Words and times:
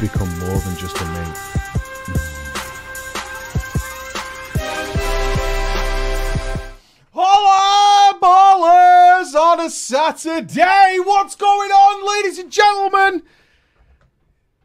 We've 0.00 0.12
become 0.12 0.28
more 0.38 0.58
than 0.58 0.76
just 0.76 1.00
a 1.00 1.04
mate. 1.06 1.54
On 9.36 9.60
a 9.60 9.70
Saturday! 9.70 10.98
What's 11.02 11.36
going 11.36 11.70
on, 11.70 12.16
ladies 12.16 12.38
and 12.38 12.50
gentlemen? 12.50 13.22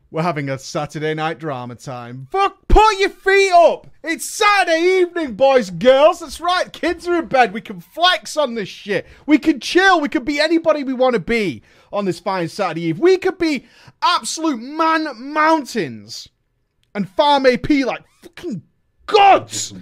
We're 0.09 0.23
having 0.23 0.49
a 0.49 0.57
Saturday 0.57 1.13
night 1.13 1.37
drama 1.37 1.75
time. 1.75 2.27
Fuck, 2.31 2.67
put 2.67 2.99
your 2.99 3.09
feet 3.09 3.51
up! 3.51 3.87
It's 4.03 4.25
Saturday 4.25 5.01
evening, 5.01 5.35
boys 5.35 5.69
and 5.69 5.79
girls. 5.79 6.21
That's 6.21 6.39
right, 6.39 6.71
kids 6.71 7.07
are 7.07 7.19
in 7.19 7.27
bed. 7.27 7.53
We 7.53 7.61
can 7.61 7.81
flex 7.81 8.37
on 8.37 8.55
this 8.55 8.69
shit. 8.69 9.05
We 9.25 9.37
can 9.37 9.59
chill. 9.59 9.99
We 9.99 10.09
can 10.09 10.23
be 10.23 10.39
anybody 10.39 10.83
we 10.83 10.93
want 10.93 11.13
to 11.13 11.19
be 11.19 11.61
on 11.93 12.05
this 12.05 12.19
fine 12.19 12.47
Saturday 12.47 12.83
eve. 12.87 12.99
We 12.99 13.17
could 13.17 13.37
be 13.37 13.65
absolute 14.01 14.59
man 14.59 15.07
mountains 15.15 16.27
and 16.95 17.07
farm 17.09 17.45
AP 17.45 17.69
like 17.69 18.03
fucking 18.21 18.63
gods. 19.05 19.73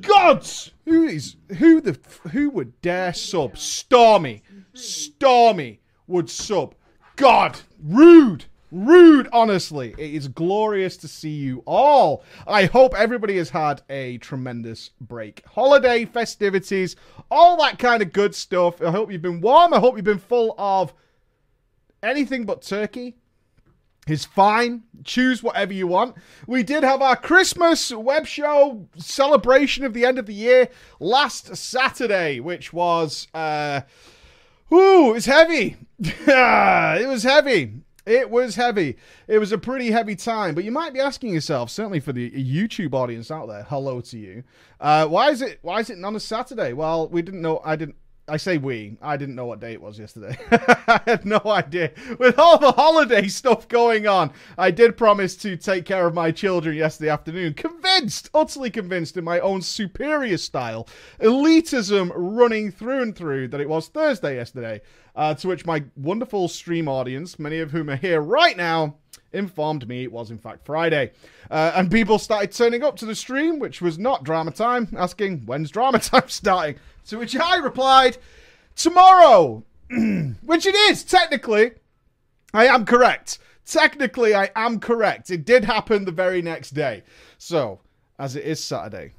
Gods! 0.00 0.72
Who 0.84 1.04
is 1.04 1.36
who 1.58 1.80
the 1.80 1.98
who 2.30 2.50
would 2.50 2.80
dare 2.80 3.12
sub? 3.12 3.58
Stormy. 3.58 4.42
Stormy 4.74 5.80
would 6.06 6.30
sub. 6.30 6.74
God, 7.16 7.58
rude. 7.82 8.44
Rude, 8.70 9.28
honestly. 9.32 9.94
It 9.96 10.14
is 10.14 10.28
glorious 10.28 10.98
to 10.98 11.08
see 11.08 11.30
you 11.30 11.62
all. 11.66 12.22
I 12.46 12.66
hope 12.66 12.94
everybody 12.94 13.38
has 13.38 13.48
had 13.48 13.82
a 13.88 14.18
tremendous 14.18 14.90
break. 15.00 15.42
Holiday, 15.46 16.04
festivities, 16.04 16.94
all 17.30 17.56
that 17.58 17.78
kind 17.78 18.02
of 18.02 18.12
good 18.12 18.34
stuff. 18.34 18.82
I 18.82 18.90
hope 18.90 19.10
you've 19.10 19.22
been 19.22 19.40
warm. 19.40 19.72
I 19.72 19.80
hope 19.80 19.96
you've 19.96 20.04
been 20.04 20.18
full 20.18 20.54
of 20.58 20.92
anything 22.02 22.44
but 22.44 22.62
turkey 22.62 23.16
is 24.06 24.24
fine. 24.24 24.84
Choose 25.04 25.42
whatever 25.42 25.72
you 25.72 25.86
want. 25.86 26.16
We 26.46 26.62
did 26.62 26.82
have 26.82 27.02
our 27.02 27.16
Christmas 27.16 27.92
web 27.92 28.26
show 28.26 28.88
celebration 28.96 29.84
of 29.84 29.94
the 29.94 30.04
end 30.04 30.18
of 30.18 30.26
the 30.26 30.34
year 30.34 30.68
last 31.00 31.54
Saturday, 31.56 32.40
which 32.40 32.72
was 32.72 33.28
uh 33.34 33.82
ooh, 34.72 35.12
was 35.12 35.26
heavy. 35.26 35.76
it 35.98 37.08
was 37.08 37.22
heavy. 37.22 37.74
It 38.06 38.30
was 38.30 38.54
heavy. 38.54 38.96
It 39.26 39.38
was 39.38 39.52
a 39.52 39.58
pretty 39.58 39.90
heavy 39.90 40.16
time. 40.16 40.54
But 40.54 40.64
you 40.64 40.72
might 40.72 40.94
be 40.94 41.00
asking 41.00 41.34
yourself, 41.34 41.68
certainly 41.68 42.00
for 42.00 42.14
the 42.14 42.30
YouTube 42.30 42.94
audience 42.94 43.30
out 43.30 43.48
there, 43.48 43.64
hello 43.68 44.00
to 44.00 44.18
you. 44.18 44.44
Uh, 44.80 45.06
why 45.06 45.30
is 45.30 45.42
it 45.42 45.58
why 45.60 45.80
is 45.80 45.90
it 45.90 45.98
not 45.98 46.14
a 46.14 46.20
Saturday? 46.20 46.72
Well, 46.72 47.08
we 47.08 47.20
didn't 47.20 47.42
know 47.42 47.60
I 47.64 47.76
didn't 47.76 47.96
I 48.28 48.36
say 48.36 48.58
we. 48.58 48.96
I 49.00 49.16
didn't 49.16 49.34
know 49.34 49.46
what 49.46 49.60
day 49.60 49.72
it 49.72 49.80
was 49.80 49.98
yesterday. 49.98 50.38
I 50.50 51.00
had 51.06 51.24
no 51.24 51.40
idea. 51.46 51.92
With 52.18 52.38
all 52.38 52.58
the 52.58 52.72
holiday 52.72 53.26
stuff 53.28 53.68
going 53.68 54.06
on, 54.06 54.32
I 54.56 54.70
did 54.70 54.96
promise 54.96 55.34
to 55.36 55.56
take 55.56 55.84
care 55.84 56.06
of 56.06 56.14
my 56.14 56.30
children 56.30 56.76
yesterday 56.76 57.10
afternoon. 57.10 57.54
Convinced, 57.54 58.28
utterly 58.34 58.70
convinced 58.70 59.16
in 59.16 59.24
my 59.24 59.40
own 59.40 59.62
superior 59.62 60.36
style, 60.36 60.86
elitism 61.20 62.12
running 62.14 62.70
through 62.70 63.02
and 63.02 63.16
through 63.16 63.48
that 63.48 63.60
it 63.60 63.68
was 63.68 63.88
Thursday 63.88 64.36
yesterday. 64.36 64.80
Uh, 65.16 65.34
to 65.34 65.48
which 65.48 65.66
my 65.66 65.82
wonderful 65.96 66.46
stream 66.46 66.86
audience, 66.86 67.40
many 67.40 67.58
of 67.58 67.72
whom 67.72 67.90
are 67.90 67.96
here 67.96 68.20
right 68.20 68.56
now, 68.56 68.94
informed 69.32 69.88
me 69.88 70.02
it 70.02 70.12
was 70.12 70.30
in 70.30 70.38
fact 70.38 70.64
Friday. 70.64 71.12
Uh, 71.50 71.72
and 71.74 71.90
people 71.90 72.18
started 72.18 72.52
turning 72.52 72.82
up 72.82 72.96
to 72.96 73.06
the 73.06 73.14
stream, 73.14 73.58
which 73.58 73.80
was 73.80 73.98
not 73.98 74.24
drama 74.24 74.50
time, 74.50 74.88
asking, 74.96 75.40
when's 75.46 75.70
drama 75.70 75.98
time 75.98 76.28
starting? 76.28 76.76
To 77.06 77.18
which 77.18 77.36
I 77.36 77.56
replied, 77.56 78.18
tomorrow. 78.76 79.64
which 79.90 80.66
it 80.66 80.74
is, 80.74 81.04
technically. 81.04 81.72
I 82.52 82.66
am 82.66 82.84
correct. 82.84 83.38
Technically, 83.64 84.34
I 84.34 84.50
am 84.56 84.80
correct. 84.80 85.30
It 85.30 85.44
did 85.44 85.64
happen 85.64 86.04
the 86.04 86.12
very 86.12 86.40
next 86.42 86.70
day. 86.70 87.02
So, 87.36 87.80
as 88.18 88.36
it 88.36 88.44
is 88.44 88.62
Saturday, 88.62 89.12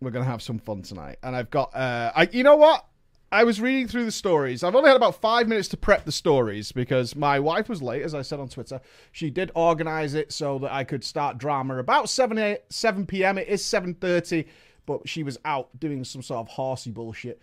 we're 0.00 0.10
going 0.10 0.24
to 0.24 0.30
have 0.30 0.42
some 0.42 0.58
fun 0.58 0.82
tonight. 0.82 1.18
And 1.22 1.34
I've 1.34 1.50
got, 1.50 1.74
uh, 1.74 2.12
I, 2.14 2.28
you 2.30 2.42
know 2.42 2.56
what? 2.56 2.86
I 3.34 3.42
was 3.42 3.60
reading 3.60 3.88
through 3.88 4.04
the 4.04 4.12
stories. 4.12 4.62
I've 4.62 4.76
only 4.76 4.88
had 4.88 4.96
about 4.96 5.20
five 5.20 5.48
minutes 5.48 5.66
to 5.68 5.76
prep 5.76 6.04
the 6.04 6.12
stories 6.12 6.70
because 6.70 7.16
my 7.16 7.40
wife 7.40 7.68
was 7.68 7.82
late, 7.82 8.02
as 8.02 8.14
I 8.14 8.22
said 8.22 8.38
on 8.38 8.48
Twitter. 8.48 8.80
She 9.10 9.28
did 9.28 9.50
organize 9.56 10.14
it 10.14 10.30
so 10.30 10.60
that 10.60 10.72
I 10.72 10.84
could 10.84 11.02
start 11.02 11.36
drama 11.36 11.78
about 11.78 12.08
7, 12.08 12.38
8, 12.38 12.60
7 12.68 13.06
p.m. 13.06 13.36
It 13.36 13.48
is 13.48 13.60
7.30, 13.64 14.46
but 14.86 15.08
she 15.08 15.24
was 15.24 15.36
out 15.44 15.68
doing 15.80 16.04
some 16.04 16.22
sort 16.22 16.46
of 16.46 16.48
horsey 16.48 16.92
bullshit. 16.92 17.40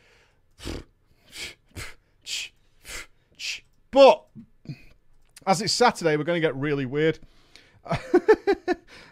But 3.92 4.24
as 5.46 5.62
it's 5.62 5.74
Saturday, 5.74 6.16
we're 6.16 6.24
going 6.24 6.42
to 6.42 6.48
get 6.48 6.56
really 6.56 6.86
weird. 6.86 7.20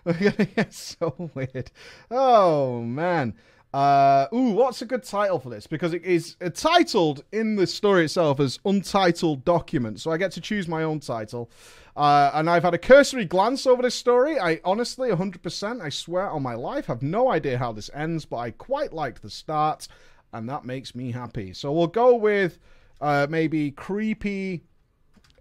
we're 0.06 0.14
going 0.14 0.32
to 0.32 0.46
get 0.46 0.74
so 0.74 1.30
weird. 1.34 1.72
Oh, 2.10 2.82
man. 2.84 3.34
Uh, 3.72 4.26
ooh, 4.34 4.52
what's 4.52 4.82
a 4.82 4.86
good 4.86 5.04
title 5.04 5.40
for 5.40 5.50
this? 5.50 5.68
Because 5.68 5.94
it 5.94 6.04
is 6.04 6.36
titled 6.56 7.24
in 7.32 7.56
the 7.56 7.68
story 7.68 8.06
itself 8.06 8.40
as 8.40 8.60
Untitled 8.66 9.46
Document, 9.46 10.00
so 10.00 10.12
I 10.12 10.18
get 10.18 10.32
to 10.34 10.42
choose 10.42 10.68
my 10.68 10.84
own 10.84 11.00
title. 11.00 11.52
Uh, 11.96 12.32
and 12.34 12.50
I've 12.50 12.64
had 12.64 12.74
a 12.74 12.80
cursory 12.80 13.26
glance 13.26 13.68
over 13.68 13.84
this 13.84 13.94
story. 13.94 14.40
I 14.40 14.60
honestly, 14.64 15.10
100%, 15.10 15.82
I 15.82 15.90
swear 15.90 16.30
on 16.30 16.42
my 16.42 16.56
life, 16.56 16.88
have 16.88 17.04
no 17.04 17.30
idea 17.30 17.58
how 17.58 17.72
this 17.72 17.92
ends, 17.94 18.26
but 18.26 18.38
I 18.38 18.52
quite 18.52 18.92
like 18.92 19.22
the 19.22 19.30
start, 19.30 19.88
and 20.34 20.50
that 20.50 20.66
makes 20.66 20.96
me 20.96 21.12
happy. 21.12 21.54
So 21.54 21.72
we'll 21.72 21.88
go 21.88 22.16
with 22.16 22.58
uh, 23.02 23.28
maybe 23.30 23.70
Creepy 23.70 24.64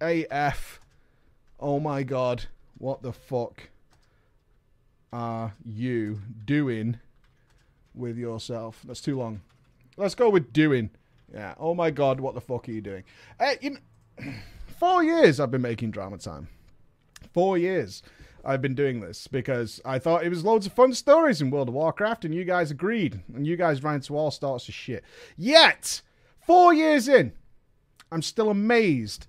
AF. 0.01 0.81
Oh 1.61 1.81
my 1.81 2.03
god, 2.03 2.45
what 2.77 3.03
the 3.03 3.13
fuck 3.13 3.71
are 5.13 5.55
you 5.65 6.21
doing? 6.45 6.99
With 7.99 8.17
yourself. 8.17 8.81
That's 8.87 9.01
too 9.01 9.19
long. 9.19 9.43
Let's 9.97 10.15
go 10.15 10.31
with 10.31 10.53
doing. 10.53 10.91
Yeah. 11.33 11.55
Oh 11.59 11.75
my 11.75 11.91
god, 11.91 12.21
what 12.21 12.35
the 12.35 12.41
fuck 12.41 12.69
are 12.69 12.73
you 12.73 12.81
doing? 12.81 13.05
You 13.61 13.71
know, 13.71 14.33
four 14.79 15.03
years 15.03 15.41
I've 15.41 15.51
been 15.51 15.63
making 15.63 15.91
drama 15.91 16.19
time. 16.19 16.49
Four 17.33 17.59
years 17.59 18.03
I've 18.45 18.63
been 18.63 18.75
doing 18.75 19.01
this 19.01 19.27
because 19.27 19.81
I 19.85 19.99
thought 19.99 20.25
it 20.25 20.31
was 20.31 20.45
loads 20.45 20.67
of 20.67 20.73
fun 20.73 20.95
stories 20.95 21.43
in 21.43 21.51
World 21.51 21.69
of 21.69 21.75
Warcraft, 21.75 22.25
and 22.25 22.35
you 22.35 22.45
guys 22.45 22.71
agreed, 22.71 23.21
and 23.35 23.47
you 23.47 23.57
guys 23.57 23.83
ran 23.83 24.01
to 24.03 24.17
all 24.17 24.31
sorts 24.31 24.69
of 24.69 24.75
shit. 24.75 25.05
Yet, 25.37 26.01
four 26.47 26.73
years 26.73 27.09
in, 27.09 27.33
I'm 28.11 28.23
still 28.23 28.49
amazed 28.49 29.27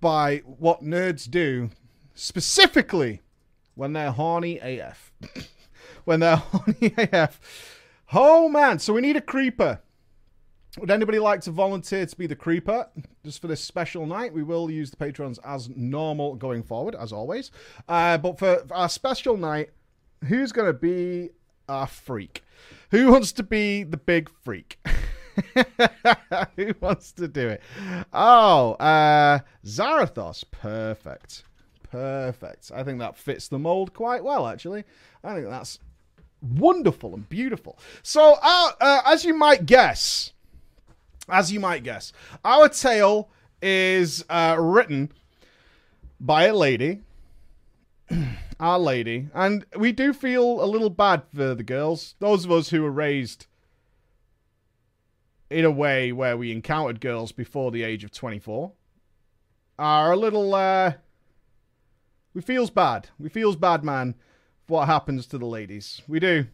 by 0.00 0.38
what 0.38 0.82
nerds 0.82 1.30
do, 1.30 1.70
specifically 2.14 3.20
when 3.74 3.92
they're 3.92 4.10
horny 4.10 4.58
AF. 4.58 5.12
when 6.04 6.20
they're 6.20 6.36
horny 6.36 6.94
AF 6.96 7.38
Oh 8.14 8.48
man, 8.48 8.78
so 8.78 8.92
we 8.92 9.00
need 9.00 9.16
a 9.16 9.22
creeper. 9.22 9.80
Would 10.78 10.90
anybody 10.90 11.18
like 11.18 11.40
to 11.42 11.50
volunteer 11.50 12.04
to 12.04 12.16
be 12.16 12.26
the 12.26 12.36
creeper 12.36 12.88
just 13.24 13.40
for 13.40 13.46
this 13.46 13.62
special 13.62 14.06
night? 14.06 14.34
We 14.34 14.42
will 14.42 14.70
use 14.70 14.90
the 14.90 14.96
patrons 14.96 15.38
as 15.44 15.70
normal 15.70 16.34
going 16.34 16.62
forward, 16.62 16.94
as 16.94 17.12
always. 17.12 17.50
Uh, 17.88 18.18
but 18.18 18.38
for, 18.38 18.64
for 18.66 18.74
our 18.74 18.88
special 18.88 19.36
night, 19.36 19.70
who's 20.24 20.52
going 20.52 20.66
to 20.66 20.78
be 20.78 21.30
our 21.68 21.86
freak? 21.86 22.42
Who 22.90 23.12
wants 23.12 23.32
to 23.32 23.42
be 23.42 23.82
the 23.82 23.96
big 23.96 24.30
freak? 24.42 24.78
Who 26.56 26.74
wants 26.80 27.12
to 27.12 27.28
do 27.28 27.48
it? 27.48 27.62
Oh, 28.12 28.72
uh, 28.72 29.40
Zarathos. 29.64 30.44
Perfect. 30.50 31.44
Perfect. 31.90 32.70
I 32.74 32.82
think 32.82 32.98
that 32.98 33.16
fits 33.16 33.48
the 33.48 33.58
mold 33.58 33.94
quite 33.94 34.24
well, 34.24 34.46
actually. 34.46 34.84
I 35.24 35.34
think 35.34 35.48
that's 35.48 35.78
wonderful 36.42 37.14
and 37.14 37.28
beautiful. 37.28 37.78
So, 38.02 38.36
uh, 38.42 38.70
uh, 38.80 39.02
as 39.06 39.24
you 39.24 39.34
might 39.34 39.66
guess, 39.66 40.32
as 41.28 41.52
you 41.52 41.60
might 41.60 41.84
guess, 41.84 42.12
our 42.44 42.68
tale 42.68 43.30
is 43.60 44.24
uh, 44.28 44.56
written 44.58 45.12
by 46.20 46.44
a 46.44 46.54
lady. 46.54 47.00
our 48.60 48.78
lady. 48.78 49.28
And 49.34 49.66
we 49.76 49.92
do 49.92 50.12
feel 50.12 50.62
a 50.62 50.66
little 50.66 50.90
bad 50.90 51.22
for 51.34 51.54
the 51.54 51.64
girls. 51.64 52.14
Those 52.20 52.44
of 52.44 52.52
us 52.52 52.70
who 52.70 52.82
were 52.82 52.92
raised 52.92 53.46
in 55.50 55.64
a 55.64 55.70
way 55.70 56.12
where 56.12 56.36
we 56.36 56.52
encountered 56.52 57.00
girls 57.00 57.32
before 57.32 57.70
the 57.70 57.82
age 57.82 58.04
of 58.04 58.12
24 58.12 58.72
are 59.78 60.12
a 60.12 60.16
little 60.16 60.54
uh 60.54 60.94
we 62.32 62.40
feels 62.40 62.70
bad 62.70 63.08
we 63.18 63.28
feels 63.28 63.54
bad 63.56 63.84
man 63.84 64.14
what 64.72 64.88
happens 64.88 65.26
to 65.26 65.36
the 65.36 65.46
ladies. 65.46 66.00
We 66.08 66.18
do. 66.18 66.46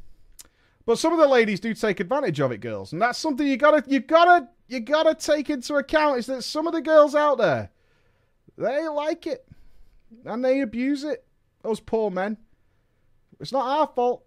But 0.84 0.98
some 0.98 1.12
of 1.12 1.20
the 1.20 1.28
ladies 1.28 1.60
do 1.60 1.72
take 1.72 2.00
advantage 2.00 2.40
of 2.40 2.50
it, 2.50 2.58
girls. 2.58 2.92
And 2.92 3.00
that's 3.00 3.18
something 3.18 3.46
you 3.46 3.56
gotta 3.56 3.84
you 3.86 4.00
gotta 4.00 4.48
you 4.66 4.80
gotta 4.80 5.14
take 5.14 5.48
into 5.48 5.76
account 5.76 6.18
is 6.18 6.26
that 6.26 6.42
some 6.42 6.66
of 6.66 6.72
the 6.72 6.82
girls 6.82 7.14
out 7.14 7.38
there, 7.38 7.70
they 8.56 8.88
like 8.88 9.26
it. 9.26 9.46
And 10.24 10.44
they 10.44 10.62
abuse 10.62 11.04
it. 11.04 11.24
Those 11.62 11.78
poor 11.78 12.10
men. 12.10 12.38
It's 13.38 13.52
not 13.52 13.64
our 13.64 13.86
fault. 13.94 14.24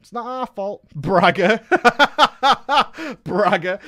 It's 0.00 0.12
not 0.12 0.26
our 0.26 0.46
fault. 0.46 0.88
Bragger. 0.94 1.60
Bragger. 3.24 3.78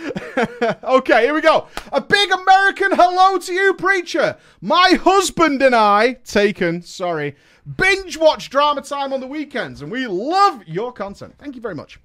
okay, 0.85 1.25
here 1.25 1.35
we 1.35 1.41
go. 1.41 1.67
A 1.93 2.01
big 2.01 2.31
American 2.31 2.93
hello 2.93 3.39
to 3.39 3.53
you, 3.53 3.75
preacher. 3.75 4.37
My 4.61 4.99
husband 5.03 5.61
and 5.63 5.75
I, 5.75 6.15
taken, 6.25 6.83
sorry, 6.83 7.35
binge 7.77 8.17
watch 8.17 8.51
drama 8.51 8.83
time 8.83 9.13
on 9.13 9.21
the 9.21 9.27
weekends, 9.27 9.83
and 9.83 9.91
we 9.91 10.07
love 10.07 10.63
your 10.67 10.93
content. 10.93 11.35
Thank 11.39 11.55
you 11.55 11.61
very 11.61 11.75
much. 11.75 11.99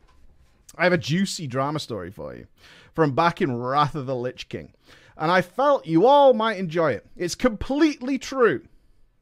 I 0.78 0.84
have 0.84 0.94
a 0.94 0.98
juicy 0.98 1.48
drama 1.48 1.80
story 1.80 2.12
for 2.12 2.36
you 2.36 2.48
from 2.94 3.14
back 3.14 3.42
in 3.42 3.56
Wrath 3.56 3.96
of 3.96 4.06
the 4.06 4.16
Lich 4.16 4.50
King, 4.50 4.74
and 5.18 5.32
I 5.32 5.42
felt 5.42 5.86
you 5.86 6.06
all 6.06 6.34
might 6.34 6.58
enjoy 6.58 6.92
it. 6.94 7.06
It's 7.16 7.36
completely 7.36 8.18
true. 8.18 8.64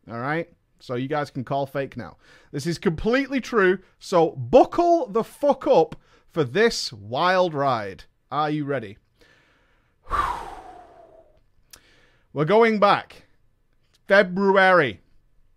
All 0.09 0.19
right? 0.19 0.49
So 0.79 0.95
you 0.95 1.07
guys 1.07 1.29
can 1.29 1.43
call 1.43 1.67
fake 1.67 1.95
now. 1.95 2.17
This 2.51 2.65
is 2.65 2.79
completely 2.79 3.39
true. 3.39 3.79
So 3.99 4.31
buckle 4.31 5.07
the 5.07 5.23
fuck 5.23 5.67
up 5.67 5.95
for 6.31 6.43
this 6.43 6.91
wild 6.91 7.53
ride. 7.53 8.05
Are 8.31 8.49
you 8.49 8.65
ready? 8.65 8.97
We're 12.33 12.45
going 12.45 12.79
back. 12.79 13.25
February 14.07 15.01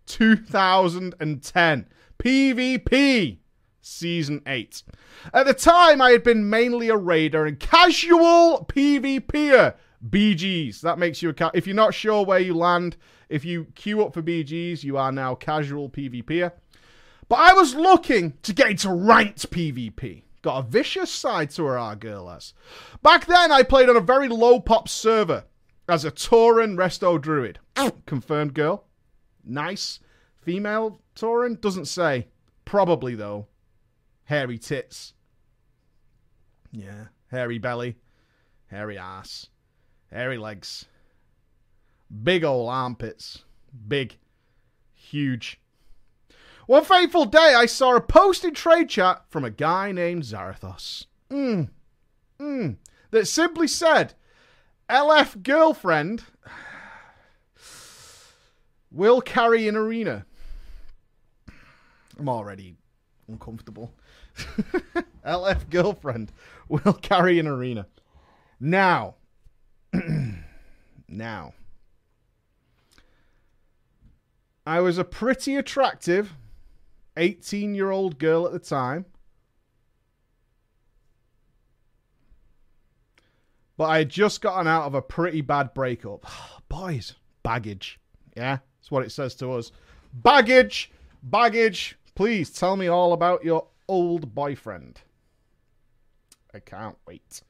2010. 0.05 1.87
PvP 2.17 3.37
Season 3.81 4.41
8. 4.47 4.83
At 5.33 5.45
the 5.45 5.53
time, 5.53 6.01
I 6.01 6.09
had 6.11 6.23
been 6.23 6.49
mainly 6.49 6.89
a 6.89 6.97
raider 6.97 7.45
and 7.45 7.59
casual 7.59 8.65
PvPer. 8.67 9.75
BGs. 10.09 10.81
That 10.81 10.99
makes 10.99 11.21
you 11.21 11.29
a. 11.29 11.33
Ca- 11.33 11.51
if 11.53 11.67
you're 11.67 11.75
not 11.75 11.93
sure 11.93 12.23
where 12.25 12.39
you 12.39 12.55
land, 12.55 12.97
if 13.29 13.43
you 13.43 13.65
queue 13.75 14.03
up 14.03 14.13
for 14.13 14.21
BGs, 14.21 14.83
you 14.83 14.97
are 14.97 15.11
now 15.11 15.35
casual 15.35 15.89
PvPer. 15.89 16.51
But 17.27 17.39
I 17.39 17.53
was 17.53 17.73
looking 17.73 18.33
to 18.43 18.53
get 18.53 18.69
into 18.69 18.89
ranked 18.91 19.49
PvP. 19.49 20.23
Got 20.41 20.59
a 20.59 20.67
vicious 20.67 21.09
side 21.09 21.49
to 21.51 21.65
her, 21.65 21.77
our 21.77 21.95
girl 21.95 22.27
has. 22.29 22.53
Back 23.01 23.25
then, 23.25 23.51
I 23.51 23.63
played 23.63 23.89
on 23.89 23.97
a 23.97 24.01
very 24.01 24.27
low 24.27 24.59
pop 24.59 24.87
server 24.87 25.45
as 25.89 26.05
a 26.05 26.11
Tauren 26.11 26.75
Resto 26.75 27.19
Druid. 27.19 27.59
Confirmed 28.05 28.53
girl. 28.53 28.84
Nice. 29.45 29.99
Female 30.41 31.01
Tauren? 31.15 31.59
Doesn't 31.59 31.85
say. 31.85 32.27
Probably, 32.65 33.15
though. 33.15 33.47
Hairy 34.25 34.57
tits. 34.57 35.13
Yeah. 36.71 37.05
Hairy 37.31 37.57
belly. 37.57 37.97
Hairy 38.67 38.97
ass. 38.97 39.47
Hairy 40.11 40.37
legs. 40.37 40.85
Big 42.23 42.43
old 42.43 42.69
armpits. 42.69 43.43
Big. 43.87 44.17
Huge. 44.93 45.59
One 46.67 46.83
fateful 46.83 47.25
day, 47.25 47.53
I 47.55 47.67
saw 47.67 47.95
a 47.95 48.01
post 48.01 48.43
in 48.43 48.53
trade 48.53 48.89
chat 48.89 49.23
from 49.29 49.45
a 49.45 49.51
guy 49.51 49.91
named 49.91 50.23
Zarathos. 50.23 51.05
Mm. 51.29 51.69
Mm. 52.39 52.77
That 53.11 53.27
simply 53.27 53.67
said, 53.67 54.15
LF 54.89 55.43
girlfriend 55.43 56.23
will 58.95 59.21
carry 59.21 59.67
an 59.67 59.75
arena. 59.75 60.25
I'm 62.17 62.29
already 62.29 62.77
uncomfortable. 63.27 63.93
LF 65.25 65.69
girlfriend 65.69 66.31
will 66.69 66.93
carry 66.93 67.37
an 67.39 67.47
arena. 67.47 67.87
Now, 68.59 69.15
now, 71.09 71.53
I 74.65 74.79
was 74.79 74.97
a 74.97 75.03
pretty 75.03 75.55
attractive 75.57 76.33
18 77.17 77.75
year 77.75 77.91
old 77.91 78.17
girl 78.17 78.45
at 78.45 78.53
the 78.53 78.59
time. 78.59 79.05
But 83.77 83.85
I 83.85 83.97
had 83.97 84.09
just 84.09 84.39
gotten 84.39 84.67
out 84.67 84.83
of 84.83 84.95
a 84.95 85.01
pretty 85.01 85.41
bad 85.41 85.73
breakup. 85.73 86.25
Boys, 86.69 87.15
baggage. 87.43 87.99
Yeah, 88.37 88.59
that's 88.85 88.91
what 88.91 89.03
it 89.03 89.11
says 89.11 89.33
to 89.33 89.51
us. 89.53 89.71
Baggage, 90.13 90.91
baggage. 91.23 91.97
Please 92.13 92.51
tell 92.51 92.77
me 92.77 92.87
all 92.87 93.13
about 93.13 93.43
your 93.43 93.65
old 93.87 94.35
boyfriend. 94.35 95.01
I 96.53 96.59
can't 96.59 96.95
wait. 97.07 97.41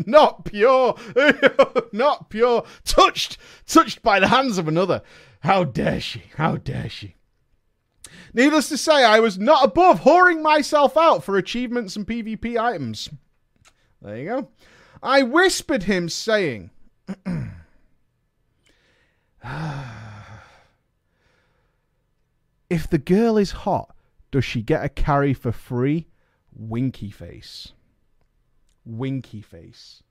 not 0.07 0.45
pure, 0.45 0.95
not 1.91 2.29
pure, 2.29 2.63
touched, 2.85 3.37
touched 3.67 4.01
by 4.01 4.21
the 4.21 4.29
hands 4.29 4.57
of 4.57 4.69
another. 4.69 5.01
How 5.41 5.65
dare 5.65 5.99
she? 5.99 6.23
How 6.37 6.55
dare 6.55 6.87
she? 6.87 7.15
Needless 8.33 8.69
to 8.69 8.77
say, 8.77 9.03
I 9.03 9.19
was 9.19 9.37
not 9.37 9.65
above 9.65 10.03
whoring 10.03 10.41
myself 10.41 10.95
out 10.95 11.25
for 11.25 11.35
achievements 11.35 11.97
and 11.97 12.07
PvP 12.07 12.57
items. 12.57 13.09
There 14.01 14.17
you 14.17 14.25
go. 14.25 14.49
I 15.01 15.23
whispered 15.23 15.83
him, 15.83 16.09
saying, 16.09 16.71
If 22.69 22.89
the 22.89 22.97
girl 22.97 23.37
is 23.37 23.51
hot, 23.51 23.95
does 24.31 24.43
she 24.43 24.61
get 24.61 24.83
a 24.83 24.89
carry 24.89 25.33
for 25.33 25.51
free? 25.51 26.07
Winky 26.53 27.09
face. 27.11 27.71
Winky 28.85 29.41
face. 29.41 30.03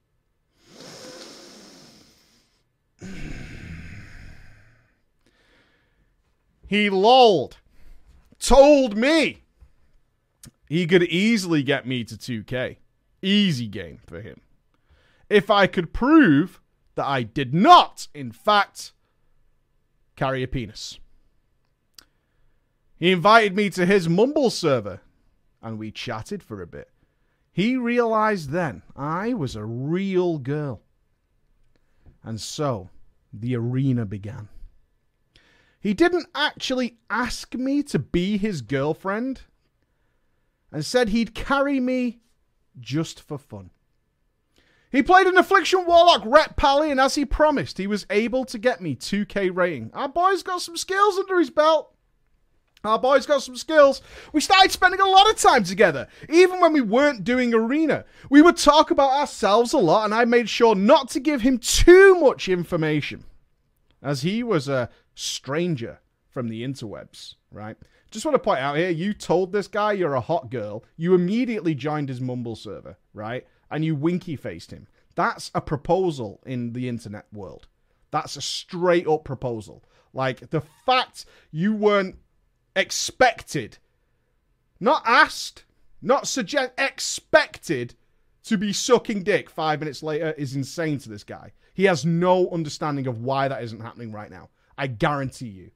he 6.67 6.91
lolled. 6.91 7.59
Told 8.39 8.97
me 8.97 9.43
he 10.69 10.87
could 10.87 11.03
easily 11.05 11.63
get 11.63 11.87
me 11.87 12.05
to 12.05 12.17
2K. 12.17 12.77
Easy 13.27 13.67
game 13.67 13.99
for 14.07 14.21
him. 14.21 14.41
If 15.29 15.51
I 15.51 15.67
could 15.67 15.93
prove 15.93 16.61
that 16.95 17.07
I 17.07 17.25
did 17.25 17.53
not, 17.53 18.07
in 18.15 18.31
fact, 18.31 18.93
carry 20.15 20.45
a 20.45 20.47
penis. 20.47 21.01
He 22.97 23.11
invited 23.11 23.57
me 23.57 23.69
to 23.71 23.85
his 23.85 24.09
Mumble 24.09 24.49
server, 24.49 25.01
and 25.61 25.77
we 25.77 25.91
chatted 25.91 26.41
for 26.41 26.63
a 26.63 26.69
bit. 26.69 26.89
He 27.51 27.77
realized 27.77 28.51
then 28.51 28.83
I 28.95 29.35
was 29.35 29.57
a 29.57 29.65
real 29.65 30.39
girl. 30.39 30.83
And 32.23 32.41
so 32.41 32.91
the 33.33 33.57
arena 33.57 34.07
began. 34.07 34.49
He 35.81 35.95
didn't 35.95 36.29
actually 36.33 36.99
ask 37.11 37.55
me 37.55 37.83
to 37.83 37.99
be 37.99 38.39
his 38.39 38.63
girlfriend 38.63 39.41
and 40.71 40.85
said 40.85 41.09
he'd 41.09 41.35
carry 41.35 41.81
me 41.81 42.21
just 42.81 43.21
for 43.21 43.39
fun. 43.39 43.71
He 44.93 45.03
played 45.03 45.27
an 45.27 45.37
Affliction 45.37 45.85
Warlock 45.87 46.23
Ret 46.25 46.57
Pally, 46.57 46.91
and 46.91 47.01
as 47.01 47.17
he 47.17 47.25
promised, 47.25 47.79
he 47.79 47.87
was 47.87 48.07
able 48.09 48.45
to 48.47 48.59
get 48.59 48.81
me 48.81 48.95
2k 48.95 49.55
rating. 49.55 49.91
Our 49.93 50.09
boy's 50.09 50.43
got 50.43 50.63
some 50.63 50.77
skills 50.77 51.19
under 51.19 51.39
his 51.39 51.51
belt. 51.51 51.93
Our 52.85 52.99
boy's 52.99 53.27
got 53.27 53.43
some 53.43 53.57
skills. 53.57 54.01
We 54.33 54.41
started 54.41 54.71
spending 54.71 55.01
a 55.01 55.09
lot 55.09 55.29
of 55.29 55.37
time 55.37 55.65
together, 55.65 56.07
even 56.29 56.61
when 56.61 56.73
we 56.73 56.81
weren't 56.81 57.25
doing 57.25 57.53
arena. 57.53 58.05
We 58.31 58.43
would 58.43 58.57
talk 58.57 58.91
about 58.91 59.11
ourselves 59.11 59.73
a 59.73 59.79
lot, 59.79 60.05
and 60.05 60.15
I 60.15 60.25
made 60.25 60.49
sure 60.49 60.75
not 60.77 61.09
to 61.11 61.21
give 61.21 61.41
him 61.41 61.59
too 61.59 62.15
much 62.21 62.49
information, 62.49 63.25
as 64.03 64.23
he 64.23 64.43
was 64.45 64.69
a 64.69 64.89
stranger 65.15 66.01
from 66.29 66.49
the 66.49 66.63
interwebs, 66.63 67.35
right? 67.51 67.77
Just 68.11 68.25
want 68.25 68.35
to 68.35 68.41
point 68.41 68.61
out 68.61 68.77
here, 68.77 68.91
you 68.91 69.13
told 69.13 69.53
this 69.53 69.69
guy 69.69 69.93
you're 69.93 70.15
a 70.15 70.21
hot 70.21 70.51
girl. 70.51 70.85
You 70.97 71.15
immediately 71.15 71.75
joined 71.75 72.09
his 72.09 72.21
Mumble 72.21 72.57
server, 72.57 72.97
right? 73.13 73.47
And 73.71 73.85
you 73.85 73.95
winky 73.95 74.37
faced 74.37 74.71
him. 74.71 74.87
That's 75.17 75.51
a 75.55 75.61
proposal 75.61 76.41
in 76.47 76.73
the 76.73 76.89
internet 76.89 77.27
world. 77.33 77.67
That's 78.11 78.37
a 78.37 78.43
straight 78.43 79.09
up 79.09 79.25
proposal. 79.25 79.83
Like 80.13 80.51
the 80.51 80.63
fact 80.85 81.27
you 81.51 81.75
weren't 81.75 82.17
expected, 82.75 83.79
not 84.79 85.03
asked, 85.05 85.65
not 86.01 86.29
suggest, 86.29 86.73
expected 86.79 87.95
to 88.45 88.57
be 88.57 88.73
sucking 88.73 89.25
dick 89.25 89.51
five 89.51 89.81
minutes 89.81 90.03
later 90.03 90.33
is 90.39 90.55
insane 90.55 90.99
to 91.01 91.09
this 91.09 91.25
guy. 91.25 91.53
He 91.75 91.85
has 91.85 92.07
no 92.07 92.49
understanding 92.51 93.07
of 93.07 93.23
why 93.23 93.49
that 93.49 93.63
isn't 93.65 93.81
happening 93.81 94.13
right 94.13 94.31
now. 94.31 94.51
I 94.79 94.87
guarantee 94.87 95.49
you. 95.49 95.71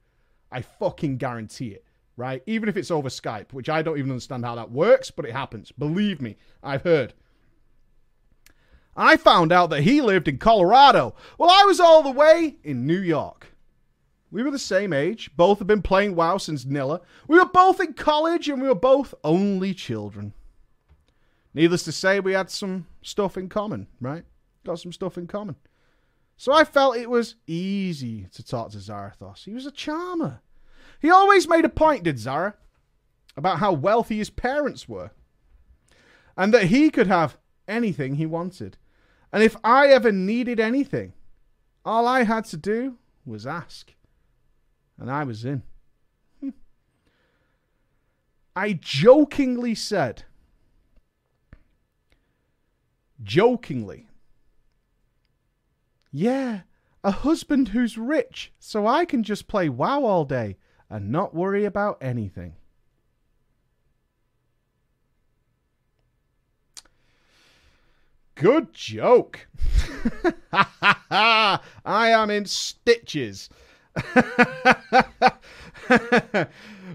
I 0.51 0.61
fucking 0.61 1.17
guarantee 1.17 1.69
it, 1.69 1.85
right? 2.17 2.43
Even 2.45 2.69
if 2.69 2.77
it's 2.77 2.91
over 2.91 3.09
Skype, 3.09 3.53
which 3.53 3.69
I 3.69 3.81
don't 3.81 3.97
even 3.97 4.11
understand 4.11 4.45
how 4.45 4.55
that 4.55 4.71
works, 4.71 5.11
but 5.11 5.25
it 5.25 5.31
happens. 5.31 5.71
Believe 5.71 6.21
me, 6.21 6.37
I've 6.63 6.83
heard. 6.83 7.13
I 8.95 9.17
found 9.17 9.51
out 9.51 9.69
that 9.69 9.83
he 9.83 10.01
lived 10.01 10.27
in 10.27 10.37
Colorado. 10.37 11.15
Well, 11.37 11.49
I 11.49 11.63
was 11.65 11.79
all 11.79 12.03
the 12.03 12.11
way 12.11 12.57
in 12.63 12.85
New 12.85 12.99
York. 12.99 13.47
We 14.29 14.43
were 14.43 14.51
the 14.51 14.59
same 14.59 14.93
age. 14.93 15.31
Both 15.35 15.59
had 15.59 15.67
been 15.67 15.81
playing 15.81 16.15
WoW 16.15 16.37
since 16.37 16.65
Nilla. 16.65 17.01
We 17.27 17.37
were 17.37 17.45
both 17.45 17.79
in 17.79 17.93
college 17.93 18.47
and 18.49 18.61
we 18.61 18.67
were 18.67 18.75
both 18.75 19.13
only 19.23 19.73
children. 19.73 20.33
Needless 21.53 21.83
to 21.83 21.91
say, 21.91 22.19
we 22.19 22.33
had 22.33 22.49
some 22.49 22.87
stuff 23.01 23.37
in 23.37 23.49
common, 23.49 23.87
right? 23.99 24.23
Got 24.65 24.79
some 24.79 24.93
stuff 24.93 25.17
in 25.17 25.27
common. 25.27 25.55
So 26.37 26.53
I 26.53 26.63
felt 26.63 26.97
it 26.97 27.09
was 27.09 27.35
easy 27.45 28.27
to 28.31 28.43
talk 28.43 28.71
to 28.71 28.77
Zarathos. 28.77 29.43
He 29.43 29.53
was 29.53 29.65
a 29.65 29.71
charmer. 29.71 30.41
He 31.01 31.09
always 31.09 31.47
made 31.47 31.65
a 31.65 31.69
point, 31.69 32.03
did 32.03 32.19
Zara, 32.19 32.53
about 33.35 33.57
how 33.57 33.73
wealthy 33.73 34.17
his 34.17 34.29
parents 34.29 34.87
were. 34.87 35.09
And 36.37 36.53
that 36.53 36.65
he 36.65 36.91
could 36.91 37.07
have 37.07 37.37
anything 37.67 38.15
he 38.15 38.27
wanted. 38.27 38.77
And 39.33 39.41
if 39.41 39.57
I 39.63 39.87
ever 39.87 40.11
needed 40.11 40.59
anything, 40.59 41.13
all 41.83 42.07
I 42.07 42.23
had 42.23 42.45
to 42.45 42.57
do 42.57 42.97
was 43.25 43.47
ask. 43.47 43.95
And 44.99 45.09
I 45.09 45.23
was 45.23 45.43
in. 45.43 45.63
Hmm. 46.39 46.49
I 48.55 48.73
jokingly 48.73 49.73
said, 49.73 50.25
jokingly, 53.23 54.07
yeah, 56.11 56.61
a 57.03 57.11
husband 57.11 57.69
who's 57.69 57.97
rich, 57.97 58.51
so 58.59 58.85
I 58.85 59.05
can 59.05 59.23
just 59.23 59.47
play 59.47 59.67
WoW 59.67 60.03
all 60.03 60.25
day 60.25 60.57
and 60.91 61.09
not 61.09 61.33
worry 61.33 61.63
about 61.63 61.97
anything. 62.01 62.53
Good 68.35 68.73
joke. 68.73 69.47
I 70.51 71.59
am 71.85 72.29
in 72.29 72.45
stitches. 72.45 73.49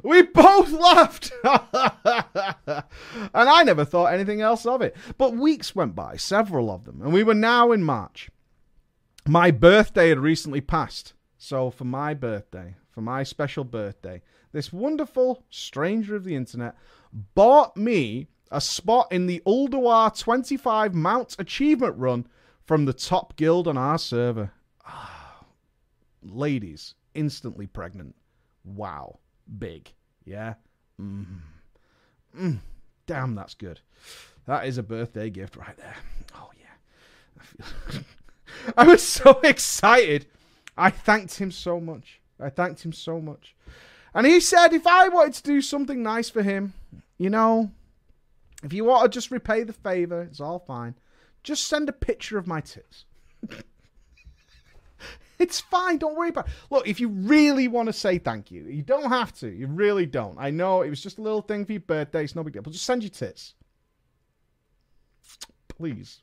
we 0.03 0.23
both 0.23 0.73
laughed. 0.73 1.33
and 1.45 1.55
I 3.33 3.63
never 3.63 3.85
thought 3.87 4.13
anything 4.13 4.43
else 4.43 4.67
of 4.67 4.83
it. 4.83 4.95
But 5.17 5.37
weeks 5.37 5.75
went 5.75 5.95
by, 5.95 6.17
several 6.17 6.71
of 6.71 6.85
them, 6.85 7.01
and 7.01 7.15
we 7.15 7.23
were 7.23 7.35
now 7.35 7.73
in 7.73 7.83
March. 7.83 8.29
My 9.27 9.51
birthday 9.51 10.11
had 10.11 10.19
recently 10.19 10.61
passed. 10.61 11.15
So 11.39 11.71
for 11.71 11.85
my 11.85 12.13
birthday, 12.13 12.75
for 12.97 13.03
my 13.03 13.23
special 13.23 13.63
birthday, 13.63 14.23
this 14.53 14.73
wonderful 14.73 15.45
stranger 15.51 16.17
of 16.17 16.25
the 16.25 16.35
internet 16.35 16.75
bought 17.13 17.77
me 17.77 18.27
a 18.51 18.59
spot 18.59 19.13
in 19.13 19.27
the 19.27 19.43
Ulduar 19.47 20.19
25 20.19 20.95
Mount 20.95 21.37
Achievement 21.39 21.95
Run 21.99 22.27
from 22.65 22.87
the 22.87 22.95
top 22.95 23.37
guild 23.37 23.69
on 23.69 23.77
our 23.77 23.99
server. 23.99 24.51
Ah, 24.87 25.45
ladies, 26.23 26.95
instantly 27.15 27.67
pregnant. 27.67 28.15
Wow. 28.65 29.19
Big. 29.59 29.93
Yeah? 30.25 30.55
Mm. 30.99 31.27
Mm. 32.35 32.61
Damn, 33.05 33.35
that's 33.35 33.53
good. 33.53 33.79
That 34.47 34.67
is 34.67 34.79
a 34.79 34.83
birthday 34.83 35.29
gift 35.29 35.55
right 35.57 35.77
there. 35.77 35.97
Oh, 36.35 36.51
yeah. 36.59 37.67
I, 38.79 38.85
I 38.85 38.87
was 38.87 39.03
so 39.03 39.39
excited. 39.45 40.25
I 40.79 40.89
thanked 40.89 41.35
him 41.35 41.51
so 41.51 41.79
much. 41.79 42.23
I 42.41 42.51
thanked 42.51 42.85
him 42.85 42.93
so 42.93 43.21
much. 43.21 43.55
And 44.15 44.27
he 44.27 44.41
said 44.41 44.73
if 44.73 44.87
I 44.87 45.09
wanted 45.09 45.35
to 45.35 45.43
do 45.43 45.61
something 45.61 46.03
nice 46.03 46.31
for 46.31 46.43
him, 46.43 46.73
you 47.19 47.31
know, 47.31 47.71
if 48.63 48.73
you 48.73 48.85
want 48.85 49.05
to 49.05 49.17
just 49.17 49.31
repay 49.31 49.63
the 49.63 49.73
favour, 49.73 50.23
it's 50.23 50.41
all 50.41 50.59
fine. 50.59 50.95
Just 51.43 51.69
send 51.69 51.89
a 51.89 51.93
picture 51.93 52.39
of 52.39 52.47
my 52.47 52.61
tits. 52.61 53.05
it's 55.39 55.61
fine. 55.61 55.99
Don't 55.99 56.17
worry 56.17 56.31
about 56.31 56.49
it. 56.49 56.53
Look, 56.71 56.89
if 56.89 56.99
you 56.99 57.09
really 57.09 57.69
want 57.69 57.87
to 57.87 57.93
say 57.93 58.19
thank 58.19 58.51
you, 58.51 58.65
you 58.65 58.83
don't 58.83 59.11
have 59.11 59.33
to. 59.39 59.49
You 59.49 59.67
really 59.67 60.07
don't. 60.07 60.37
I 60.39 60.51
know 60.51 60.83
it 60.83 60.91
was 60.91 61.03
just 61.03 61.19
a 61.19 61.23
little 61.23 61.43
thing 61.43 61.65
for 61.65 61.73
your 61.73 61.81
birthday. 61.81 62.25
It's 62.25 62.35
no 62.35 62.43
big 62.43 62.55
deal. 62.55 62.63
But 62.63 62.73
just 62.73 62.87
send 62.87 63.03
your 63.03 63.11
tits. 63.11 63.55
Please. 65.69 66.21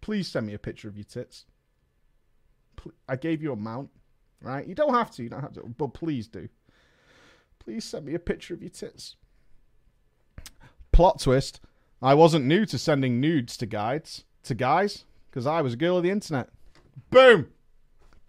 Please 0.00 0.28
send 0.28 0.46
me 0.46 0.54
a 0.54 0.58
picture 0.58 0.88
of 0.88 0.96
your 0.96 1.04
tits. 1.04 1.46
I 3.08 3.16
gave 3.16 3.42
you 3.42 3.52
a 3.52 3.56
mount, 3.56 3.90
right? 4.42 4.66
You 4.66 4.74
don't 4.74 4.94
have 4.94 5.10
to. 5.12 5.22
You 5.22 5.28
don't 5.28 5.40
have 5.40 5.54
to. 5.54 5.62
But 5.78 5.94
please 5.94 6.26
do. 6.26 6.48
Please 7.58 7.84
send 7.84 8.06
me 8.06 8.14
a 8.14 8.18
picture 8.18 8.54
of 8.54 8.62
your 8.62 8.70
tits. 8.70 9.16
Plot 10.90 11.20
twist. 11.20 11.60
I 12.02 12.14
wasn't 12.14 12.44
new 12.44 12.66
to 12.66 12.78
sending 12.78 13.20
nudes 13.20 13.56
to 13.58 13.66
guides 13.66 14.24
to 14.44 14.54
guys 14.54 15.04
because 15.30 15.46
I 15.46 15.62
was 15.62 15.74
a 15.74 15.76
girl 15.76 15.96
of 15.96 16.02
the 16.02 16.10
internet. 16.10 16.48
Boom. 17.10 17.48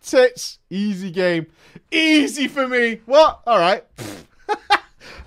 Tits. 0.01 0.59
Easy 0.69 1.09
game. 1.09 1.47
Easy 1.91 2.47
for 2.47 2.67
me. 2.67 3.01
What? 3.05 3.41
All 3.47 3.57
right. 3.57 3.83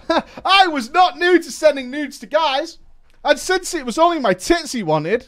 I 0.44 0.68
was 0.68 0.90
not 0.90 1.18
new 1.18 1.38
to 1.38 1.50
sending 1.50 1.90
nudes 1.90 2.18
to 2.20 2.26
guys. 2.26 2.78
And 3.24 3.38
since 3.38 3.74
it 3.74 3.84
was 3.84 3.98
only 3.98 4.20
my 4.20 4.34
tits 4.34 4.70
he 4.70 4.84
wanted, 4.84 5.26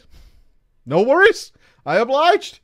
no 0.85 1.01
worries. 1.01 1.51
I 1.85 1.97
obliged. 1.97 2.61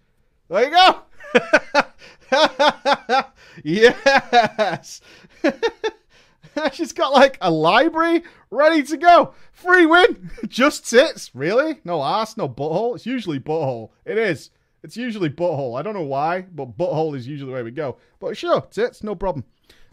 There 0.48 0.64
you 0.64 0.72
go. 0.72 1.02
yes. 3.63 5.01
She's 6.74 6.94
got 6.94 7.12
like 7.12 7.38
a 7.41 7.51
library 7.51 8.24
ready 8.50 8.84
to 8.84 8.98
go. 8.98 9.34
Free 9.51 9.86
win. 9.86 10.32
Just 10.48 10.89
tits. 10.89 11.32
Really? 11.34 11.79
No 11.84 12.03
ass, 12.03 12.38
no 12.38 12.48
butthole. 12.48 12.96
It's 12.96 13.05
usually 13.05 13.39
butthole. 13.39 13.89
It 14.05 14.17
is. 14.17 14.51
It's 14.84 14.98
usually 14.98 15.29
butthole. 15.29 15.77
I 15.77 15.82
don't 15.82 15.96
know 15.96 16.01
why, 16.03 16.41
but 16.41 16.77
butthole 16.77 17.15
is 17.15 17.27
usually 17.27 17.50
the 17.51 17.55
way 17.55 17.63
we 17.63 17.72
go. 17.72 17.98
But 18.20 18.38
sure, 18.38 18.62
tits, 18.62 19.03
no 19.03 19.15
problem. 19.15 19.46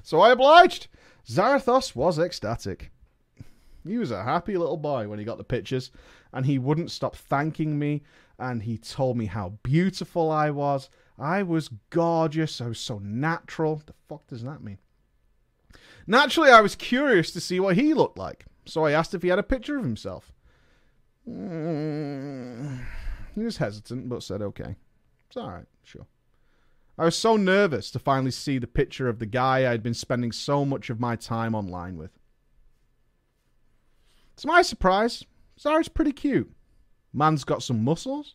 So 0.03 0.21
I 0.21 0.33
obliged. 0.33 0.89
Zarathos 1.27 1.95
was 1.95 2.19
ecstatic. 2.19 2.91
He 3.87 3.99
was 3.99 4.11
a 4.11 4.23
happy 4.23 4.57
little 4.57 4.77
boy 4.77 5.09
when 5.09 5.19
he 5.19 5.25
got 5.25 5.39
the 5.39 5.45
pictures, 5.45 5.91
and 6.33 6.47
he 6.47 6.59
wouldn't 6.59 6.91
stop 6.91 7.17
thanking 7.17 7.79
me, 7.79 8.03
and 8.39 8.63
he 8.63 8.79
told 8.79 9.17
me 9.17 9.27
how 9.27 9.51
beautiful 9.63 10.31
I 10.31 10.51
was. 10.51 10.89
I 11.23 11.45
was 11.45 11.71
gorgeous. 11.91 12.61
I 12.61 12.67
was 12.67 12.81
so 12.81 12.99
natural. 12.99 13.81
The 13.87 13.95
fuck 14.09 14.27
does 14.27 14.43
that 14.43 14.63
mean? 14.63 14.79
Naturally, 16.05 16.51
I 16.51 16.61
was 16.61 16.75
curious 16.75 17.31
to 17.31 17.41
see 17.41 17.61
what 17.61 17.77
he 17.77 17.95
looked 17.95 18.19
like, 18.19 18.47
so 18.67 18.85
I 18.85 18.91
asked 18.91 19.15
if 19.15 19.23
he 19.23 19.29
had 19.29 19.39
a 19.39 19.45
picture 19.45 19.79
of 19.79 19.85
himself. 19.85 20.33
Mm, 21.29 22.85
he 23.37 23.43
was 23.45 23.59
hesitant, 23.59 24.09
but 24.09 24.25
said 24.25 24.43
okay. 24.43 24.75
It's 25.29 25.37
alright, 25.37 25.67
sure. 25.85 26.07
I 26.99 27.05
was 27.05 27.17
so 27.17 27.37
nervous 27.37 27.93
to 27.93 28.01
finally 28.01 28.33
see 28.33 28.59
the 28.59 28.67
picture 28.67 29.09
of 29.09 29.21
the 29.21 29.27
guy 29.27 29.71
I'd 29.71 29.83
been 29.83 29.95
spending 29.95 30.33
so 30.33 30.65
much 30.65 30.91
of 30.91 30.99
my 30.99 31.15
time 31.15 31.55
online 31.55 31.97
with. 31.97 32.19
To 34.39 34.49
my 34.49 34.63
surprise, 34.63 35.25
Zara's 35.61 35.89
pretty 35.89 36.13
cute. 36.13 36.53
Man's 37.13 37.45
got 37.45 37.63
some 37.63 37.85
muscles. 37.85 38.35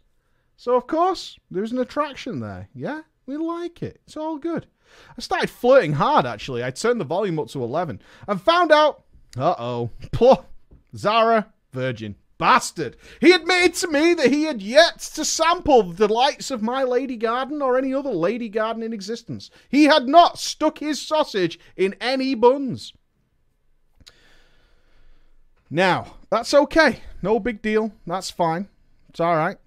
So, 0.57 0.75
of 0.75 0.87
course, 0.87 1.37
there's 1.51 1.71
an 1.71 1.77
attraction 1.77 2.39
there. 2.39 2.67
Yeah, 2.73 3.01
we 3.27 3.37
like 3.37 3.83
it. 3.83 4.01
It's 4.05 4.17
all 4.17 4.37
good. 4.37 4.65
I 5.15 5.21
started 5.21 5.51
flirting 5.51 5.93
hard, 5.93 6.25
actually. 6.25 6.63
I 6.63 6.71
turned 6.71 6.99
the 6.99 7.05
volume 7.05 7.37
up 7.37 7.47
to 7.49 7.63
11 7.63 8.01
and 8.27 8.41
found 8.41 8.71
out, 8.71 9.03
uh 9.37 9.55
oh, 9.59 9.91
Zara, 10.95 11.53
virgin. 11.71 12.15
Bastard. 12.39 12.97
He 13.19 13.31
admitted 13.31 13.73
to 13.75 13.87
me 13.87 14.13
that 14.13 14.31
he 14.31 14.43
had 14.43 14.61
yet 14.61 14.99
to 15.15 15.25
sample 15.25 15.81
the 15.81 16.07
delights 16.07 16.51
of 16.51 16.61
my 16.61 16.83
lady 16.83 17.17
garden 17.17 17.63
or 17.63 17.77
any 17.77 17.93
other 17.93 18.11
lady 18.11 18.47
garden 18.47 18.83
in 18.83 18.93
existence. 18.93 19.49
He 19.69 19.85
had 19.85 20.07
not 20.07 20.37
stuck 20.37 20.77
his 20.77 21.01
sausage 21.01 21.59
in 21.75 21.95
any 21.99 22.35
buns. 22.35 22.93
Now, 25.69 26.17
that's 26.29 26.53
okay. 26.53 27.01
No 27.23 27.39
big 27.39 27.63
deal. 27.63 27.91
That's 28.05 28.29
fine. 28.29 28.69
It's 29.09 29.19
all 29.19 29.35
right. 29.35 29.57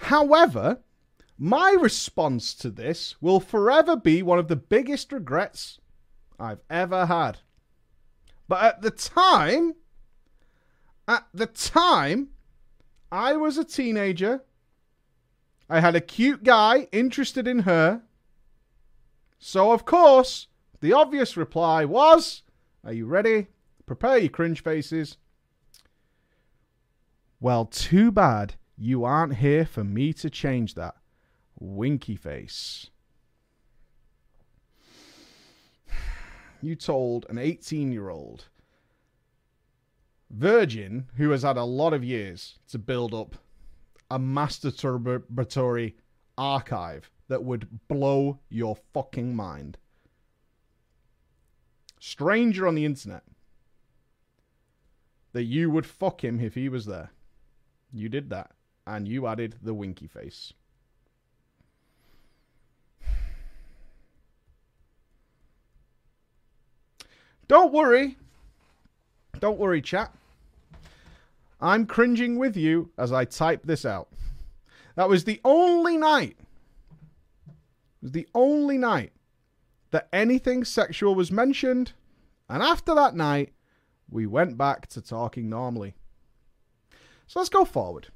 However, 0.00 0.80
my 1.38 1.76
response 1.78 2.54
to 2.54 2.70
this 2.70 3.20
will 3.20 3.38
forever 3.38 3.96
be 3.96 4.22
one 4.22 4.38
of 4.38 4.48
the 4.48 4.56
biggest 4.56 5.12
regrets 5.12 5.78
I've 6.38 6.62
ever 6.70 7.06
had. 7.06 7.38
But 8.48 8.64
at 8.64 8.82
the 8.82 8.90
time, 8.90 9.74
at 11.06 11.26
the 11.34 11.46
time, 11.46 12.30
I 13.12 13.34
was 13.34 13.58
a 13.58 13.64
teenager. 13.64 14.42
I 15.68 15.80
had 15.80 15.94
a 15.94 16.00
cute 16.00 16.44
guy 16.44 16.88
interested 16.92 17.46
in 17.46 17.60
her. 17.60 18.02
So, 19.38 19.70
of 19.70 19.84
course, 19.84 20.48
the 20.80 20.94
obvious 20.94 21.36
reply 21.36 21.84
was 21.84 22.42
Are 22.84 22.92
you 22.92 23.06
ready? 23.06 23.48
Prepare 23.84 24.18
your 24.18 24.30
cringe 24.30 24.62
faces. 24.62 25.18
Well, 27.38 27.66
too 27.66 28.10
bad 28.10 28.54
you 28.80 29.04
aren't 29.04 29.36
here 29.36 29.66
for 29.66 29.84
me 29.84 30.10
to 30.14 30.30
change 30.30 30.74
that. 30.74 30.94
Winky 31.58 32.16
face. 32.16 32.86
You 36.62 36.74
told 36.74 37.26
an 37.28 37.36
18 37.36 37.92
year 37.92 38.08
old 38.08 38.46
virgin 40.30 41.08
who 41.16 41.30
has 41.30 41.42
had 41.42 41.58
a 41.58 41.64
lot 41.64 41.92
of 41.92 42.02
years 42.02 42.58
to 42.68 42.78
build 42.78 43.12
up 43.12 43.36
a 44.10 44.18
masturbatory 44.18 45.94
archive 46.38 47.10
that 47.28 47.44
would 47.44 47.86
blow 47.86 48.38
your 48.48 48.76
fucking 48.94 49.36
mind. 49.36 49.76
Stranger 51.98 52.66
on 52.66 52.76
the 52.76 52.86
internet. 52.86 53.24
That 55.32 55.44
you 55.44 55.70
would 55.70 55.84
fuck 55.84 56.24
him 56.24 56.40
if 56.40 56.54
he 56.54 56.70
was 56.70 56.86
there. 56.86 57.10
You 57.92 58.08
did 58.08 58.30
that. 58.30 58.52
And 58.86 59.06
you 59.06 59.26
added 59.26 59.56
the 59.62 59.74
winky 59.74 60.06
face. 60.06 60.52
Don't 67.46 67.72
worry. 67.72 68.16
Don't 69.40 69.58
worry, 69.58 69.82
chat. 69.82 70.14
I'm 71.60 71.84
cringing 71.84 72.38
with 72.38 72.56
you 72.56 72.90
as 72.96 73.12
I 73.12 73.24
type 73.24 73.62
this 73.64 73.84
out. 73.84 74.08
That 74.94 75.08
was 75.08 75.24
the 75.24 75.40
only 75.44 75.96
night. 75.96 76.36
It 77.48 78.02
was 78.02 78.12
the 78.12 78.28
only 78.34 78.78
night 78.78 79.12
that 79.90 80.08
anything 80.12 80.64
sexual 80.64 81.14
was 81.14 81.32
mentioned. 81.32 81.92
And 82.48 82.62
after 82.62 82.94
that 82.94 83.14
night, 83.14 83.52
we 84.08 84.26
went 84.26 84.56
back 84.56 84.86
to 84.88 85.00
talking 85.00 85.48
normally. 85.48 85.94
So 87.26 87.40
let's 87.40 87.48
go 87.48 87.64
forward. 87.64 88.08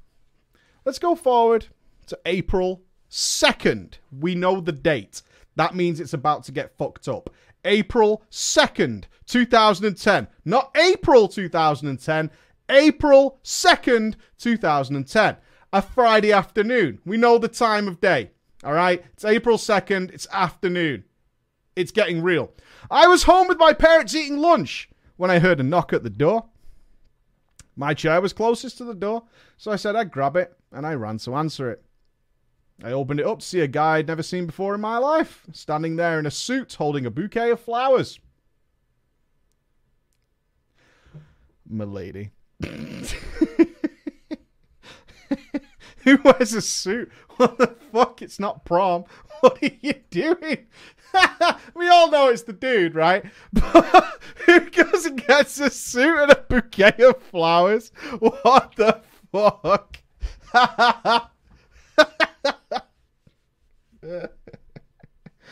Let's 0.85 0.99
go 0.99 1.15
forward 1.15 1.65
to 2.05 2.19
April 2.27 2.83
2nd. 3.09 3.95
We 4.19 4.35
know 4.35 4.61
the 4.61 4.71
date. 4.71 5.23
That 5.55 5.73
means 5.73 5.99
it's 5.99 6.13
about 6.13 6.43
to 6.43 6.51
get 6.51 6.77
fucked 6.77 7.07
up. 7.07 7.31
April 7.65 8.21
2nd, 8.29 9.05
2010. 9.25 10.27
Not 10.45 10.69
April 10.77 11.27
2010, 11.27 12.29
April 12.69 13.39
2nd, 13.43 14.13
2010. 14.37 15.37
A 15.73 15.81
Friday 15.81 16.31
afternoon. 16.31 16.99
We 17.03 17.17
know 17.17 17.39
the 17.39 17.47
time 17.47 17.87
of 17.87 17.99
day. 17.99 18.29
All 18.63 18.73
right? 18.73 19.03
It's 19.13 19.25
April 19.25 19.57
2nd, 19.57 20.13
it's 20.13 20.27
afternoon. 20.31 21.03
It's 21.75 21.91
getting 21.91 22.21
real. 22.21 22.51
I 22.91 23.07
was 23.07 23.23
home 23.23 23.47
with 23.47 23.57
my 23.57 23.73
parents 23.73 24.13
eating 24.13 24.37
lunch 24.37 24.87
when 25.17 25.31
I 25.31 25.39
heard 25.39 25.59
a 25.59 25.63
knock 25.63 25.93
at 25.93 26.03
the 26.03 26.11
door. 26.11 26.45
My 27.75 27.93
chair 27.93 28.21
was 28.21 28.33
closest 28.33 28.77
to 28.77 28.85
the 28.85 28.93
door, 28.93 29.23
so 29.57 29.71
I 29.71 29.75
said 29.75 29.95
I'd 29.95 30.11
grab 30.11 30.35
it 30.37 30.57
and 30.71 30.85
I 30.85 30.93
ran 30.93 31.17
to 31.19 31.35
answer 31.35 31.69
it. 31.69 31.83
I 32.83 32.91
opened 32.91 33.19
it 33.19 33.25
up 33.25 33.39
to 33.39 33.45
see 33.45 33.61
a 33.61 33.67
guy 33.67 33.97
I'd 33.97 34.07
never 34.07 34.23
seen 34.23 34.45
before 34.45 34.75
in 34.75 34.81
my 34.81 34.97
life, 34.97 35.45
standing 35.51 35.95
there 35.95 36.19
in 36.19 36.25
a 36.25 36.31
suit 36.31 36.73
holding 36.73 37.05
a 37.05 37.11
bouquet 37.11 37.51
of 37.51 37.59
flowers. 37.59 38.19
Milady. 41.67 42.31
Who 46.03 46.17
wears 46.23 46.53
a 46.53 46.61
suit? 46.61 47.11
What 47.37 47.57
the 47.57 47.75
fuck? 47.91 48.21
It's 48.21 48.39
not 48.39 48.65
prom. 48.65 49.05
What 49.41 49.61
are 49.61 49.69
you 49.81 49.93
doing? 50.09 50.65
we 51.75 51.87
all 51.89 52.09
know 52.09 52.29
it's 52.29 52.43
the 52.43 52.53
dude, 52.53 52.95
right? 52.95 53.25
But 53.53 54.21
who 54.45 54.61
goes 54.69 55.05
and 55.05 55.23
gets 55.27 55.59
a 55.59 55.69
suit 55.69 56.17
and 56.17 56.31
a 56.31 56.45
bouquet 56.47 56.95
of 57.03 57.21
flowers? 57.21 57.91
What 58.19 58.75
the 58.77 59.01
fuck? 59.31 59.97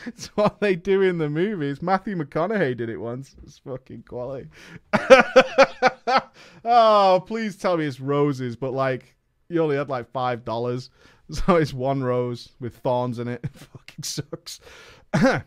it's 0.06 0.26
what 0.34 0.60
they 0.60 0.74
do 0.74 1.02
in 1.02 1.18
the 1.18 1.30
movies. 1.30 1.82
Matthew 1.82 2.16
McConaughey 2.16 2.76
did 2.76 2.88
it 2.88 2.98
once. 2.98 3.36
It's 3.42 3.58
fucking 3.58 4.04
quality. 4.08 4.48
oh, 6.64 7.22
please 7.26 7.56
tell 7.56 7.76
me 7.76 7.84
it's 7.84 8.00
roses, 8.00 8.56
but 8.56 8.72
like 8.72 9.14
you 9.48 9.62
only 9.62 9.76
had 9.76 9.88
like 9.88 10.10
five 10.10 10.44
dollars, 10.44 10.90
so 11.30 11.56
it's 11.56 11.72
one 11.72 12.02
rose 12.02 12.50
with 12.60 12.76
thorns 12.78 13.18
in 13.18 13.28
it. 13.28 13.44
It 13.44 13.54
fucking 13.54 14.02
sucks. 14.04 14.60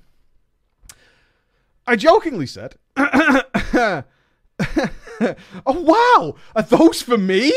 I 1.88 1.96
jokingly 1.96 2.48
said, 2.48 2.76
"Oh 2.98 4.04
wow, 5.66 6.36
are 6.56 6.62
those 6.64 7.02
for 7.02 7.18
me?" 7.18 7.54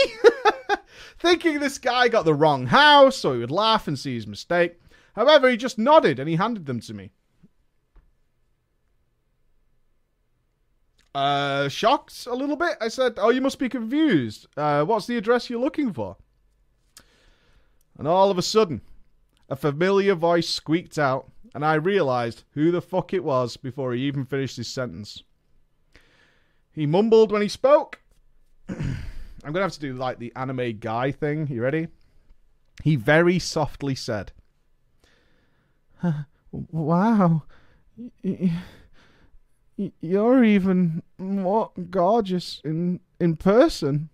Thinking 1.18 1.60
this 1.60 1.78
guy 1.78 2.08
got 2.08 2.24
the 2.24 2.34
wrong 2.34 2.66
house, 2.66 3.16
so 3.16 3.32
he 3.34 3.40
would 3.40 3.50
laugh 3.50 3.88
and 3.88 3.98
see 3.98 4.14
his 4.14 4.26
mistake. 4.26 4.80
However, 5.14 5.50
he 5.50 5.56
just 5.56 5.78
nodded 5.78 6.18
and 6.18 6.28
he 6.28 6.36
handed 6.36 6.66
them 6.66 6.80
to 6.80 6.94
me. 6.94 7.10
Uh, 11.14 11.68
shocked 11.68 12.26
a 12.26 12.34
little 12.34 12.56
bit. 12.56 12.76
I 12.80 12.88
said, 12.88 13.14
"Oh, 13.18 13.30
you 13.30 13.40
must 13.40 13.58
be 13.58 13.68
confused. 13.68 14.46
Uh, 14.56 14.84
what's 14.84 15.06
the 15.06 15.16
address 15.16 15.50
you're 15.50 15.60
looking 15.60 15.92
for?" 15.92 16.16
And 18.00 18.08
all 18.08 18.30
of 18.30 18.38
a 18.38 18.42
sudden, 18.42 18.80
a 19.50 19.56
familiar 19.56 20.14
voice 20.14 20.48
squeaked 20.48 20.98
out, 20.98 21.30
and 21.54 21.62
I 21.62 21.74
realized 21.74 22.44
who 22.52 22.70
the 22.70 22.80
fuck 22.80 23.12
it 23.12 23.22
was 23.22 23.58
before 23.58 23.92
he 23.92 24.00
even 24.04 24.24
finished 24.24 24.56
his 24.56 24.68
sentence. 24.68 25.22
He 26.72 26.86
mumbled 26.86 27.30
when 27.30 27.42
he 27.42 27.48
spoke. 27.48 28.00
I'm 28.70 28.96
gonna 29.44 29.60
have 29.60 29.72
to 29.72 29.80
do 29.80 29.92
like 29.92 30.18
the 30.18 30.32
anime 30.34 30.78
guy 30.78 31.10
thing. 31.10 31.46
You 31.48 31.60
ready? 31.60 31.88
He 32.82 32.96
very 32.96 33.38
softly 33.38 33.94
said, 33.94 34.32
"Wow, 36.52 37.42
you're 40.00 40.42
even 40.42 41.02
more 41.18 41.70
gorgeous 41.90 42.62
in 42.64 43.00
in 43.20 43.36
person." 43.36 44.08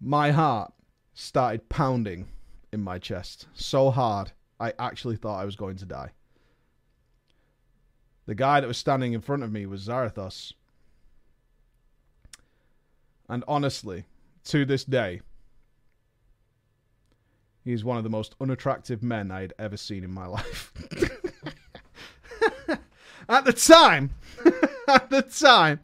My 0.00 0.30
heart 0.30 0.72
started 1.14 1.68
pounding 1.68 2.28
in 2.72 2.82
my 2.82 2.98
chest 2.98 3.46
so 3.54 3.90
hard 3.90 4.32
I 4.60 4.72
actually 4.78 5.16
thought 5.16 5.40
I 5.40 5.44
was 5.44 5.56
going 5.56 5.76
to 5.76 5.86
die. 5.86 6.10
The 8.26 8.34
guy 8.34 8.60
that 8.60 8.66
was 8.66 8.76
standing 8.76 9.12
in 9.12 9.20
front 9.20 9.42
of 9.42 9.50
me 9.50 9.66
was 9.66 9.86
Zarathos. 9.86 10.52
And 13.28 13.42
honestly, 13.48 14.04
to 14.44 14.64
this 14.64 14.84
day, 14.84 15.20
he's 17.64 17.84
one 17.84 17.96
of 17.96 18.04
the 18.04 18.10
most 18.10 18.34
unattractive 18.40 19.02
men 19.02 19.30
I 19.30 19.40
had 19.40 19.54
ever 19.58 19.76
seen 19.76 20.04
in 20.04 20.12
my 20.12 20.26
life. 20.26 20.72
at 23.28 23.44
the 23.44 23.52
time, 23.52 24.10
at 24.88 25.10
the 25.10 25.22
time, 25.22 25.80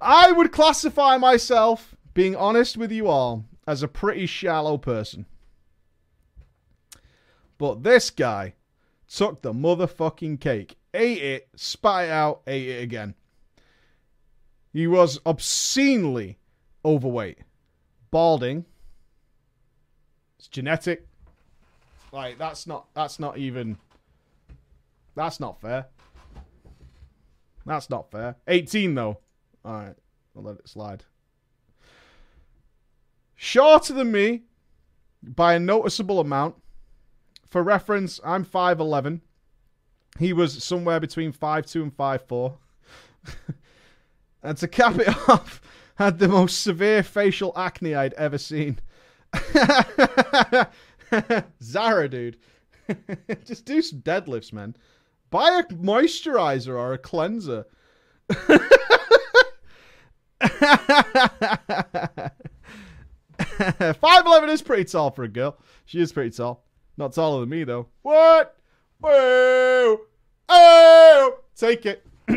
I 0.00 0.32
would 0.32 0.52
classify 0.52 1.16
myself, 1.16 1.96
being 2.14 2.36
honest 2.36 2.76
with 2.76 2.90
you 2.90 3.06
all, 3.06 3.44
as 3.66 3.82
a 3.82 3.88
pretty 3.88 4.26
shallow 4.26 4.78
person. 4.78 5.26
But 7.58 7.82
this 7.82 8.10
guy 8.10 8.54
took 9.08 9.42
the 9.42 9.52
motherfucking 9.52 10.40
cake, 10.40 10.78
ate 10.94 11.22
it, 11.22 11.48
spat 11.56 12.06
it 12.06 12.10
out, 12.10 12.42
ate 12.46 12.68
it 12.68 12.82
again. 12.82 13.14
He 14.72 14.86
was 14.86 15.18
obscenely 15.26 16.38
overweight, 16.84 17.38
balding. 18.10 18.64
It's 20.38 20.48
genetic. 20.48 21.06
Like 22.12 22.38
that's 22.38 22.66
not 22.66 22.86
that's 22.94 23.18
not 23.18 23.38
even 23.38 23.76
that's 25.14 25.40
not 25.40 25.60
fair. 25.60 25.86
That's 27.66 27.90
not 27.90 28.10
fair. 28.10 28.36
18 28.46 28.94
though. 28.94 29.18
All 29.64 29.72
right, 29.72 29.94
I'll 30.36 30.42
let 30.42 30.56
it 30.56 30.68
slide. 30.68 31.04
Shorter 33.40 33.92
than 33.92 34.10
me 34.10 34.42
by 35.22 35.54
a 35.54 35.60
noticeable 35.60 36.18
amount. 36.18 36.56
For 37.46 37.62
reference, 37.62 38.18
I'm 38.24 38.44
5'11. 38.44 39.20
He 40.18 40.32
was 40.32 40.64
somewhere 40.64 40.98
between 40.98 41.32
5'2 41.32 41.82
and 41.82 41.96
5'4. 41.96 42.56
and 44.42 44.58
to 44.58 44.66
cap 44.66 44.98
it 44.98 45.06
off, 45.28 45.60
had 45.94 46.18
the 46.18 46.26
most 46.26 46.62
severe 46.62 47.04
facial 47.04 47.52
acne 47.56 47.94
I'd 47.94 48.12
ever 48.14 48.38
seen. 48.38 48.80
Zara, 51.62 52.08
dude. 52.08 52.38
Just 53.44 53.64
do 53.64 53.80
some 53.82 54.00
deadlifts, 54.00 54.52
man. 54.52 54.74
Buy 55.30 55.60
a 55.60 55.62
moisturizer 55.74 56.76
or 56.76 56.92
a 56.92 56.98
cleanser. 56.98 57.66
5'11 63.58 64.48
is 64.50 64.62
pretty 64.62 64.84
tall 64.84 65.10
for 65.10 65.24
a 65.24 65.28
girl. 65.28 65.56
She 65.84 66.00
is 66.00 66.12
pretty 66.12 66.30
tall. 66.30 66.64
Not 66.96 67.12
taller 67.12 67.40
than 67.40 67.48
me, 67.48 67.64
though. 67.64 67.88
What? 68.02 68.56
Whoa! 69.00 69.98
Oh! 70.48 71.38
Take 71.56 71.84
it. 71.86 72.06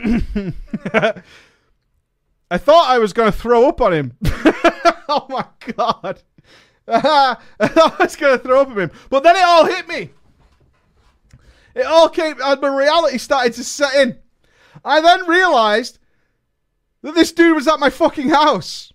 I 2.51 2.57
thought 2.57 2.89
I 2.89 2.97
was 2.97 3.13
going 3.13 3.31
to 3.31 3.37
throw 3.37 3.67
up 3.69 3.81
on 3.81 3.93
him. 3.93 4.17
oh 4.25 5.27
my 5.29 5.45
god. 5.75 6.21
I 6.87 6.99
thought 7.01 7.41
I 7.99 8.03
was 8.03 8.15
going 8.15 8.37
to 8.37 8.43
throw 8.43 8.61
up 8.61 8.69
on 8.69 8.79
him. 8.79 8.91
But 9.09 9.21
then 9.21 9.35
it 9.35 9.43
all 9.43 9.65
hit 9.65 9.87
me. 9.87 10.09
It 11.75 11.85
all 11.85 12.09
came, 12.09 12.35
and 12.43 12.61
my 12.61 12.75
reality 12.75 13.19
started 13.19 13.53
to 13.53 13.63
set 13.63 13.93
in. 13.95 14.17
I 14.83 15.01
then 15.01 15.27
realized 15.27 15.99
that 17.03 17.15
this 17.15 17.31
dude 17.31 17.55
was 17.55 17.67
at 17.67 17.79
my 17.79 17.89
fucking 17.89 18.29
house. 18.29 18.90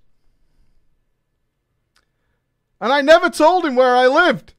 And 2.81 2.93
I 2.93 3.01
never 3.01 3.31
told 3.31 3.65
him 3.65 3.75
where 3.75 3.97
I 3.97 4.07
lived. 4.07 4.55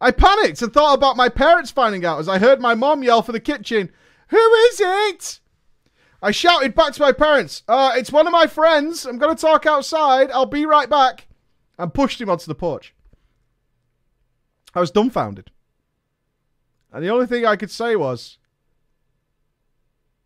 I 0.00 0.10
panicked 0.10 0.60
and 0.60 0.72
thought 0.72 0.94
about 0.94 1.16
my 1.16 1.28
parents 1.28 1.70
finding 1.70 2.04
out 2.04 2.18
as 2.18 2.28
I 2.28 2.38
heard 2.38 2.60
my 2.60 2.74
mom 2.74 3.02
yell 3.02 3.22
for 3.22 3.32
the 3.32 3.40
kitchen, 3.40 3.90
Who 4.28 4.54
is 4.54 4.80
it? 4.80 5.40
I 6.22 6.30
shouted 6.30 6.74
back 6.74 6.94
to 6.94 7.02
my 7.02 7.12
parents, 7.12 7.62
uh, 7.68 7.92
It's 7.96 8.12
one 8.12 8.26
of 8.26 8.32
my 8.32 8.46
friends. 8.46 9.04
I'm 9.04 9.18
going 9.18 9.34
to 9.34 9.40
talk 9.40 9.66
outside. 9.66 10.30
I'll 10.30 10.46
be 10.46 10.66
right 10.66 10.88
back. 10.88 11.26
And 11.78 11.92
pushed 11.92 12.20
him 12.20 12.30
onto 12.30 12.46
the 12.46 12.54
porch. 12.54 12.94
I 14.74 14.80
was 14.80 14.90
dumbfounded. 14.90 15.50
And 16.92 17.02
the 17.02 17.10
only 17.10 17.26
thing 17.26 17.44
I 17.44 17.56
could 17.56 17.70
say 17.70 17.96
was, 17.96 18.38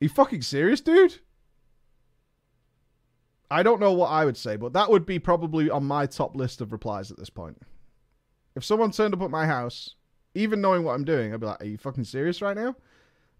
Are 0.00 0.04
you 0.04 0.08
fucking 0.08 0.42
serious, 0.42 0.80
dude? 0.80 1.20
I 3.50 3.62
don't 3.62 3.80
know 3.80 3.92
what 3.92 4.08
I 4.08 4.24
would 4.24 4.36
say, 4.36 4.56
but 4.56 4.74
that 4.74 4.90
would 4.90 5.06
be 5.06 5.18
probably 5.18 5.70
on 5.70 5.84
my 5.84 6.06
top 6.06 6.36
list 6.36 6.60
of 6.60 6.72
replies 6.72 7.10
at 7.10 7.16
this 7.16 7.30
point. 7.30 7.60
If 8.54 8.64
someone 8.64 8.90
turned 8.90 9.14
up 9.14 9.22
at 9.22 9.30
my 9.30 9.46
house, 9.46 9.94
even 10.34 10.60
knowing 10.60 10.82
what 10.82 10.94
I'm 10.94 11.04
doing, 11.04 11.32
I'd 11.32 11.40
be 11.40 11.46
like, 11.46 11.62
Are 11.62 11.66
you 11.66 11.78
fucking 11.78 12.04
serious 12.04 12.42
right 12.42 12.56
now? 12.56 12.76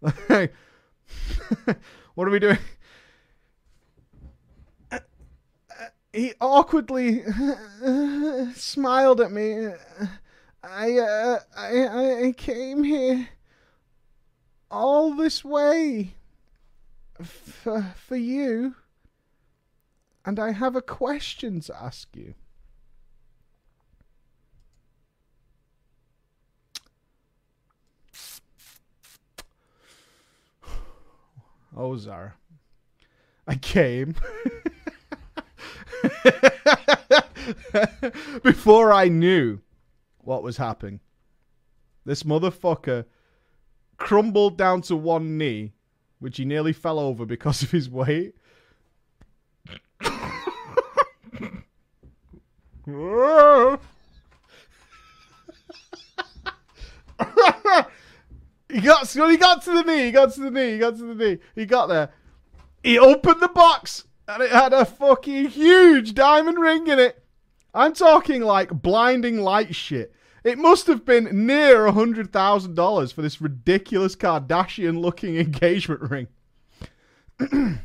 what 2.14 2.29
are 2.29 2.31
we 2.31 2.38
doing? 2.38 2.59
He 6.12 6.33
awkwardly 6.40 7.23
smiled 8.55 9.21
at 9.21 9.31
me. 9.31 9.68
I, 10.62 10.99
uh, 10.99 11.38
I, 11.57 12.27
I 12.27 12.35
came 12.37 12.83
here 12.83 13.29
all 14.71 15.14
this 15.14 15.44
way 15.44 16.14
for, 17.23 17.94
for 17.94 18.16
you, 18.16 18.75
and 20.28 20.38
I 20.38 20.52
have 20.52 20.76
a 20.76 20.82
question 20.82 21.60
to 21.60 21.82
ask 21.82 22.14
you. 22.14 22.34
Oh, 31.74 31.96
Zara. 31.96 32.34
I 33.46 33.54
came. 33.54 34.12
Before 38.42 38.92
I 38.92 39.08
knew 39.08 39.60
what 40.18 40.42
was 40.42 40.58
happening, 40.58 41.00
this 42.04 42.24
motherfucker 42.24 43.06
crumbled 43.96 44.58
down 44.58 44.82
to 44.82 44.96
one 44.96 45.38
knee, 45.38 45.72
which 46.18 46.36
he 46.36 46.44
nearly 46.44 46.74
fell 46.74 46.98
over 46.98 47.24
because 47.24 47.62
of 47.62 47.70
his 47.70 47.88
weight. 47.88 48.34
He 58.70 58.81
got 58.81 59.09
he 59.09 59.37
got 59.37 59.62
to 59.62 59.72
the 59.72 59.83
knee, 59.83 60.07
he 60.07 60.11
got 60.11 60.33
to 60.35 60.40
the 60.40 60.51
knee, 60.51 60.72
he 60.72 60.79
got 60.79 60.96
to 60.96 61.14
the 61.14 61.14
knee, 61.14 61.38
he 61.55 61.66
got 61.66 61.87
there. 61.87 62.11
He 62.83 62.98
opened 62.98 63.40
the 63.40 63.48
box 63.48 64.05
and 64.27 64.42
it 64.42 64.51
had 64.51 64.72
a 64.72 64.85
fucking 64.85 65.46
huge 65.48 66.14
diamond 66.14 66.59
ring 66.59 66.87
in 66.87 66.98
it. 66.98 67.22
I'm 67.74 67.92
talking 67.92 68.42
like 68.42 68.83
blinding 68.83 69.40
light 69.40 69.74
shit. 69.74 70.14
It 70.44 70.59
must 70.59 70.87
have 70.87 71.05
been 71.05 71.46
near 71.46 71.87
a 71.87 71.92
hundred 71.92 72.33
thousand 72.33 72.74
dollars 72.74 73.12
for 73.12 73.22
this 73.22 73.40
ridiculous 73.40 74.16
Kardashian 74.16 75.01
looking 75.01 75.37
engagement 75.40 76.01
ring. 76.03 76.29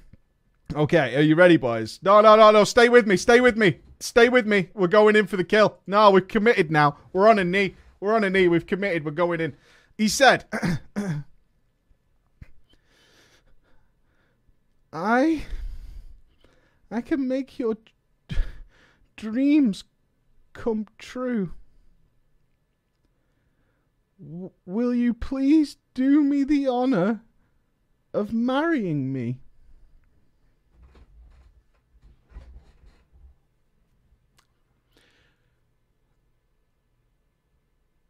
okay, 0.75 1.15
are 1.15 1.21
you 1.21 1.35
ready, 1.35 1.57
boys? 1.57 1.99
No, 2.03 2.21
no, 2.21 2.35
no, 2.35 2.51
no. 2.51 2.63
Stay 2.63 2.89
with 2.89 3.07
me. 3.07 3.17
Stay 3.17 3.41
with 3.41 3.57
me. 3.57 3.79
Stay 4.03 4.27
with 4.27 4.45
me. 4.45 4.67
We're 4.73 4.87
going 4.87 5.15
in 5.15 5.27
for 5.27 5.37
the 5.37 5.45
kill. 5.45 5.77
No, 5.87 6.11
we're 6.11 6.19
committed 6.19 6.69
now. 6.69 6.97
We're 7.13 7.29
on 7.29 7.39
a 7.39 7.45
knee. 7.45 7.75
We're 8.01 8.13
on 8.13 8.25
a 8.25 8.29
knee. 8.29 8.49
We've 8.49 8.67
committed. 8.67 9.05
We're 9.05 9.11
going 9.11 9.39
in. 9.39 9.55
He 9.97 10.09
said, 10.09 10.43
I 14.91 15.45
I 16.91 16.99
can 16.99 17.29
make 17.29 17.57
your 17.57 17.77
dreams 19.15 19.85
come 20.51 20.87
true. 20.97 21.53
Will 24.19 24.93
you 24.93 25.13
please 25.13 25.77
do 25.93 26.21
me 26.21 26.43
the 26.43 26.67
honor 26.67 27.21
of 28.13 28.33
marrying 28.33 29.13
me? 29.13 29.42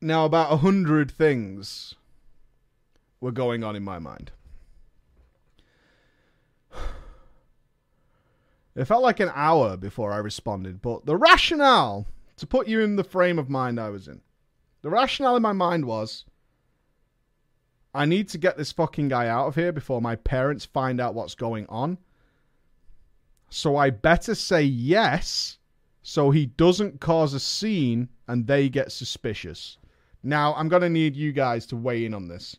Now, 0.04 0.26
about 0.26 0.52
a 0.52 0.58
hundred 0.58 1.10
things 1.10 1.96
were 3.22 3.32
going 3.32 3.64
on 3.64 3.78
in 3.78 3.84
my 3.84 4.00
mind. 4.00 4.32
It 8.76 8.84
felt 8.84 9.02
like 9.02 9.22
an 9.22 9.32
hour 9.34 9.78
before 9.78 10.12
I 10.12 10.18
responded, 10.18 10.82
but 10.82 11.06
the 11.06 11.16
rationale, 11.16 12.06
to 12.36 12.46
put 12.46 12.68
you 12.68 12.82
in 12.82 12.98
the 12.98 13.04
frame 13.06 13.40
of 13.40 13.50
mind 13.50 13.80
I 13.80 13.90
was 13.92 14.10
in, 14.10 14.20
the 14.82 14.90
rationale 14.90 15.38
in 15.38 15.42
my 15.42 15.54
mind 15.54 15.86
was 15.86 16.26
I 17.96 18.04
need 18.04 18.28
to 18.30 18.38
get 18.38 18.58
this 18.58 18.74
fucking 18.74 19.08
guy 19.08 19.30
out 19.30 19.48
of 19.48 19.56
here 19.56 19.72
before 19.72 20.02
my 20.02 20.18
parents 20.18 20.66
find 20.66 21.00
out 21.00 21.14
what's 21.14 21.36
going 21.36 21.66
on. 21.70 21.98
So 23.50 23.78
I 23.78 23.90
better 23.90 24.36
say 24.36 24.64
yes 24.64 25.60
so 26.02 26.32
he 26.32 26.48
doesn't 26.48 27.00
cause 27.00 27.34
a 27.34 27.40
scene 27.40 28.10
and 28.28 28.48
they 28.48 28.68
get 28.68 28.92
suspicious. 28.92 29.78
Now, 30.24 30.56
I'm 30.56 30.70
going 30.70 30.82
to 30.82 30.90
need 30.90 31.18
you 31.18 31.34
guys 31.34 31.66
to 31.68 31.76
weigh 31.76 32.06
in 32.06 32.14
on 32.14 32.30
this. 32.30 32.56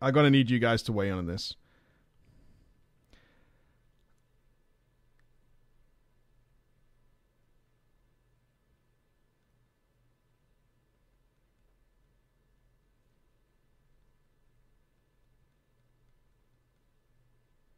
I'm 0.00 0.12
going 0.12 0.24
to 0.24 0.30
need 0.30 0.50
you 0.50 0.58
guys 0.58 0.82
to 0.84 0.92
weigh 0.92 1.08
in 1.08 1.14
on 1.14 1.26
this. 1.26 1.54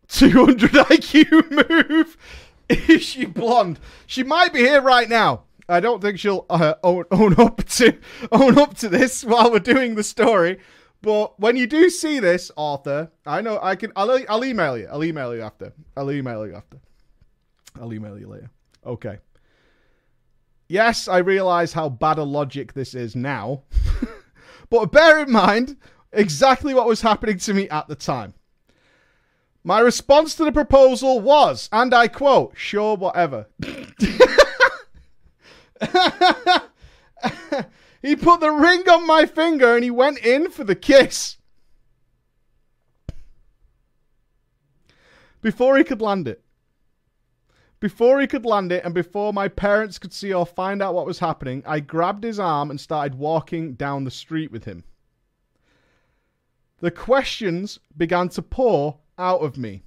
Two 0.08 0.46
hundred 0.46 0.72
IQ 0.72 1.68
move. 1.70 2.16
Is 2.68 3.02
she 3.02 3.24
blonde? 3.24 3.78
She 4.04 4.24
might 4.24 4.52
be 4.52 4.58
here 4.58 4.80
right 4.80 5.08
now. 5.08 5.44
I 5.68 5.80
don't 5.80 6.00
think 6.00 6.18
she'll 6.18 6.46
uh, 6.48 6.74
own, 6.82 7.04
own 7.10 7.38
up 7.38 7.64
to 7.64 7.98
own 8.32 8.58
up 8.58 8.76
to 8.78 8.88
this 8.88 9.24
while 9.24 9.50
we're 9.50 9.58
doing 9.58 9.94
the 9.94 10.04
story. 10.04 10.58
But 11.00 11.38
when 11.38 11.56
you 11.56 11.66
do 11.66 11.90
see 11.90 12.18
this, 12.18 12.50
Arthur, 12.56 13.10
I 13.24 13.40
know 13.40 13.58
I 13.62 13.76
can. 13.76 13.92
I'll, 13.94 14.18
I'll 14.28 14.44
email 14.44 14.76
you. 14.76 14.88
I'll 14.90 15.04
email 15.04 15.34
you 15.34 15.42
after. 15.42 15.72
I'll 15.96 16.10
email 16.10 16.46
you 16.46 16.54
after. 16.54 16.78
I'll 17.80 17.92
email 17.92 18.18
you 18.18 18.28
later. 18.28 18.50
Okay. 18.84 19.18
Yes, 20.68 21.08
I 21.08 21.18
realize 21.18 21.72
how 21.72 21.88
bad 21.88 22.18
a 22.18 22.24
logic 22.24 22.74
this 22.74 22.94
is 22.94 23.16
now, 23.16 23.62
but 24.70 24.92
bear 24.92 25.20
in 25.20 25.32
mind 25.32 25.76
exactly 26.12 26.74
what 26.74 26.86
was 26.86 27.00
happening 27.00 27.38
to 27.38 27.54
me 27.54 27.68
at 27.70 27.88
the 27.88 27.94
time. 27.94 28.34
My 29.64 29.80
response 29.80 30.34
to 30.34 30.44
the 30.44 30.52
proposal 30.52 31.20
was, 31.20 31.68
and 31.72 31.94
I 31.94 32.08
quote, 32.08 32.52
sure, 32.56 32.96
whatever. 32.96 33.46
he 38.02 38.16
put 38.16 38.40
the 38.40 38.50
ring 38.50 38.88
on 38.88 39.06
my 39.06 39.26
finger 39.26 39.74
and 39.74 39.84
he 39.84 39.90
went 39.90 40.18
in 40.18 40.50
for 40.50 40.64
the 40.64 40.74
kiss. 40.74 41.36
Before 45.40 45.76
he 45.76 45.84
could 45.84 46.02
land 46.02 46.26
it. 46.26 46.42
Before 47.80 48.20
he 48.20 48.26
could 48.26 48.44
land 48.44 48.72
it 48.72 48.84
and 48.84 48.92
before 48.92 49.32
my 49.32 49.46
parents 49.46 49.98
could 49.98 50.12
see 50.12 50.32
or 50.32 50.44
find 50.44 50.82
out 50.82 50.94
what 50.94 51.06
was 51.06 51.20
happening, 51.20 51.62
I 51.64 51.78
grabbed 51.78 52.24
his 52.24 52.40
arm 52.40 52.70
and 52.70 52.80
started 52.80 53.16
walking 53.16 53.74
down 53.74 54.02
the 54.02 54.10
street 54.10 54.50
with 54.50 54.64
him. 54.64 54.82
The 56.80 56.90
questions 56.90 57.78
began 57.96 58.28
to 58.30 58.42
pour 58.42 58.98
out 59.16 59.40
of 59.42 59.56
me. 59.56 59.82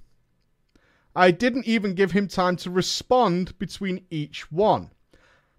I 1.14 1.30
didn't 1.30 1.66
even 1.66 1.94
give 1.94 2.12
him 2.12 2.28
time 2.28 2.56
to 2.56 2.70
respond 2.70 3.58
between 3.58 4.06
each 4.10 4.50
one. 4.50 4.90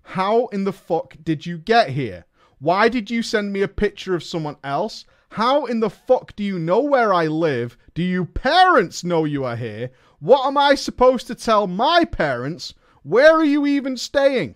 How 0.04 0.48
in 0.48 0.64
the 0.64 0.74
fuck 0.74 1.16
did 1.24 1.46
you 1.46 1.58
get 1.58 1.90
here? 1.90 2.26
Why 2.60 2.88
did 2.88 3.10
you 3.10 3.24
send 3.24 3.52
me 3.52 3.62
a 3.62 3.68
picture 3.68 4.16
of 4.16 4.24
someone 4.24 4.58
else? 4.64 5.06
How 5.30 5.66
in 5.66 5.80
the 5.80 5.90
fuck 5.90 6.36
do 6.36 6.44
you 6.44 6.60
know 6.60 6.82
where 6.82 7.14
I 7.14 7.28
live? 7.28 7.78
Do 7.96 8.04
you 8.04 8.26
parents 8.26 9.04
know 9.04 9.26
you 9.26 9.44
are 9.44 9.56
here? 9.56 9.90
What 10.20 10.46
am 10.46 10.58
I 10.58 10.76
supposed 10.76 11.28
to 11.28 11.36
tell 11.36 11.68
my 11.68 12.06
parents? 12.06 12.74
Where 13.02 13.34
are 13.34 13.44
you 13.44 13.66
even 13.66 13.98
staying? 13.98 14.56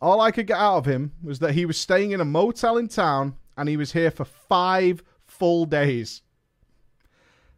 All 0.00 0.20
I 0.20 0.30
could 0.30 0.46
get 0.46 0.58
out 0.58 0.78
of 0.78 0.86
him 0.86 1.12
was 1.22 1.38
that 1.38 1.54
he 1.54 1.64
was 1.64 1.78
staying 1.78 2.10
in 2.10 2.20
a 2.20 2.24
motel 2.24 2.76
in 2.76 2.88
town 2.88 3.36
and 3.56 3.68
he 3.68 3.76
was 3.76 3.92
here 3.92 4.10
for 4.10 4.24
five 4.24 5.02
full 5.24 5.64
days. 5.64 6.22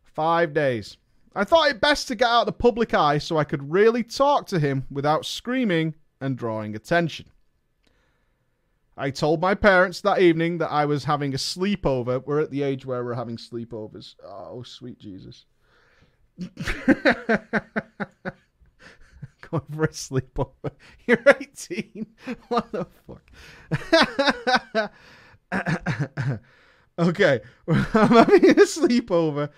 Five 0.05 0.53
days. 0.53 0.97
I 1.35 1.45
thought 1.45 1.71
it 1.71 1.81
best 1.81 2.09
to 2.09 2.15
get 2.15 2.29
out 2.29 2.41
of 2.43 2.47
the 2.47 2.53
public 2.53 2.95
eye 2.95 3.19
so 3.19 3.37
I 3.37 3.45
could 3.45 3.71
really 3.71 4.03
talk 4.03 4.47
to 4.49 4.59
him 4.59 4.85
without 4.91 5.25
screaming 5.25 5.95
and 6.21 6.37
drawing 6.37 6.75
attention. 6.75 7.27
I 8.97 9.11
told 9.11 9.41
my 9.41 9.55
parents 9.55 10.01
that 10.01 10.21
evening 10.21 10.59
that 10.59 10.73
I 10.73 10.85
was 10.85 11.05
having 11.05 11.33
a 11.33 11.37
sleepover. 11.37 12.25
We're 12.27 12.41
at 12.41 12.51
the 12.51 12.63
age 12.63 12.85
where 12.85 13.05
we're 13.05 13.15
having 13.15 13.37
sleepovers. 13.37 14.17
Oh, 14.25 14.65
sweet 14.65 14.99
Jesus. 14.99 15.45
going 19.51 19.63
for 19.73 19.85
a 19.85 19.89
sleepover. 19.89 20.73
You're 21.07 21.23
18. 21.29 22.07
What 22.49 22.73
the 22.73 22.87
fuck? 23.07 23.31
okay, 26.99 27.41
I'm 27.69 28.09
having 28.09 28.51
a 28.51 28.65
sleepover 28.65 29.51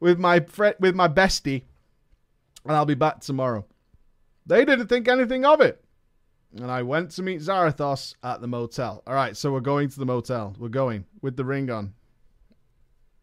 with 0.00 0.18
my 0.18 0.40
friend, 0.40 0.74
with 0.80 0.94
my 0.94 1.08
bestie, 1.08 1.64
and 2.64 2.72
I'll 2.72 2.84
be 2.84 2.94
back 2.94 3.20
tomorrow. 3.20 3.64
They 4.46 4.64
didn't 4.64 4.88
think 4.88 5.08
anything 5.08 5.44
of 5.44 5.60
it. 5.60 5.84
And 6.56 6.70
I 6.70 6.82
went 6.82 7.10
to 7.12 7.22
meet 7.22 7.40
Zarathos 7.40 8.14
at 8.22 8.40
the 8.40 8.46
motel. 8.46 9.02
All 9.06 9.14
right, 9.14 9.36
so 9.36 9.52
we're 9.52 9.60
going 9.60 9.90
to 9.90 9.98
the 9.98 10.06
motel. 10.06 10.54
We're 10.58 10.68
going 10.68 11.04
with 11.20 11.36
the 11.36 11.44
ring 11.44 11.70
on. 11.70 11.92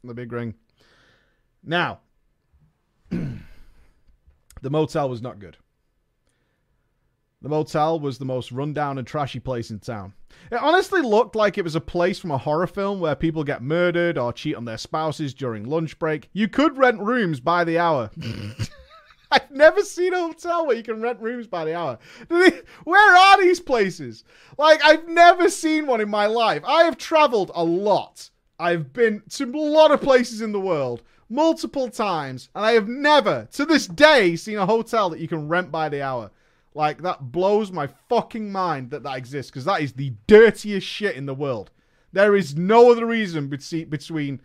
The 0.04 0.14
big 0.14 0.32
ring. 0.32 0.54
Now, 1.64 2.02
the 3.10 4.70
motel 4.70 5.10
was 5.10 5.24
not 5.24 5.40
good. 5.40 5.58
The 7.46 7.50
motel 7.50 8.00
was 8.00 8.18
the 8.18 8.26
most 8.26 8.52
rundown 8.52 8.98
and 8.98 9.06
trashy 9.06 9.40
place 9.40 9.70
in 9.70 9.78
town. 9.78 10.14
It 10.52 10.56
honestly 10.56 11.04
looked 11.04 11.36
like 11.36 11.60
it 11.60 11.64
was 11.64 11.76
a 11.76 11.80
place 11.80 12.18
from 12.18 12.32
a 12.32 12.40
horror 12.40 12.66
film 12.66 13.00
where 13.00 13.16
people 13.16 13.44
get 13.44 13.62
murdered 13.62 14.18
or 14.18 14.34
cheat 14.34 14.56
on 14.56 14.66
their 14.66 14.80
spouses 14.80 15.32
during 15.32 15.64
lunch 15.64 16.00
break. 16.00 16.28
You 16.34 16.48
could 16.48 16.76
rent 16.76 17.00
rooms 17.00 17.40
by 17.40 17.64
the 17.64 17.78
hour. 17.78 18.10
I've 19.32 19.52
never 19.52 19.84
seen 19.84 20.16
a 20.16 20.22
hotel 20.22 20.66
where 20.66 20.76
you 20.76 20.82
can 20.82 21.04
rent 21.04 21.22
rooms 21.22 21.46
by 21.46 21.66
the 21.66 21.76
hour. 21.76 22.00
Where 22.84 23.16
are 23.16 23.40
these 23.40 23.60
places? 23.60 24.24
Like, 24.58 24.84
I've 24.84 25.08
never 25.08 25.48
seen 25.48 25.86
one 25.86 26.02
in 26.02 26.10
my 26.10 26.26
life. 26.26 26.64
I 26.66 26.86
have 26.86 26.98
traveled 26.98 27.52
a 27.54 27.64
lot. 27.64 28.28
I've 28.58 28.92
been 28.92 29.22
to 29.30 29.44
a 29.44 29.54
lot 29.56 29.92
of 29.92 30.02
places 30.02 30.42
in 30.42 30.52
the 30.52 30.60
world 30.60 31.04
multiple 31.30 31.90
times, 31.90 32.50
and 32.56 32.66
I 32.66 32.72
have 32.72 32.88
never, 32.88 33.48
to 33.52 33.66
this 33.66 33.86
day, 33.86 34.36
seen 34.36 34.58
a 34.58 34.66
hotel 34.66 35.12
that 35.12 35.20
you 35.20 35.28
can 35.28 35.48
rent 35.48 35.72
by 35.72 35.90
the 35.90 36.02
hour. 36.02 36.32
Like, 36.76 37.02
that 37.02 37.32
blows 37.32 37.72
my 37.72 37.88
fucking 37.88 38.52
mind 38.52 38.92
that 38.92 39.02
that 39.04 39.18
exists, 39.18 39.50
because 39.50 39.66
that 39.66 39.82
is 39.82 39.94
the 39.94 40.14
dirtiest 40.28 40.86
shit 40.86 41.16
in 41.16 41.26
the 41.26 41.34
world. 41.34 41.72
There 42.12 42.36
is 42.36 42.56
no 42.56 42.92
other 42.92 43.06
reason 43.06 43.48
between 43.48 44.42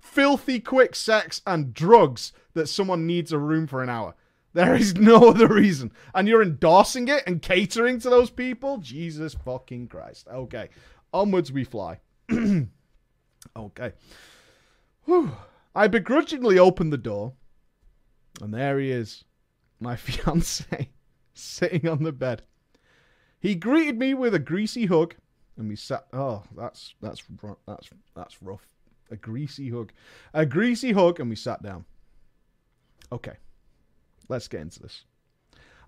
filthy 0.00 0.58
quick 0.58 0.96
sex 0.96 1.42
and 1.46 1.74
drugs 1.74 2.32
that 2.54 2.68
someone 2.68 3.06
needs 3.06 3.32
a 3.32 3.38
room 3.38 3.66
for 3.66 3.82
an 3.82 3.88
hour. 3.88 4.14
There 4.54 4.74
is 4.74 4.96
no 4.96 5.28
other 5.28 5.46
reason. 5.46 5.92
And 6.14 6.26
you're 6.26 6.42
endorsing 6.42 7.06
it 7.08 7.22
and 7.26 7.42
catering 7.42 8.00
to 8.00 8.10
those 8.10 8.30
people? 8.30 8.78
Jesus 8.78 9.34
fucking 9.34 9.88
Christ. 9.88 10.26
Okay. 10.28 10.70
Onwards 11.12 11.52
we 11.52 11.64
fly. 11.64 12.00
okay. 13.56 13.92
Whew. 15.04 15.32
I 15.74 15.86
begrudgingly 15.86 16.58
opened 16.58 16.92
the 16.92 16.98
door, 16.98 17.34
and 18.40 18.52
there 18.52 18.80
he 18.80 18.90
is, 18.90 19.24
my 19.80 19.96
fiance, 19.96 20.90
sitting 21.34 21.88
on 21.88 22.02
the 22.02 22.12
bed. 22.12 22.42
He 23.40 23.54
greeted 23.54 23.98
me 23.98 24.14
with 24.14 24.34
a 24.34 24.40
greasy 24.40 24.86
hug, 24.86 25.14
and 25.56 25.68
we 25.68 25.76
sat. 25.76 26.06
Oh, 26.12 26.42
that's 26.56 26.94
that's 27.00 27.22
that's 27.66 27.90
that's 28.14 28.42
rough. 28.42 28.66
A 29.10 29.16
greasy 29.16 29.70
hug, 29.70 29.92
a 30.34 30.44
greasy 30.44 30.92
hug, 30.92 31.20
and 31.20 31.30
we 31.30 31.36
sat 31.36 31.62
down. 31.62 31.84
Okay, 33.10 33.36
let's 34.28 34.48
get 34.48 34.60
into 34.60 34.80
this. 34.80 35.04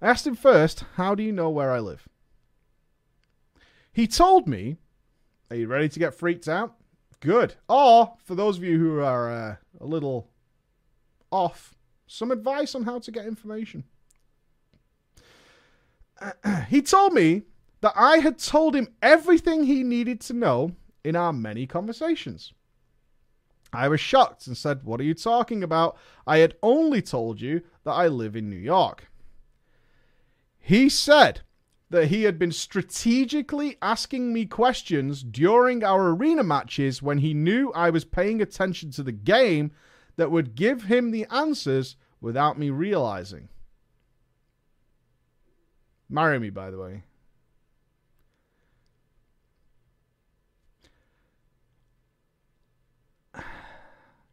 I 0.00 0.08
asked 0.08 0.26
him 0.26 0.36
first, 0.36 0.84
"How 0.94 1.14
do 1.14 1.22
you 1.22 1.32
know 1.32 1.50
where 1.50 1.72
I 1.72 1.80
live?" 1.80 2.08
He 3.92 4.06
told 4.06 4.48
me. 4.48 4.78
Are 5.50 5.56
you 5.56 5.66
ready 5.66 5.88
to 5.88 5.98
get 5.98 6.14
freaked 6.14 6.46
out? 6.46 6.76
Good. 7.18 7.56
Or, 7.68 8.14
for 8.24 8.36
those 8.36 8.56
of 8.56 8.62
you 8.62 8.78
who 8.78 9.00
are 9.00 9.30
uh, 9.30 9.56
a 9.80 9.84
little 9.84 10.30
off, 11.32 11.74
some 12.10 12.32
advice 12.32 12.74
on 12.74 12.82
how 12.82 12.98
to 12.98 13.12
get 13.12 13.24
information. 13.24 13.84
he 16.68 16.82
told 16.82 17.12
me 17.12 17.42
that 17.82 17.92
I 17.94 18.18
had 18.18 18.38
told 18.38 18.74
him 18.74 18.88
everything 19.00 19.62
he 19.62 19.84
needed 19.84 20.20
to 20.22 20.32
know 20.32 20.72
in 21.04 21.14
our 21.14 21.32
many 21.32 21.68
conversations. 21.68 22.52
I 23.72 23.86
was 23.86 24.00
shocked 24.00 24.48
and 24.48 24.56
said, 24.56 24.82
What 24.82 25.00
are 25.00 25.04
you 25.04 25.14
talking 25.14 25.62
about? 25.62 25.96
I 26.26 26.38
had 26.38 26.56
only 26.64 27.00
told 27.00 27.40
you 27.40 27.62
that 27.84 27.92
I 27.92 28.08
live 28.08 28.34
in 28.34 28.50
New 28.50 28.56
York. 28.56 29.08
He 30.58 30.88
said 30.88 31.42
that 31.90 32.08
he 32.08 32.24
had 32.24 32.40
been 32.40 32.52
strategically 32.52 33.76
asking 33.80 34.32
me 34.32 34.46
questions 34.46 35.22
during 35.22 35.84
our 35.84 36.10
arena 36.10 36.42
matches 36.42 37.02
when 37.02 37.18
he 37.18 37.34
knew 37.34 37.72
I 37.72 37.90
was 37.90 38.04
paying 38.04 38.42
attention 38.42 38.90
to 38.92 39.04
the 39.04 39.12
game 39.12 39.70
that 40.20 40.30
would 40.30 40.54
give 40.54 40.82
him 40.82 41.12
the 41.12 41.24
answers 41.30 41.96
without 42.20 42.58
me 42.58 42.68
realizing. 42.68 43.48
Marry 46.10 46.38
me, 46.38 46.50
by 46.50 46.70
the 46.70 46.78
way. 46.78 47.04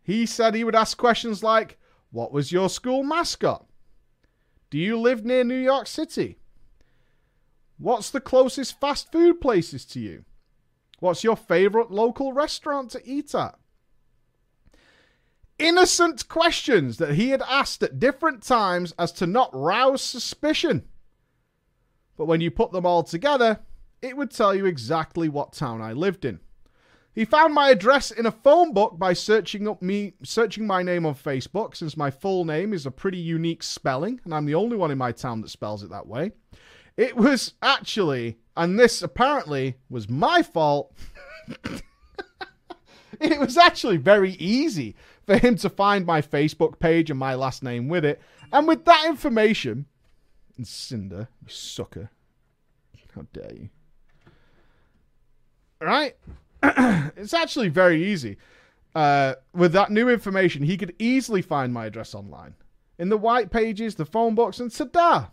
He 0.04 0.26
said 0.26 0.56
he 0.56 0.66
would 0.66 0.76
ask 0.76 0.98
questions 0.98 1.42
like 1.42 1.78
What 2.12 2.34
was 2.34 2.52
your 2.52 2.70
school 2.70 3.04
mascot? 3.04 3.66
Do 4.70 4.78
you 4.78 5.00
live 5.00 5.24
near 5.24 5.46
New 5.46 5.56
York 5.56 5.88
City? 5.88 6.38
What's 7.78 8.10
the 8.10 8.20
closest 8.20 8.78
fast 8.82 9.10
food 9.10 9.40
places 9.40 9.86
to 9.86 10.02
you? 10.02 10.26
What's 11.00 11.24
your 11.24 11.38
favorite 11.38 11.92
local 11.92 12.34
restaurant 12.34 12.92
to 12.92 13.10
eat 13.10 13.34
at? 13.34 13.58
Innocent 15.60 16.28
questions 16.28 16.98
that 16.98 17.16
he 17.16 17.30
had 17.30 17.42
asked 17.42 17.82
at 17.82 18.00
different 18.00 18.44
times 18.44 18.94
as 19.00 19.12
to 19.14 19.26
not 19.26 19.50
rouse 19.54 20.04
suspicion. 20.04 20.84
But 22.16 22.26
when 22.26 22.42
you 22.42 22.52
put 22.52 22.72
them 22.72 22.86
all 22.86 23.04
together, 23.04 23.60
it 24.02 24.16
would 24.16 24.32
tell 24.32 24.54
you 24.54 24.66
exactly 24.66 25.30
what 25.30 25.54
town 25.54 25.82
I 25.82 25.94
lived 25.94 26.26
in. 26.26 26.40
He 27.18 27.26
found 27.26 27.56
my 27.56 27.70
address 27.70 28.12
in 28.12 28.28
a 28.28 28.32
phone 28.32 28.74
book 28.74 29.00
by 29.00 29.14
searching 29.14 29.68
up 29.68 29.82
me 29.82 30.14
searching 30.22 30.68
my 30.68 30.84
name 30.84 31.04
on 31.04 31.16
Facebook 31.16 31.76
since 31.76 31.98
my 31.98 32.12
full 32.12 32.46
name 32.46 32.74
is 32.74 32.86
a 32.86 32.92
pretty 32.92 33.18
unique 33.18 33.64
spelling 33.64 34.22
and 34.24 34.36
I'm 34.36 34.46
the 34.46 34.54
only 34.54 34.78
one 34.78 34.92
in 34.92 35.00
my 35.00 35.12
town 35.12 35.42
that 35.42 35.50
spells 35.50 35.82
it 35.82 35.90
that 35.90 36.06
way. 36.06 36.34
It 36.96 37.16
was 37.16 37.54
actually, 37.64 38.38
and 38.56 38.80
this 38.80 39.02
apparently 39.02 39.78
was 39.90 40.08
my 40.08 40.44
fault. 40.44 40.94
it 43.20 43.40
was 43.40 43.58
actually 43.58 43.98
very 43.98 44.34
easy 44.34 44.96
for 45.28 45.38
him 45.38 45.58
to 45.58 45.70
find 45.70 46.06
my 46.06 46.22
Facebook 46.22 46.80
page 46.80 47.12
and 47.12 47.20
my 47.20 47.36
last 47.36 47.62
name 47.62 47.90
with 47.90 48.06
it. 48.06 48.20
And 48.52 48.68
with 48.68 48.86
that 48.86 49.06
information, 49.06 49.86
and 50.56 50.66
Cinder, 50.66 51.28
you 51.44 51.50
sucker. 51.50 52.10
How 53.14 53.26
dare 53.34 53.54
you? 53.54 53.70
Right? 55.82 56.16
it's 57.18 57.34
actually 57.34 57.70
very 57.70 58.12
easy. 58.12 58.38
Uh, 58.96 59.36
with 59.54 59.74
that 59.74 59.92
new 59.92 60.10
information, 60.10 60.64
he 60.64 60.78
could 60.78 60.96
easily 60.98 61.42
find 61.42 61.74
my 61.74 61.86
address 61.86 62.16
online. 62.16 62.56
In 62.98 63.10
the 63.10 63.18
white 63.18 63.52
pages, 63.52 63.96
the 63.96 64.06
phone 64.06 64.34
books, 64.34 64.60
and 64.60 64.72
ta 64.72 65.32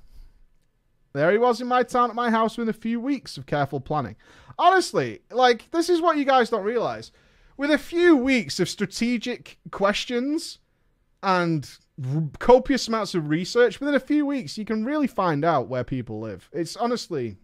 there 1.15 1.31
he 1.31 1.39
was 1.39 1.61
in 1.61 1.69
my 1.69 1.85
town 1.85 2.11
at 2.11 2.17
my 2.17 2.29
house 2.29 2.59
within 2.59 2.71
a 2.75 2.79
few 2.79 2.99
weeks 2.99 3.37
of 3.37 3.47
careful 3.47 3.81
planning. 3.81 4.17
Honestly, 4.59 5.21
like, 5.31 5.71
this 5.71 5.89
is 5.89 6.01
what 6.03 6.17
you 6.17 6.25
guys 6.25 6.51
don't 6.51 6.65
realize. 6.65 7.13
With 7.57 7.71
a 7.71 7.79
few 7.79 8.17
weeks 8.17 8.59
of 8.59 8.69
strategic 8.69 9.59
questions 9.71 10.59
and 11.23 11.69
r- 12.05 12.29
copious 12.39 12.89
amounts 12.89 13.15
of 13.15 13.29
research, 13.29 13.79
within 13.79 13.95
a 13.95 14.01
few 14.01 14.27
weeks, 14.27 14.59
you 14.59 14.65
can 14.65 14.85
really 14.85 15.07
find 15.07 15.45
out 15.45 15.69
where 15.69 15.85
people 15.85 16.21
live. 16.21 16.49
It's 16.53 16.77
honestly, 16.77 17.37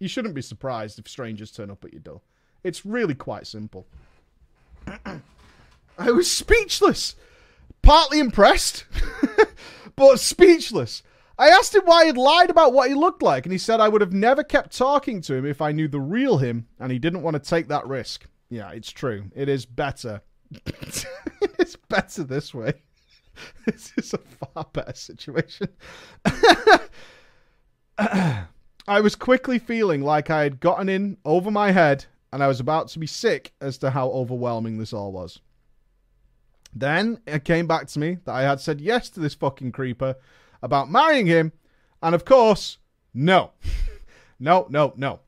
you 0.00 0.08
shouldn't 0.08 0.34
be 0.34 0.42
surprised 0.42 0.98
if 0.98 1.08
strangers 1.08 1.52
turn 1.52 1.70
up 1.70 1.84
at 1.84 1.92
your 1.92 2.00
door. 2.00 2.22
It's 2.64 2.84
really 2.84 3.14
quite 3.14 3.46
simple. 3.46 3.86
I 5.98 6.10
was 6.10 6.30
speechless. 6.30 7.14
Partly 7.82 8.18
impressed, 8.18 8.84
but 9.96 10.18
speechless. 10.18 11.02
I 11.38 11.48
asked 11.48 11.74
him 11.74 11.82
why 11.84 12.06
he'd 12.06 12.16
lied 12.16 12.50
about 12.50 12.72
what 12.72 12.88
he 12.88 12.94
looked 12.94 13.22
like, 13.22 13.46
and 13.46 13.52
he 13.52 13.58
said 13.58 13.78
I 13.80 13.88
would 13.88 14.00
have 14.00 14.12
never 14.12 14.42
kept 14.42 14.76
talking 14.76 15.20
to 15.22 15.34
him 15.34 15.46
if 15.46 15.62
I 15.62 15.70
knew 15.70 15.86
the 15.86 16.00
real 16.00 16.38
him, 16.38 16.66
and 16.80 16.90
he 16.90 16.98
didn't 16.98 17.22
want 17.22 17.34
to 17.34 17.50
take 17.50 17.68
that 17.68 17.86
risk. 17.86 18.26
Yeah, 18.50 18.70
it's 18.70 18.90
true. 18.90 19.24
It 19.34 19.48
is 19.48 19.66
better. 19.66 20.22
it's 20.66 21.76
better 21.88 22.24
this 22.24 22.54
way. 22.54 22.74
This 23.66 23.92
is 23.96 24.14
a 24.14 24.18
far 24.18 24.66
better 24.72 24.94
situation. 24.94 25.68
I 27.98 29.00
was 29.00 29.14
quickly 29.14 29.60
feeling 29.60 30.02
like 30.02 30.28
I 30.28 30.42
had 30.42 30.58
gotten 30.58 30.88
in 30.88 31.18
over 31.24 31.48
my 31.48 31.70
head, 31.70 32.06
and 32.32 32.42
I 32.42 32.48
was 32.48 32.58
about 32.58 32.88
to 32.88 32.98
be 32.98 33.06
sick 33.06 33.52
as 33.60 33.78
to 33.78 33.90
how 33.90 34.08
overwhelming 34.08 34.78
this 34.78 34.92
all 34.92 35.12
was. 35.12 35.38
Then 36.74 37.20
it 37.26 37.44
came 37.44 37.66
back 37.66 37.86
to 37.88 37.98
me 37.98 38.18
that 38.24 38.34
I 38.34 38.42
had 38.42 38.60
said 38.60 38.80
yes 38.80 39.08
to 39.10 39.20
this 39.20 39.34
fucking 39.34 39.72
creeper 39.72 40.16
about 40.62 40.90
marrying 40.90 41.26
him. 41.26 41.52
And 42.02 42.14
of 42.14 42.24
course, 42.24 42.78
no. 43.14 43.52
no, 44.40 44.66
no, 44.68 44.92
no. 44.96 45.20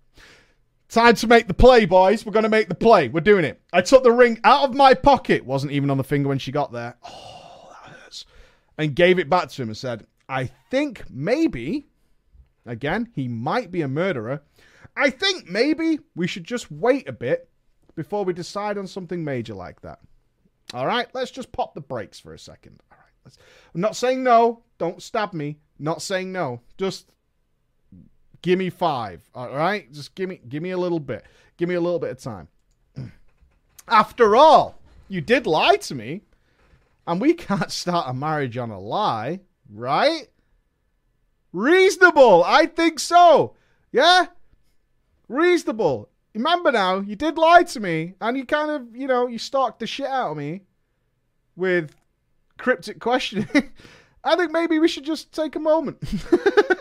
Time 0.90 1.14
to 1.14 1.29
make 1.29 1.46
the 1.46 1.55
play, 1.55 1.85
boys. 1.87 2.26
We're 2.26 2.33
going 2.33 2.42
to 2.42 2.48
make 2.48 2.68
the 2.68 2.74
play. 2.74 3.07
We're 3.07 3.20
doing 3.20 3.44
it. 3.44 3.62
I 3.72 3.81
took 3.81 4.03
the 4.03 4.11
ring 4.11 4.40
out 4.42 4.68
of 4.68 4.74
my 4.74 4.92
pocket. 4.92 5.44
Wasn't 5.44 5.70
even 5.70 5.88
on 5.88 5.98
the 5.98 6.05
finger 6.05 6.29
when 6.29 6.40
she 6.40 6.50
got 6.50 6.72
there. 6.72 6.96
Oh, 7.05 7.68
that 7.70 7.92
hurts. 7.92 8.26
And 8.76 8.96
gave 8.96 9.20
it 9.20 9.31
back 9.31 9.50
to 9.50 9.62
him 9.62 9.68
and 9.68 9.76
said, 9.76 10.05
I 10.29 10.46
think 10.70 11.05
maybe, 11.09 11.87
again, 12.66 13.09
he 13.14 13.29
might 13.29 13.70
be 13.70 13.83
a 13.83 13.88
murderer. 13.88 14.42
I 14.96 15.11
think 15.11 15.48
maybe 15.48 16.00
we 16.16 16.26
should 16.26 16.44
just 16.44 16.72
wait 16.72 17.09
a 17.09 17.12
bit 17.12 17.48
before 17.94 18.24
we 18.24 18.33
decide 18.33 18.76
on 18.76 18.88
something 18.88 19.22
major 19.22 19.55
like 19.55 19.81
that. 19.83 20.00
All 20.74 20.87
right, 20.87 21.07
let's 21.14 21.31
just 21.31 21.53
pop 21.53 21.72
the 21.74 21.81
brakes 21.81 22.18
for 22.18 22.35
a 22.35 22.38
second. 22.38 22.81
All 22.90 22.98
right, 22.98 23.12
let's, 23.24 23.38
I'm 23.74 23.81
not 23.81 23.94
saying 23.94 24.24
no. 24.24 24.64
Don't 24.79 25.00
stab 25.00 25.35
me. 25.35 25.59
Not 25.79 26.03
saying 26.03 26.33
no. 26.33 26.62
Just 26.79 27.12
give 28.42 28.59
me 28.59 28.70
five. 28.70 29.22
All 29.35 29.55
right, 29.55 29.90
just 29.92 30.14
give 30.14 30.29
me 30.29 30.40
give 30.48 30.62
me 30.62 30.70
a 30.70 30.79
little 30.79 31.00
bit. 31.00 31.24
Give 31.57 31.68
me 31.68 31.74
a 31.74 31.81
little 31.81 31.98
bit 31.98 32.11
of 32.11 32.18
time. 32.18 32.48
After 33.88 34.37
all, 34.37 34.81
you 35.09 35.20
did 35.20 35.46
lie 35.46 35.76
to 35.76 35.94
me, 35.94 36.22
and 37.07 37.20
we 37.20 37.35
can't 37.48 37.70
start 37.70 38.09
a 38.09 38.14
marriage 38.14 38.57
on 38.57 38.70
a 38.70 38.79
lie, 38.79 39.40
right? 39.68 40.29
Reasonable. 41.53 42.44
I 42.44 42.66
think 42.66 42.98
so. 42.98 43.55
Yeah? 43.92 44.26
Reasonable. 45.29 46.09
Remember 46.35 46.70
now, 46.70 47.00
you 47.00 47.16
did 47.16 47.37
lie 47.38 47.64
to 47.64 47.81
me, 47.81 48.14
and 48.20 48.37
you 48.37 48.46
kind 48.46 48.70
of, 48.70 48.94
you 48.94 49.09
know, 49.09 49.26
you 49.26 49.38
stalked 49.38 49.81
the 49.81 49.87
shit 49.87 50.07
out 50.07 50.31
of 50.31 50.37
me 50.37 50.62
with 51.57 51.96
cryptic 52.57 53.00
questioning. 53.00 53.48
I 54.24 54.37
think 54.37 54.53
maybe 54.53 54.79
we 54.79 54.87
should 54.87 55.05
just 55.05 55.33
take 55.33 55.57
a 55.57 55.61
moment. 55.61 55.98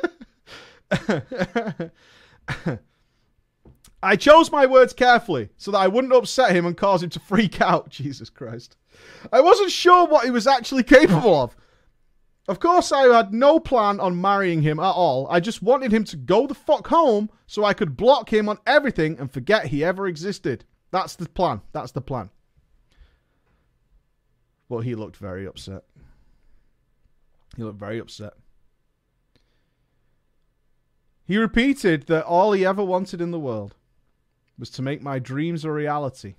I 4.01 4.15
chose 4.15 4.51
my 4.51 4.65
words 4.65 4.93
carefully 4.93 5.49
so 5.57 5.71
that 5.71 5.79
I 5.79 5.87
wouldn't 5.87 6.13
upset 6.13 6.55
him 6.55 6.65
and 6.65 6.77
cause 6.77 7.03
him 7.03 7.09
to 7.11 7.19
freak 7.19 7.59
out. 7.61 7.89
Jesus 7.99 8.29
Christ. 8.29 8.77
I 9.31 9.41
wasn't 9.41 9.71
sure 9.71 10.07
what 10.07 10.25
he 10.25 10.31
was 10.31 10.47
actually 10.47 10.83
capable 10.83 11.41
of. 11.41 11.55
Of 12.47 12.59
course, 12.59 12.91
I 12.91 13.03
had 13.15 13.31
no 13.33 13.59
plan 13.59 13.99
on 13.99 14.19
marrying 14.19 14.63
him 14.63 14.79
at 14.79 14.83
all. 14.83 15.27
I 15.29 15.39
just 15.39 15.61
wanted 15.61 15.91
him 15.91 16.03
to 16.05 16.17
go 16.17 16.47
the 16.47 16.55
fuck 16.55 16.87
home 16.87 17.29
so 17.45 17.63
I 17.63 17.73
could 17.73 17.95
block 17.95 18.33
him 18.33 18.49
on 18.49 18.57
everything 18.65 19.19
and 19.19 19.31
forget 19.31 19.67
he 19.67 19.83
ever 19.83 20.07
existed. 20.07 20.65
That's 20.91 21.15
the 21.15 21.29
plan. 21.29 21.61
That's 21.73 21.91
the 21.91 22.01
plan. 22.01 22.31
But 24.67 24.79
he 24.79 24.95
looked 24.95 25.17
very 25.17 25.45
upset. 25.45 25.83
He 27.55 27.63
looked 27.63 27.79
very 27.79 27.99
upset. 27.99 28.33
He 31.29 31.37
repeated 31.37 32.07
that 32.07 32.25
all 32.25 32.53
he 32.53 32.65
ever 32.65 32.83
wanted 32.83 33.21
in 33.21 33.29
the 33.29 33.39
world 33.39 33.75
was 34.57 34.71
to 34.71 34.81
make 34.81 35.03
my 35.03 35.19
dreams 35.19 35.63
a 35.63 35.71
reality 35.71 36.33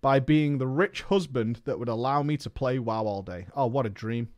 by 0.00 0.18
being 0.18 0.56
the 0.56 0.66
rich 0.66 1.02
husband 1.02 1.60
that 1.66 1.78
would 1.78 1.90
allow 1.90 2.22
me 2.22 2.38
to 2.38 2.48
play 2.48 2.78
WoW 2.78 3.04
all 3.04 3.20
day. 3.20 3.48
Oh, 3.54 3.66
what 3.66 3.84
a 3.84 3.90
dream. 3.90 4.30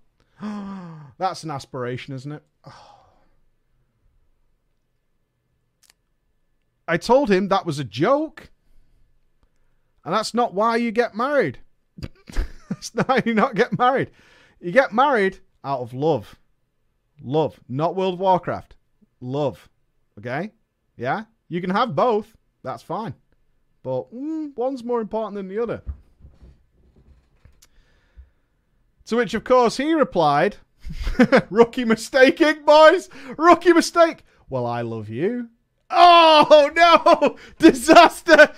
That's 1.19 1.45
an 1.45 1.53
aspiration, 1.53 2.15
isn't 2.17 2.33
it? 2.33 2.43
I 6.89 6.97
told 6.97 7.31
him 7.31 7.47
that 7.47 7.65
was 7.65 7.79
a 7.79 7.85
joke. 7.85 8.51
And 10.05 10.13
that's 10.13 10.35
not 10.35 10.53
why 10.53 10.79
you 10.79 10.91
get 10.91 11.15
married. 11.15 11.61
that's 12.69 12.93
not 12.93 13.07
how 13.07 13.19
you 13.25 13.35
not 13.35 13.55
get 13.55 13.79
married. 13.79 14.11
You 14.61 14.73
get 14.73 14.93
married 14.93 15.39
out 15.63 15.79
of 15.79 15.95
love. 15.95 16.41
Love. 17.23 17.61
Not 17.69 17.95
World 17.95 18.15
of 18.15 18.21
Warcraft. 18.21 18.75
Love. 19.21 19.69
Okay? 20.25 20.53
Yeah? 20.97 21.25
You 21.49 21.61
can 21.61 21.71
have 21.71 21.97
both. 21.97 22.37
That's 22.63 22.83
fine. 22.83 23.15
But 23.83 24.15
mm, 24.15 24.57
one's 24.57 24.85
more 24.85 25.01
important 25.01 25.35
than 25.35 25.49
the 25.49 25.61
other. 25.61 25.83
To 29.07 29.17
which, 29.17 29.35
of 29.35 29.43
course, 29.43 29.79
he 29.79 29.93
replied, 29.93 30.59
Rookie 31.51 31.85
mistaking, 31.85 32.65
boys! 32.65 33.09
Rookie 33.37 33.73
mistake! 33.73 34.25
Well, 34.49 34.65
I 34.65 34.83
love 34.83 35.09
you. 35.09 35.49
Oh, 35.91 36.71
no! 36.77 37.37
Disaster! 37.59 38.53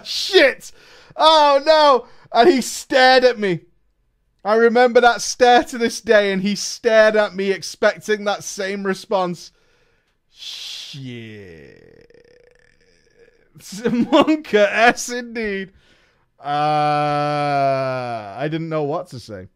Shit! 0.04 0.70
Oh, 1.16 1.60
no! 1.66 2.06
And 2.32 2.48
he 2.48 2.60
stared 2.60 3.24
at 3.24 3.40
me. 3.40 3.62
I 4.44 4.54
remember 4.54 5.00
that 5.00 5.20
stare 5.20 5.64
to 5.64 5.76
this 5.78 6.00
day, 6.00 6.32
and 6.32 6.42
he 6.42 6.54
stared 6.54 7.16
at 7.16 7.34
me 7.34 7.50
expecting 7.50 8.24
that 8.24 8.42
same 8.42 8.84
response. 8.84 9.52
Shit. 10.30 12.00
monkaS 13.92 15.10
indeed. 15.10 15.72
Uh, 16.38 16.46
I 18.38 18.48
didn't 18.50 18.70
know 18.70 18.84
what 18.84 19.08
to 19.08 19.20
say. 19.20 19.48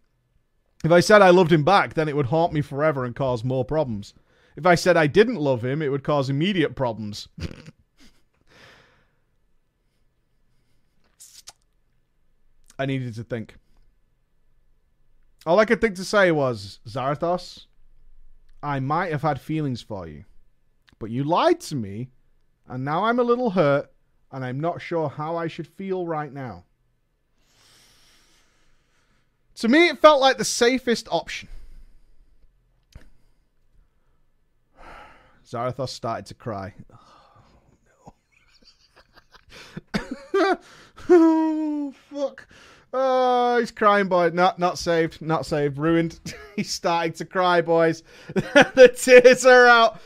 If 0.84 0.92
I 0.92 1.00
said 1.00 1.22
I 1.22 1.30
loved 1.30 1.50
him 1.52 1.64
back, 1.64 1.94
then 1.94 2.10
it 2.10 2.16
would 2.16 2.26
haunt 2.26 2.52
me 2.52 2.60
forever 2.60 3.06
and 3.06 3.16
cause 3.16 3.42
more 3.42 3.64
problems. 3.64 4.12
If 4.56 4.66
I 4.66 4.74
said 4.74 4.98
I 4.98 5.06
didn't 5.06 5.36
love 5.36 5.64
him, 5.64 5.80
it 5.80 5.88
would 5.88 6.04
cause 6.04 6.28
immediate 6.28 6.74
problems. 6.76 7.28
I 12.78 12.84
needed 12.86 13.14
to 13.14 13.24
think. 13.24 13.54
All 15.46 15.58
I 15.58 15.66
could 15.66 15.80
think 15.80 15.96
to 15.96 16.04
say 16.04 16.30
was, 16.32 16.80
Zarathos, 16.88 17.66
I 18.62 18.80
might 18.80 19.12
have 19.12 19.22
had 19.22 19.40
feelings 19.40 19.82
for 19.82 20.08
you, 20.08 20.24
but 20.98 21.10
you 21.10 21.22
lied 21.22 21.60
to 21.62 21.76
me, 21.76 22.08
and 22.66 22.84
now 22.84 23.04
I'm 23.04 23.18
a 23.18 23.24
little 23.24 23.50
hurt, 23.50 23.92
and 24.32 24.42
I'm 24.44 24.58
not 24.58 24.80
sure 24.80 25.08
how 25.08 25.36
I 25.36 25.48
should 25.48 25.66
feel 25.66 26.06
right 26.06 26.32
now. 26.32 26.64
To 29.56 29.68
me, 29.68 29.88
it 29.88 30.00
felt 30.00 30.20
like 30.20 30.38
the 30.38 30.44
safest 30.44 31.08
option. 31.10 31.48
Zarathos 35.46 35.90
started 35.90 36.26
to 36.26 36.34
cry. 36.34 36.74
Oh, 38.06 38.12
no. 39.94 40.58
oh, 41.08 41.94
fuck. 42.10 42.46
Oh, 42.96 43.58
he's 43.58 43.72
crying, 43.72 44.06
boy. 44.06 44.30
Not, 44.32 44.60
not 44.60 44.78
saved. 44.78 45.20
Not 45.20 45.44
saved. 45.44 45.78
Ruined. 45.78 46.20
he's 46.56 46.70
starting 46.70 47.12
to 47.14 47.24
cry, 47.24 47.60
boys. 47.60 48.04
the 48.34 48.94
tears 48.96 49.44
are 49.44 49.66
out. 49.66 50.00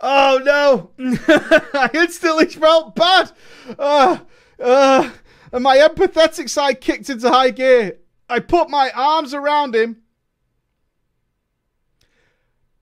Oh 0.00 0.40
no! 0.44 0.90
I 1.28 1.88
instantly 1.94 2.46
felt 2.46 2.96
bad. 2.96 3.30
Uh, 3.78 4.18
uh, 4.58 5.10
and 5.52 5.62
my 5.62 5.76
empathetic 5.76 6.50
side 6.50 6.80
kicked 6.80 7.08
into 7.08 7.30
high 7.30 7.50
gear. 7.50 7.98
I 8.28 8.40
put 8.40 8.68
my 8.68 8.90
arms 8.90 9.32
around 9.32 9.76
him 9.76 10.02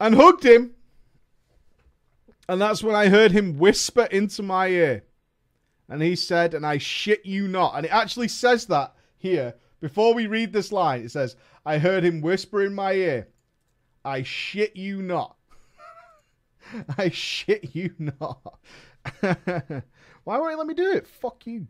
and 0.00 0.14
hugged 0.14 0.46
him. 0.46 0.70
And 2.48 2.62
that's 2.62 2.82
when 2.82 2.96
I 2.96 3.10
heard 3.10 3.32
him 3.32 3.58
whisper 3.58 4.04
into 4.04 4.42
my 4.42 4.68
ear. 4.68 5.04
And 5.90 6.02
he 6.02 6.16
said, 6.16 6.54
and 6.54 6.64
I 6.64 6.78
shit 6.78 7.26
you 7.26 7.46
not. 7.46 7.74
And 7.76 7.84
it 7.84 7.92
actually 7.92 8.28
says 8.28 8.64
that 8.66 8.94
here. 9.20 9.54
Before 9.80 10.12
we 10.12 10.26
read 10.26 10.52
this 10.52 10.72
line, 10.72 11.02
it 11.02 11.11
says, 11.11 11.37
I 11.64 11.78
heard 11.78 12.04
him 12.04 12.20
whisper 12.20 12.62
in 12.62 12.74
my 12.74 12.92
ear, 12.92 13.28
I 14.04 14.22
shit 14.22 14.76
you 14.76 15.02
not. 15.02 15.37
I 16.98 17.11
shit 17.11 17.74
you 17.74 17.94
not. 17.98 18.59
Why 19.20 20.38
won't 20.38 20.50
you 20.52 20.59
let 20.59 20.66
me 20.66 20.74
do 20.74 20.92
it? 20.92 21.06
Fuck 21.06 21.46
you, 21.46 21.66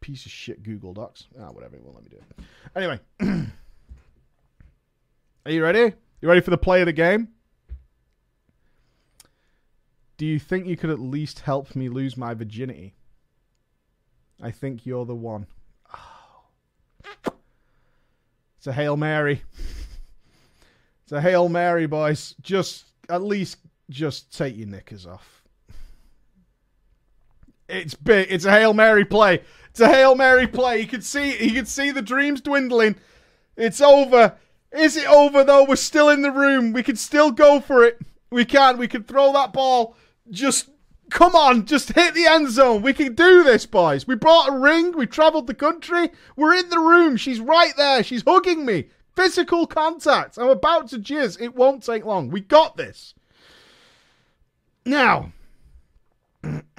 piece 0.00 0.26
of 0.26 0.32
shit 0.32 0.62
Google 0.62 0.94
Docs. 0.94 1.28
Ah, 1.38 1.50
whatever, 1.50 1.76
it 1.76 1.82
won't 1.82 1.96
let 1.96 2.04
me 2.04 2.10
do 2.10 2.16
it. 2.16 2.26
Anyway. 2.74 3.00
Are 5.46 5.52
you 5.52 5.62
ready? 5.62 5.94
You 6.20 6.28
ready 6.28 6.40
for 6.40 6.50
the 6.50 6.58
play 6.58 6.80
of 6.80 6.86
the 6.86 6.92
game? 6.92 7.28
Do 10.16 10.26
you 10.26 10.40
think 10.40 10.66
you 10.66 10.76
could 10.76 10.90
at 10.90 10.98
least 10.98 11.40
help 11.40 11.76
me 11.76 11.88
lose 11.88 12.16
my 12.16 12.34
virginity? 12.34 12.94
I 14.42 14.50
think 14.50 14.84
you're 14.84 15.04
the 15.04 15.14
one. 15.14 15.46
It's 18.58 18.66
a 18.66 18.72
Hail 18.72 18.96
Mary. 18.96 19.42
It's 21.04 21.12
a 21.12 21.20
Hail 21.20 21.48
Mary, 21.48 21.86
boys. 21.86 22.34
Just 22.40 22.86
at 23.08 23.22
least 23.22 23.58
just 23.90 24.36
take 24.36 24.56
your 24.56 24.66
knickers 24.66 25.06
off. 25.06 25.42
It's 27.68 27.94
big. 27.94 28.28
It's 28.30 28.44
a 28.44 28.50
Hail 28.50 28.74
Mary 28.74 29.04
play. 29.04 29.42
It's 29.70 29.80
a 29.80 29.88
Hail 29.88 30.14
Mary 30.14 30.46
play. 30.46 30.80
You 30.80 30.86
can 30.86 31.02
see 31.02 31.44
you 31.44 31.52
can 31.52 31.66
see 31.66 31.90
the 31.90 32.02
dreams 32.02 32.40
dwindling. 32.40 32.96
It's 33.56 33.80
over. 33.80 34.34
Is 34.72 34.96
it 34.96 35.06
over 35.06 35.44
though? 35.44 35.64
We're 35.64 35.76
still 35.76 36.08
in 36.08 36.22
the 36.22 36.30
room. 36.30 36.72
We 36.72 36.82
can 36.82 36.96
still 36.96 37.30
go 37.30 37.60
for 37.60 37.84
it. 37.84 38.00
We 38.30 38.44
can. 38.44 38.78
We 38.78 38.88
can 38.88 39.04
throw 39.04 39.32
that 39.32 39.52
ball. 39.52 39.96
Just 40.30 40.70
come 41.10 41.34
on. 41.34 41.66
Just 41.66 41.92
hit 41.92 42.14
the 42.14 42.26
end 42.26 42.50
zone. 42.50 42.82
We 42.82 42.92
can 42.92 43.14
do 43.14 43.42
this, 43.42 43.66
boys. 43.66 44.06
We 44.06 44.14
brought 44.14 44.48
a 44.48 44.58
ring. 44.58 44.96
We 44.96 45.06
traveled 45.06 45.46
the 45.46 45.54
country. 45.54 46.10
We're 46.36 46.54
in 46.54 46.68
the 46.68 46.78
room. 46.78 47.16
She's 47.16 47.40
right 47.40 47.72
there. 47.76 48.02
She's 48.02 48.22
hugging 48.26 48.64
me. 48.64 48.88
Physical 49.14 49.66
contact. 49.66 50.38
I'm 50.38 50.48
about 50.48 50.88
to 50.88 50.98
jizz. 50.98 51.40
It 51.40 51.54
won't 51.54 51.82
take 51.82 52.04
long. 52.04 52.30
We 52.30 52.40
got 52.40 52.76
this. 52.76 53.14
Now, 54.84 55.32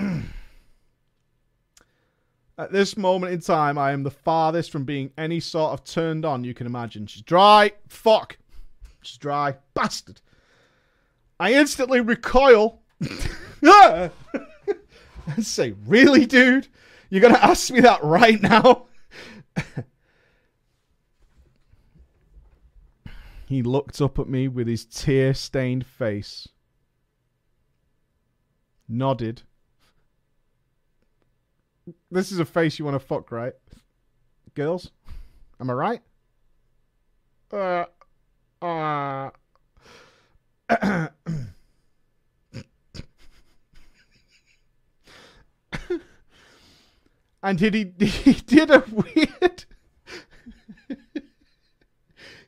At 2.59 2.71
this 2.71 2.97
moment 2.97 3.33
in 3.33 3.39
time, 3.39 3.77
I 3.77 3.91
am 3.91 4.01
the 4.01 4.09
farthest 4.09 4.71
from 4.71 4.83
being 4.83 5.11
any 5.15 5.39
sort 5.39 5.73
of 5.73 5.83
turned 5.83 6.25
on 6.25 6.43
you 6.43 6.55
can 6.55 6.65
imagine. 6.65 7.05
She's 7.05 7.21
dry. 7.21 7.71
Fuck. 7.87 8.39
She's 9.03 9.17
dry. 9.17 9.57
Bastard. 9.75 10.21
I 11.39 11.53
instantly 11.53 12.01
recoil. 12.01 12.81
and 13.61 14.11
say, 15.45 15.73
Really, 15.85 16.25
dude? 16.25 16.67
You're 17.09 17.21
going 17.21 17.33
to 17.33 17.43
ask 17.43 17.71
me 17.71 17.79
that 17.81 18.03
right 18.03 18.41
now? 18.41 18.87
he 23.47 23.61
looked 23.61 24.01
up 24.01 24.19
at 24.19 24.27
me 24.27 24.47
with 24.47 24.67
his 24.67 24.85
tear 24.85 25.33
stained 25.33 25.85
face, 25.85 26.49
nodded. 28.89 29.43
This 32.11 32.33
is 32.33 32.39
a 32.39 32.45
face 32.45 32.77
you 32.77 32.83
want 32.85 32.95
to 32.95 32.99
fuck, 32.99 33.31
right? 33.31 33.53
Girls? 34.53 34.91
Am 35.59 35.69
I 35.69 35.73
right? 35.73 36.01
Uh, 37.51 37.85
uh. 38.61 39.29
and 47.47 47.57
did 47.57 47.73
he, 47.73 47.85
he 48.05 48.33
did 48.33 48.69
a 48.69 48.83
weird 48.91 49.63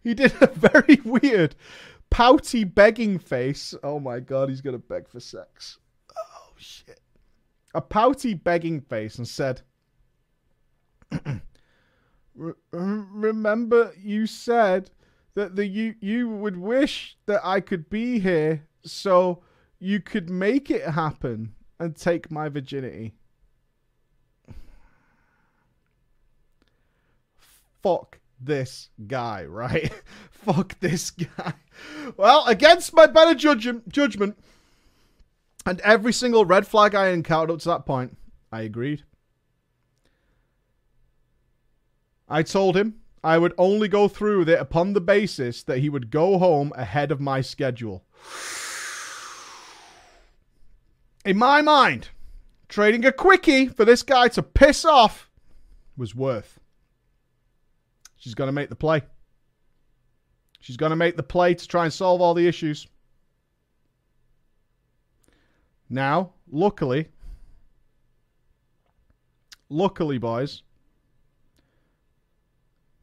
he 0.04 0.14
did 0.14 0.34
a 0.42 0.48
very 0.48 1.00
weird 1.06 1.56
pouty 2.10 2.66
begging 2.66 3.18
face. 3.18 3.74
Oh 3.82 4.00
my 4.02 4.20
god 4.20 4.50
he's 4.50 4.60
gonna 4.60 4.78
beg 4.78 5.08
for 5.08 5.22
sex. 5.22 5.78
Oh 6.18 6.52
shit. 6.58 7.00
A 7.74 7.80
pouty 7.80 8.34
begging 8.34 8.82
face 8.82 9.18
and 9.18 9.28
said 9.28 9.62
remember 12.72 13.94
you 13.98 14.28
said 14.28 14.92
that 15.36 15.56
the 15.56 15.66
you 15.66 15.96
you 16.02 16.28
would 16.28 16.58
wish 16.58 17.16
that 17.26 17.40
I 17.42 17.62
could 17.62 17.90
be 17.90 18.20
here 18.20 18.66
so 18.84 19.44
you 19.80 20.02
could 20.02 20.30
make 20.30 20.70
it 20.70 20.84
happen 20.90 21.54
and 21.80 21.96
take 21.96 22.30
my 22.30 22.50
virginity 22.50 23.14
fuck 27.82 28.20
this 28.40 28.90
guy, 29.08 29.46
right? 29.46 29.92
fuck 30.32 30.80
this 30.80 31.12
guy. 31.12 31.54
Well, 32.18 32.46
against 32.46 32.94
my 32.94 33.08
better 33.08 33.36
judgment 33.36 34.38
and 35.66 35.80
every 35.82 36.14
single 36.14 36.46
red 36.46 36.66
flag 36.66 36.96
I 36.96 37.10
encountered 37.10 37.54
up 37.54 37.60
to 37.62 37.70
that 37.70 37.86
point, 37.86 38.18
I 38.52 38.62
agreed. 38.62 39.04
I 42.28 42.44
told 42.44 42.78
him 42.78 42.96
I 43.24 43.38
would 43.38 43.54
only 43.58 43.88
go 43.88 44.08
through 44.08 44.40
with 44.40 44.50
it 44.50 44.60
upon 44.60 44.94
the 44.94 45.02
basis 45.02 45.64
that 45.64 45.80
he 45.80 45.90
would 45.90 46.12
go 46.12 46.38
home 46.38 46.72
ahead 46.76 47.12
of 47.12 47.20
my 47.20 47.42
schedule. 47.42 48.04
In 51.26 51.38
my 51.38 51.62
mind, 51.62 52.10
trading 52.70 53.04
a 53.06 53.12
quickie 53.12 53.68
for 53.68 53.84
this 53.84 54.04
guy 54.04 54.30
to 54.30 54.44
piss 54.44 54.86
off 54.86 55.30
was 55.98 56.16
worth. 56.16 56.59
She's 58.20 58.36
going 58.36 58.50
to 58.50 58.54
make 58.54 58.70
the 58.70 58.76
play. 58.76 59.02
She's 60.60 60.78
going 60.78 60.92
to 60.92 60.96
make 60.96 61.16
the 61.16 61.24
play 61.24 61.54
to 61.54 61.68
try 61.68 61.86
and 61.86 61.94
solve 61.94 62.22
all 62.22 62.34
the 62.34 62.48
issues. 62.48 62.86
Now, 65.90 66.34
luckily, 66.52 67.08
luckily, 69.70 70.18
boys, 70.18 70.62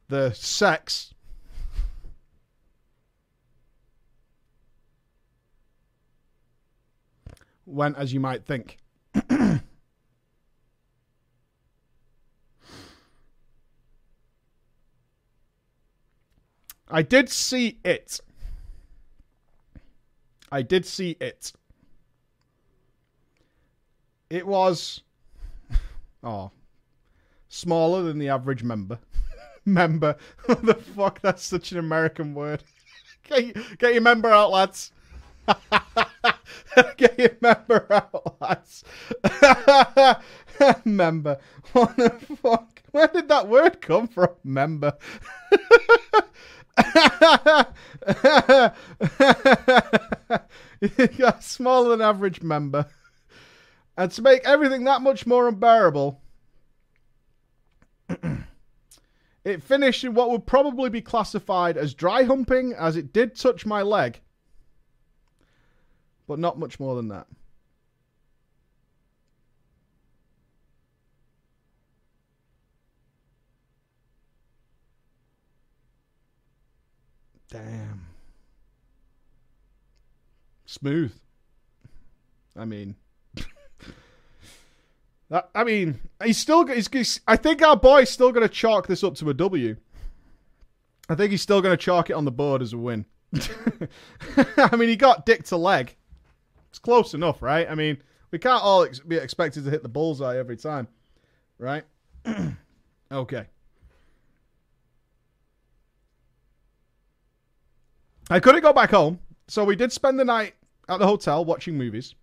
the 0.07 0.31
sex 0.33 1.13
went 7.65 7.97
as 7.97 8.13
you 8.13 8.19
might 8.19 8.45
think. 8.45 8.77
I 16.89 17.01
did 17.01 17.29
see 17.29 17.79
it. 17.83 18.19
I 20.51 20.61
did 20.61 20.85
see 20.85 21.17
it. 21.19 21.51
It 24.29 24.47
was 24.47 25.01
oh 26.23 26.51
smaller 27.49 28.03
than 28.03 28.19
the 28.19 28.29
average 28.29 28.63
member. 28.63 28.99
member. 29.65 30.15
What 30.45 30.65
the 30.65 30.75
fuck? 30.75 31.21
That's 31.21 31.43
such 31.43 31.71
an 31.71 31.79
American 31.79 32.33
word. 32.33 32.63
get, 33.23 33.77
get 33.77 33.93
your 33.93 34.01
member 34.01 34.29
out, 34.29 34.51
lads. 34.51 34.91
get 36.97 37.19
your 37.19 37.37
member 37.41 37.85
out, 37.91 38.41
lads. 38.41 38.83
member. 40.85 41.37
What 41.73 41.97
the 41.97 42.09
fuck? 42.41 42.81
Where 42.91 43.07
did 43.07 43.27
that 43.27 43.47
word 43.47 43.81
come 43.81 44.07
from? 44.07 44.29
Member. 44.43 44.93
you 50.81 51.07
got 51.17 51.39
a 51.39 51.41
smaller 51.41 51.89
than 51.89 52.01
average 52.01 52.41
member. 52.41 52.85
And 53.97 54.11
to 54.11 54.21
make 54.21 54.45
everything 54.45 54.83
that 54.83 55.01
much 55.01 55.25
more 55.25 55.47
unbearable, 55.47 56.21
it 59.43 59.63
finished 59.63 60.03
in 60.03 60.13
what 60.13 60.29
would 60.29 60.45
probably 60.45 60.89
be 60.89 61.01
classified 61.01 61.77
as 61.77 61.95
dry 61.95 62.23
humping, 62.23 62.73
as 62.73 62.95
it 62.95 63.11
did 63.11 63.35
touch 63.35 63.65
my 63.65 63.81
leg. 63.81 64.21
But 66.27 66.37
not 66.37 66.59
much 66.59 66.79
more 66.79 66.95
than 66.95 67.07
that. 67.07 67.25
Damn. 77.49 78.07
Smooth. 80.65 81.13
I 82.55 82.65
mean, 82.65 82.95
I 85.55 85.63
mean, 85.63 85.99
he's 86.23 86.37
still. 86.37 86.65
He's, 86.67 86.87
he's, 86.87 87.21
I 87.27 87.35
think 87.35 87.61
our 87.61 87.77
boy's 87.77 88.09
still 88.09 88.31
going 88.31 88.47
to 88.47 88.53
chalk 88.53 88.87
this 88.87 89.03
up 89.03 89.15
to 89.15 89.29
a 89.29 89.33
W. 89.33 89.75
I 91.09 91.15
think 91.15 91.31
he's 91.31 91.41
still 91.41 91.61
going 91.61 91.75
to 91.75 91.81
chalk 91.81 92.09
it 92.09 92.13
on 92.13 92.25
the 92.25 92.31
board 92.31 92.61
as 92.61 92.73
a 92.73 92.77
win. 92.77 93.05
I 94.57 94.75
mean, 94.75 94.89
he 94.89 94.95
got 94.95 95.25
dick 95.25 95.43
to 95.45 95.57
leg. 95.57 95.95
It's 96.69 96.79
close 96.79 97.13
enough, 97.13 97.41
right? 97.41 97.69
I 97.69 97.75
mean, 97.75 97.97
we 98.31 98.39
can't 98.39 98.63
all 98.63 98.83
ex- 98.83 98.99
be 98.99 99.15
expected 99.15 99.63
to 99.63 99.69
hit 99.69 99.83
the 99.83 99.89
bullseye 99.89 100.37
every 100.37 100.57
time, 100.57 100.87
right? 101.59 101.83
okay. 103.11 103.45
I 108.29 108.39
couldn't 108.39 108.61
go 108.61 108.73
back 108.73 108.91
home, 108.91 109.19
so 109.47 109.63
we 109.63 109.75
did 109.75 109.91
spend 109.91 110.19
the 110.19 110.25
night 110.25 110.53
at 110.89 110.99
the 110.99 111.07
hotel 111.07 111.45
watching 111.45 111.77
movies. 111.77 112.15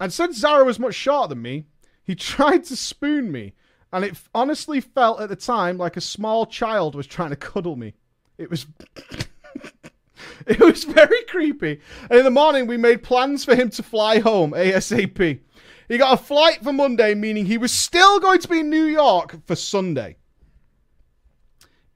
And 0.00 0.12
since 0.12 0.38
Zara 0.38 0.64
was 0.64 0.78
much 0.78 0.94
shorter 0.94 1.28
than 1.28 1.42
me, 1.42 1.64
he 2.02 2.14
tried 2.14 2.64
to 2.64 2.76
spoon 2.76 3.32
me, 3.32 3.54
and 3.92 4.04
it 4.04 4.16
honestly 4.34 4.80
felt 4.80 5.20
at 5.20 5.28
the 5.28 5.36
time 5.36 5.78
like 5.78 5.96
a 5.96 6.02
small 6.02 6.46
child 6.46 6.94
was 6.94 7.06
trying 7.06 7.30
to 7.30 7.36
cuddle 7.36 7.76
me. 7.76 7.94
It 8.36 8.50
was. 8.50 8.66
it 10.46 10.60
was 10.60 10.84
very 10.84 11.22
creepy. 11.24 11.80
And 12.10 12.18
in 12.18 12.24
the 12.24 12.30
morning, 12.30 12.66
we 12.66 12.76
made 12.76 13.02
plans 13.02 13.44
for 13.44 13.54
him 13.54 13.70
to 13.70 13.82
fly 13.82 14.18
home 14.18 14.52
ASAP. 14.52 15.40
He 15.88 15.98
got 15.98 16.20
a 16.20 16.22
flight 16.22 16.62
for 16.62 16.72
Monday, 16.72 17.14
meaning 17.14 17.46
he 17.46 17.56
was 17.56 17.72
still 17.72 18.20
going 18.20 18.40
to 18.40 18.48
be 18.48 18.60
in 18.60 18.68
New 18.68 18.84
York 18.84 19.36
for 19.46 19.56
Sunday. 19.56 20.16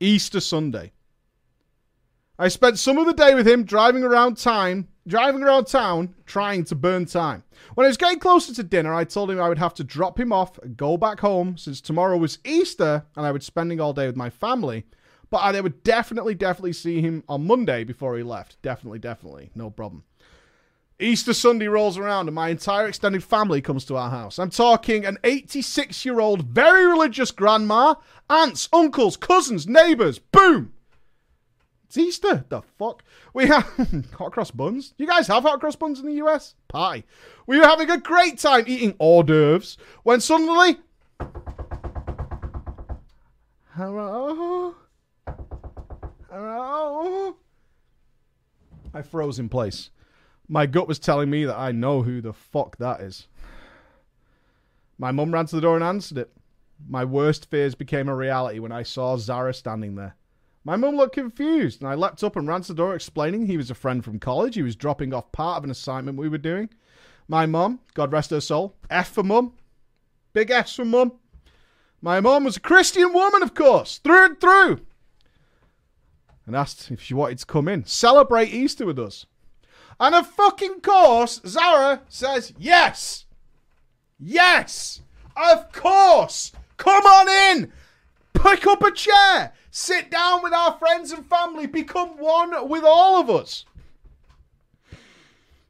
Easter 0.01 0.41
Sunday. 0.41 0.93
I 2.39 2.49
spent 2.49 2.79
some 2.79 2.97
of 2.97 3.07
the 3.07 3.13
day 3.13 3.35
with 3.35 3.47
him 3.47 3.65
driving 3.65 4.03
around 4.03 4.39
town, 4.39 4.89
driving 5.07 5.43
around 5.43 5.67
town, 5.67 6.15
trying 6.25 6.65
to 6.65 6.75
burn 6.75 7.05
time. 7.05 7.45
When 7.75 7.85
it 7.85 7.89
was 7.89 7.99
getting 7.99 8.19
closer 8.19 8.55
to 8.55 8.63
dinner, 8.63 8.95
I 8.95 9.05
told 9.05 9.31
him 9.31 9.41
I 9.41 9.49
would 9.49 9.59
have 9.59 9.75
to 9.75 9.85
drop 9.85 10.19
him 10.19 10.33
off 10.33 10.59
and 10.59 10.77
go 10.77 10.97
back 10.97 11.21
home 11.21 11.59
since 11.59 11.81
tomorrow 11.81 12.17
was 12.17 12.39
Easter 12.45 13.05
and 13.17 13.27
I 13.27 13.33
would 13.33 13.43
spending 13.43 13.81
all 13.81 13.93
day 13.93 14.07
with 14.07 14.17
my 14.17 14.31
family. 14.31 14.87
But 15.29 15.39
I 15.39 15.61
would 15.61 15.83
definitely, 15.83 16.35
definitely 16.35 16.73
see 16.73 17.01
him 17.01 17.23
on 17.29 17.47
Monday 17.47 17.85
before 17.85 18.17
he 18.17 18.23
left. 18.23 18.61
Definitely, 18.63 18.99
definitely, 18.99 19.51
no 19.55 19.71
problem. 19.71 20.05
Easter 20.99 21.35
Sunday 21.35 21.69
rolls 21.69 21.99
around 21.99 22.29
and 22.29 22.35
my 22.35 22.49
entire 22.49 22.87
extended 22.87 23.25
family 23.25 23.61
comes 23.61 23.85
to 23.87 23.97
our 23.97 24.11
house. 24.11 24.39
I'm 24.39 24.51
talking 24.51 25.05
an 25.05 25.19
86 25.25 26.05
year 26.05 26.21
old, 26.21 26.43
very 26.43 26.87
religious 26.87 27.31
grandma, 27.31 27.95
aunts, 28.31 28.69
uncles, 28.73 29.17
cousins, 29.17 29.67
neighbours. 29.67 30.19
Boom! 30.19 30.73
It's 31.93 31.99
Easter. 31.99 32.47
The 32.49 32.63
fuck? 32.79 33.05
We 33.35 33.49
have 33.49 33.65
hot 34.17 34.33
cross 34.33 34.51
buns. 34.51 34.95
You 34.97 35.07
guys 35.07 35.27
have 35.27 35.43
hot 35.43 35.61
cross 35.61 35.77
buns 35.77 36.01
in 36.01 36.07
the 36.07 36.25
US? 36.25 36.55
Pie. 36.69 37.05
We 37.47 37.59
were 37.59 37.67
having 37.67 37.91
a 37.91 37.99
great 37.99 38.39
time 38.39 38.65
eating 38.67 38.95
hors 38.99 39.25
d'oeuvres 39.25 39.77
when 40.03 40.23
suddenly 40.23 40.79
Hello? 43.75 44.75
Hello? 46.31 47.37
I 48.95 49.03
froze 49.03 49.39
in 49.39 49.51
place. 49.51 49.91
My 50.49 50.65
gut 50.65 50.89
was 50.89 50.99
telling 50.99 51.29
me 51.29 51.45
that 51.45 51.59
I 51.59 51.73
know 51.73 52.05
who 52.05 52.23
the 52.23 52.33
fuck 52.33 52.79
that 52.79 53.03
is. 53.03 53.29
My 54.97 55.11
mum 55.11 55.35
ran 55.35 55.45
to 55.45 55.57
the 55.57 55.61
door 55.61 55.75
and 55.75 55.85
answered 55.85 56.17
it. 56.17 56.33
My 56.89 57.05
worst 57.05 57.51
fears 57.51 57.75
became 57.75 58.09
a 58.09 58.17
reality 58.17 58.61
when 58.61 58.73
I 58.73 58.83
saw 58.83 59.19
Zara 59.19 59.53
standing 59.53 59.97
there. 59.97 60.17
My 60.65 60.77
mum 60.77 60.97
looked 60.97 61.15
confused, 61.15 61.81
and 61.81 61.91
I 61.91 61.95
leapt 61.95 62.23
up 62.23 62.37
and 62.37 62.47
ran 62.47 62.63
to 62.63 62.69
the 62.69 62.77
door 62.77 62.95
explaining 62.95 63.47
he 63.47 63.57
was 63.57 63.71
a 63.71 63.75
friend 63.75 64.05
from 64.05 64.21
college. 64.21 64.55
He 64.55 64.63
was 64.63 64.77
dropping 64.77 65.13
off 65.13 65.33
part 65.33 65.59
of 65.59 65.65
an 65.65 65.71
assignment 65.71 66.19
we 66.19 66.29
were 66.29 66.39
doing. 66.39 66.71
My 67.27 67.47
mum, 67.47 67.81
God 67.95 68.13
rest 68.13 68.31
her 68.31 68.41
soul, 68.41 68.77
F 68.89 69.11
for 69.11 69.23
mum. 69.23 69.55
Big 70.33 70.51
S 70.51 70.77
for 70.77 70.85
mum. 70.85 71.13
My 72.01 72.21
mum 72.21 72.45
was 72.45 72.57
a 72.57 72.61
Christian 72.61 73.13
woman, 73.13 73.43
of 73.43 73.55
course, 73.55 73.99
through 73.99 74.25
and 74.25 74.41
through. 74.41 74.81
And 76.47 76.57
asked 76.57 76.91
if 76.91 77.01
she 77.01 77.15
wanted 77.15 77.39
to 77.39 77.47
come 77.47 77.69
in, 77.69 77.85
celebrate 77.85 78.53
Easter 78.53 78.87
with 78.87 78.99
us. 78.99 79.27
And 80.01 80.15
of 80.15 80.27
fucking 80.27 80.81
course, 80.81 81.41
Zara 81.47 82.03
says 82.09 82.53
yes. 82.59 83.27
Yes. 84.19 85.03
Of 85.37 85.71
course. 85.73 86.53
Come 86.77 87.05
on 87.05 87.29
in. 87.29 87.73
Pick 88.35 88.67
up 88.67 88.83
a 88.83 88.91
chair. 88.91 89.53
Sit 89.75 90.11
down 90.11 90.43
with 90.43 90.53
our 90.53 90.75
friends 90.75 91.13
and 91.13 91.27
family. 91.27 91.67
Become 91.67 92.19
one 92.19 92.69
with 92.69 92.85
all 92.85 93.19
of 93.19 93.31
us. 93.31 93.65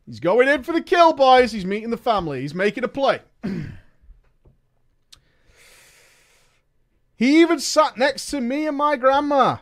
He's 0.04 0.18
going 0.18 0.48
in 0.48 0.64
for 0.64 0.72
the 0.72 0.82
kill, 0.82 1.12
boys. 1.12 1.52
He's 1.52 1.64
meeting 1.64 1.90
the 1.90 1.96
family. 1.96 2.40
He's 2.40 2.52
making 2.52 2.82
a 2.82 2.88
play. 2.88 3.20
he 7.14 7.40
even 7.40 7.60
sat 7.60 7.96
next 7.96 8.26
to 8.30 8.40
me 8.40 8.66
and 8.66 8.76
my 8.76 8.96
grandma. 8.96 9.58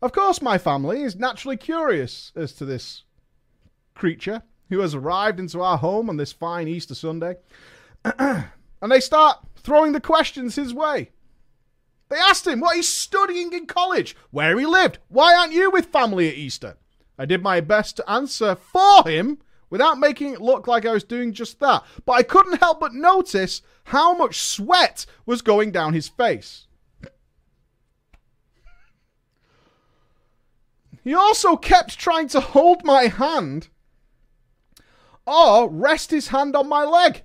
of 0.00 0.12
course, 0.12 0.40
my 0.40 0.56
family 0.56 1.02
is 1.02 1.16
naturally 1.16 1.58
curious 1.58 2.32
as 2.34 2.54
to 2.54 2.64
this 2.64 3.02
creature 3.94 4.42
who 4.70 4.80
has 4.80 4.94
arrived 4.94 5.38
into 5.38 5.60
our 5.60 5.76
home 5.76 6.08
on 6.08 6.16
this 6.16 6.32
fine 6.32 6.66
Easter 6.66 6.94
Sunday. 6.94 7.36
and 8.84 8.92
they 8.92 9.00
start 9.00 9.38
throwing 9.56 9.92
the 9.92 10.00
questions 10.00 10.56
his 10.56 10.74
way. 10.74 11.08
They 12.10 12.18
asked 12.18 12.46
him 12.46 12.60
what 12.60 12.76
he's 12.76 12.86
studying 12.86 13.54
in 13.54 13.64
college, 13.64 14.14
where 14.30 14.58
he 14.58 14.66
lived, 14.66 14.98
why 15.08 15.34
aren't 15.34 15.54
you 15.54 15.70
with 15.70 15.86
family 15.86 16.28
at 16.28 16.34
Easter? 16.34 16.76
I 17.18 17.24
did 17.24 17.42
my 17.42 17.62
best 17.62 17.96
to 17.96 18.10
answer 18.10 18.54
for 18.54 19.08
him 19.08 19.38
without 19.70 19.98
making 19.98 20.34
it 20.34 20.42
look 20.42 20.66
like 20.66 20.84
I 20.84 20.92
was 20.92 21.02
doing 21.02 21.32
just 21.32 21.60
that, 21.60 21.82
but 22.04 22.12
I 22.12 22.24
couldn't 22.24 22.60
help 22.60 22.78
but 22.78 22.92
notice 22.92 23.62
how 23.84 24.14
much 24.14 24.42
sweat 24.42 25.06
was 25.24 25.40
going 25.40 25.70
down 25.70 25.94
his 25.94 26.08
face. 26.10 26.66
He 31.02 31.14
also 31.14 31.56
kept 31.56 31.98
trying 31.98 32.28
to 32.28 32.40
hold 32.40 32.84
my 32.84 33.04
hand 33.04 33.68
or 35.26 35.70
rest 35.70 36.10
his 36.10 36.28
hand 36.28 36.54
on 36.54 36.68
my 36.68 36.84
leg. 36.84 37.22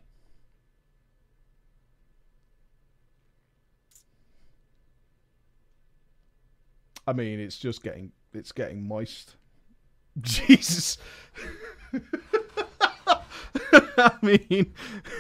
I 7.10 7.14
mean, 7.14 7.40
it's 7.40 7.58
just 7.58 7.82
getting 7.84 8.12
it's 8.34 8.52
getting 8.52 8.88
moist. 8.88 9.36
Jesus. 10.22 10.98
I 13.98 14.12
mean, 14.22 14.74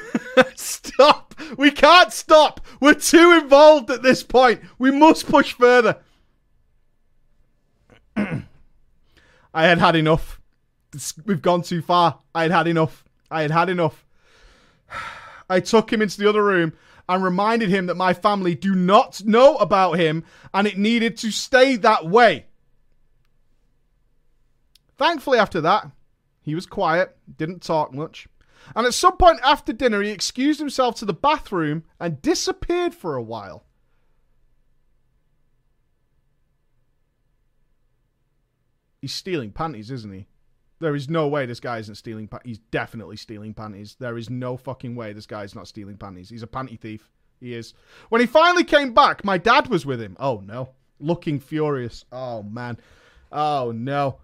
stop. 0.55 1.33
We 1.57 1.71
can't 1.71 2.13
stop. 2.13 2.61
We're 2.79 2.93
too 2.93 3.39
involved 3.41 3.89
at 3.89 4.03
this 4.03 4.23
point. 4.23 4.61
We 4.77 4.91
must 4.91 5.27
push 5.27 5.53
further. 5.53 5.97
I 8.15 8.43
had 9.53 9.79
had 9.79 9.95
enough 9.95 10.39
we've 11.25 11.41
gone 11.41 11.61
too 11.61 11.81
far. 11.81 12.19
I 12.33 12.43
had 12.43 12.51
had 12.51 12.67
enough. 12.67 13.03
I 13.29 13.41
had 13.41 13.51
had 13.51 13.69
enough. 13.69 14.05
I 15.49 15.59
took 15.59 15.91
him 15.91 16.01
into 16.01 16.19
the 16.19 16.29
other 16.29 16.43
room 16.43 16.73
and 17.09 17.23
reminded 17.23 17.69
him 17.69 17.87
that 17.87 17.97
my 17.97 18.13
family 18.13 18.53
do 18.53 18.75
not 18.75 19.25
know 19.25 19.55
about 19.55 19.93
him 19.93 20.23
and 20.53 20.67
it 20.67 20.77
needed 20.77 21.17
to 21.17 21.31
stay 21.31 21.75
that 21.75 22.05
way. 22.05 22.45
Thankfully, 24.95 25.39
after 25.39 25.59
that, 25.61 25.89
he 26.41 26.53
was 26.53 26.67
quiet, 26.67 27.17
didn't 27.37 27.63
talk 27.63 27.93
much. 27.93 28.27
And 28.75 28.85
at 28.85 28.93
some 28.93 29.17
point 29.17 29.39
after 29.43 29.73
dinner, 29.73 30.03
he 30.03 30.11
excused 30.11 30.59
himself 30.59 30.95
to 30.95 31.05
the 31.05 31.13
bathroom 31.13 31.83
and 31.99 32.21
disappeared 32.21 32.93
for 32.93 33.15
a 33.15 33.23
while. 33.23 33.65
He's 39.01 39.13
stealing 39.13 39.51
panties, 39.51 39.89
isn't 39.89 40.13
he? 40.13 40.27
There 40.79 40.95
is 40.95 41.09
no 41.09 41.27
way 41.27 41.45
this 41.45 41.59
guy 41.59 41.79
isn't 41.79 41.95
stealing. 41.95 42.27
Pa- 42.27 42.39
he's 42.45 42.59
definitely 42.59 43.17
stealing 43.17 43.53
panties. 43.53 43.95
There 43.99 44.17
is 44.17 44.29
no 44.29 44.55
fucking 44.55 44.95
way 44.95 45.13
this 45.13 45.25
guy's 45.25 45.55
not 45.55 45.67
stealing 45.67 45.97
panties. 45.97 46.29
He's 46.29 46.43
a 46.43 46.47
panty 46.47 46.79
thief. 46.79 47.09
He 47.39 47.53
is. 47.53 47.73
When 48.09 48.21
he 48.21 48.27
finally 48.27 48.63
came 48.63 48.93
back, 48.93 49.23
my 49.23 49.37
dad 49.37 49.67
was 49.67 49.85
with 49.85 50.01
him. 50.01 50.15
Oh 50.19 50.41
no, 50.45 50.69
looking 50.99 51.39
furious. 51.39 52.05
Oh 52.11 52.43
man. 52.43 52.77
Oh 53.31 53.71
no. 53.75 54.19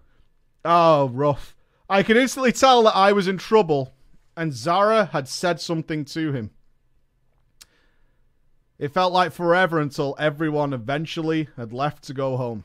Oh 0.64 1.08
rough. 1.10 1.54
I 1.88 2.02
could 2.02 2.16
instantly 2.16 2.52
tell 2.52 2.82
that 2.84 2.96
I 2.96 3.12
was 3.12 3.28
in 3.28 3.38
trouble, 3.38 3.94
and 4.36 4.52
Zara 4.52 5.06
had 5.06 5.28
said 5.28 5.60
something 5.60 6.04
to 6.06 6.32
him. 6.32 6.50
It 8.78 8.92
felt 8.92 9.12
like 9.12 9.32
forever 9.32 9.78
until 9.78 10.16
everyone 10.18 10.72
eventually 10.72 11.48
had 11.56 11.72
left 11.72 12.04
to 12.04 12.14
go 12.14 12.36
home. 12.36 12.64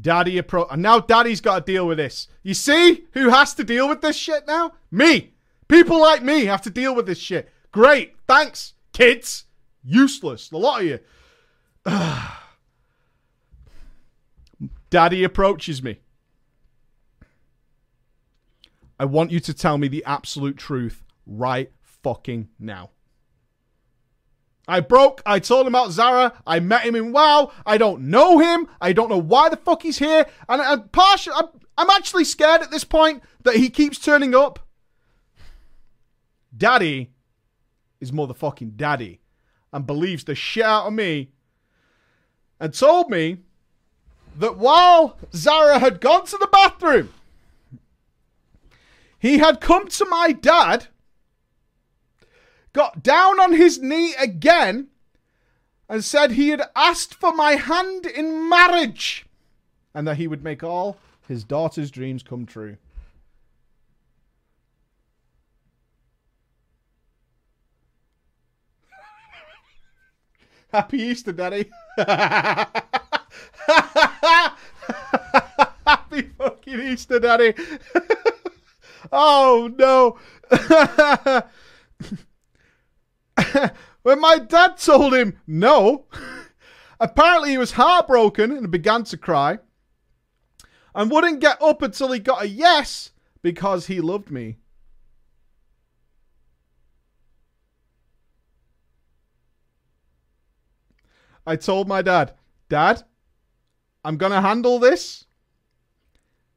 Daddy 0.00 0.38
approach. 0.38 0.68
And 0.70 0.82
now 0.82 1.00
Daddy's 1.00 1.40
got 1.40 1.66
to 1.66 1.72
deal 1.72 1.86
with 1.86 1.98
this. 1.98 2.28
You 2.42 2.54
see 2.54 3.06
who 3.12 3.30
has 3.30 3.54
to 3.54 3.64
deal 3.64 3.88
with 3.88 4.00
this 4.00 4.16
shit 4.16 4.46
now? 4.46 4.72
Me. 4.90 5.34
People 5.68 6.00
like 6.00 6.22
me 6.22 6.46
have 6.46 6.62
to 6.62 6.70
deal 6.70 6.94
with 6.94 7.06
this 7.06 7.18
shit. 7.18 7.50
Great. 7.72 8.14
Thanks, 8.26 8.74
kids. 8.92 9.44
Useless. 9.82 10.50
A 10.52 10.56
lot 10.56 10.82
of 10.82 10.86
you. 10.86 10.98
Daddy 14.90 15.24
approaches 15.24 15.82
me. 15.82 15.98
I 18.98 19.06
want 19.06 19.32
you 19.32 19.40
to 19.40 19.52
tell 19.52 19.76
me 19.76 19.88
the 19.88 20.04
absolute 20.04 20.56
truth 20.56 21.02
right 21.26 21.72
fucking 21.82 22.48
now. 22.58 22.90
I 24.66 24.80
broke. 24.80 25.22
I 25.26 25.38
told 25.38 25.66
him 25.66 25.74
about 25.74 25.92
Zara. 25.92 26.32
I 26.46 26.60
met 26.60 26.82
him 26.82 26.94
in 26.94 27.12
WoW. 27.12 27.52
I 27.66 27.76
don't 27.76 28.02
know 28.02 28.38
him. 28.38 28.66
I 28.80 28.92
don't 28.92 29.10
know 29.10 29.18
why 29.18 29.48
the 29.48 29.56
fuck 29.56 29.82
he's 29.82 29.98
here. 29.98 30.26
And 30.48 30.62
I'm 30.62 30.88
partial. 30.88 31.34
I'm, 31.34 31.48
I'm 31.76 31.90
actually 31.90 32.24
scared 32.24 32.62
at 32.62 32.70
this 32.70 32.84
point 32.84 33.22
that 33.42 33.56
he 33.56 33.68
keeps 33.68 33.98
turning 33.98 34.34
up. 34.34 34.60
Daddy 36.56 37.10
is 38.00 38.12
motherfucking 38.12 38.76
daddy 38.76 39.20
and 39.72 39.86
believes 39.86 40.24
the 40.24 40.34
shit 40.34 40.64
out 40.64 40.86
of 40.86 40.92
me 40.92 41.30
and 42.60 42.72
told 42.72 43.10
me 43.10 43.38
that 44.38 44.56
while 44.56 45.18
Zara 45.34 45.78
had 45.78 46.00
gone 46.00 46.24
to 46.26 46.38
the 46.38 46.46
bathroom, 46.46 47.12
he 49.18 49.38
had 49.38 49.60
come 49.60 49.88
to 49.88 50.06
my 50.06 50.32
dad 50.32 50.88
got 52.74 53.02
down 53.02 53.40
on 53.40 53.54
his 53.54 53.80
knee 53.80 54.14
again 54.16 54.88
and 55.88 56.04
said 56.04 56.32
he 56.32 56.50
had 56.50 56.68
asked 56.76 57.14
for 57.14 57.32
my 57.34 57.52
hand 57.52 58.04
in 58.04 58.46
marriage 58.50 59.24
and 59.94 60.06
that 60.06 60.18
he 60.18 60.26
would 60.26 60.44
make 60.44 60.62
all 60.62 60.98
his 61.26 61.44
daughter's 61.44 61.90
dreams 61.90 62.22
come 62.22 62.44
true. 62.44 62.76
Happy 70.72 70.98
Easter, 70.98 71.32
Daddy. 71.32 71.70
Happy 75.86 76.22
fucking 76.36 76.80
Easter, 76.80 77.20
Daddy. 77.20 77.54
oh, 79.12 79.70
no. 79.78 80.18
when 84.02 84.20
my 84.20 84.38
dad 84.38 84.76
told 84.76 85.14
him 85.14 85.38
no, 85.46 86.06
apparently 87.00 87.50
he 87.50 87.58
was 87.58 87.72
heartbroken 87.72 88.52
and 88.52 88.70
began 88.70 89.04
to 89.04 89.16
cry 89.16 89.58
and 90.94 91.10
wouldn't 91.10 91.40
get 91.40 91.60
up 91.60 91.82
until 91.82 92.12
he 92.12 92.20
got 92.20 92.42
a 92.42 92.48
yes 92.48 93.10
because 93.42 93.86
he 93.86 94.00
loved 94.00 94.30
me. 94.30 94.58
I 101.46 101.56
told 101.56 101.88
my 101.88 102.00
dad, 102.00 102.34
Dad, 102.68 103.02
I'm 104.04 104.16
going 104.16 104.32
to 104.32 104.40
handle 104.40 104.78
this. 104.78 105.26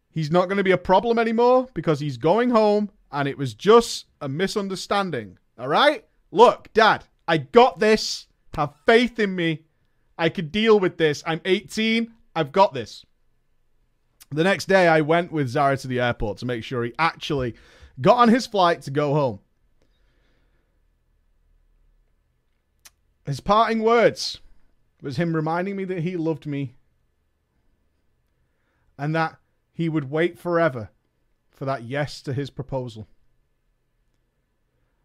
He's 0.09 0.31
not 0.31 0.45
going 0.45 0.57
to 0.57 0.63
be 0.63 0.71
a 0.71 0.77
problem 0.77 1.19
anymore 1.19 1.67
because 1.73 1.99
he's 1.99 2.17
going 2.17 2.49
home 2.49 2.89
and 3.11 3.27
it 3.27 3.37
was 3.37 3.53
just 3.53 4.05
a 4.21 4.29
misunderstanding. 4.29 5.37
All 5.59 5.67
right? 5.67 6.05
Look, 6.31 6.71
Dad, 6.73 7.05
I 7.27 7.37
got 7.37 7.79
this. 7.79 8.27
Have 8.55 8.75
faith 8.85 9.19
in 9.19 9.35
me. 9.35 9.65
I 10.17 10.29
can 10.29 10.47
deal 10.49 10.79
with 10.79 10.97
this. 10.97 11.23
I'm 11.25 11.41
18. 11.45 12.11
I've 12.35 12.51
got 12.51 12.73
this. 12.73 13.05
The 14.29 14.43
next 14.43 14.65
day, 14.65 14.87
I 14.87 15.01
went 15.01 15.31
with 15.31 15.47
Zara 15.47 15.77
to 15.77 15.87
the 15.87 15.99
airport 15.99 16.39
to 16.39 16.45
make 16.45 16.63
sure 16.63 16.83
he 16.83 16.93
actually 16.99 17.55
got 18.01 18.17
on 18.17 18.29
his 18.29 18.45
flight 18.45 18.81
to 18.83 18.91
go 18.91 19.13
home. 19.13 19.39
His 23.25 23.39
parting 23.39 23.83
words 23.83 24.39
was 25.01 25.17
him 25.17 25.35
reminding 25.35 25.75
me 25.75 25.83
that 25.85 25.99
he 25.99 26.17
loved 26.17 26.45
me 26.45 26.75
and 28.97 29.15
that 29.15 29.37
he 29.73 29.89
would 29.89 30.09
wait 30.09 30.39
forever 30.39 30.89
for 31.51 31.65
that 31.65 31.83
yes 31.83 32.21
to 32.21 32.33
his 32.33 32.49
proposal. 32.49 33.07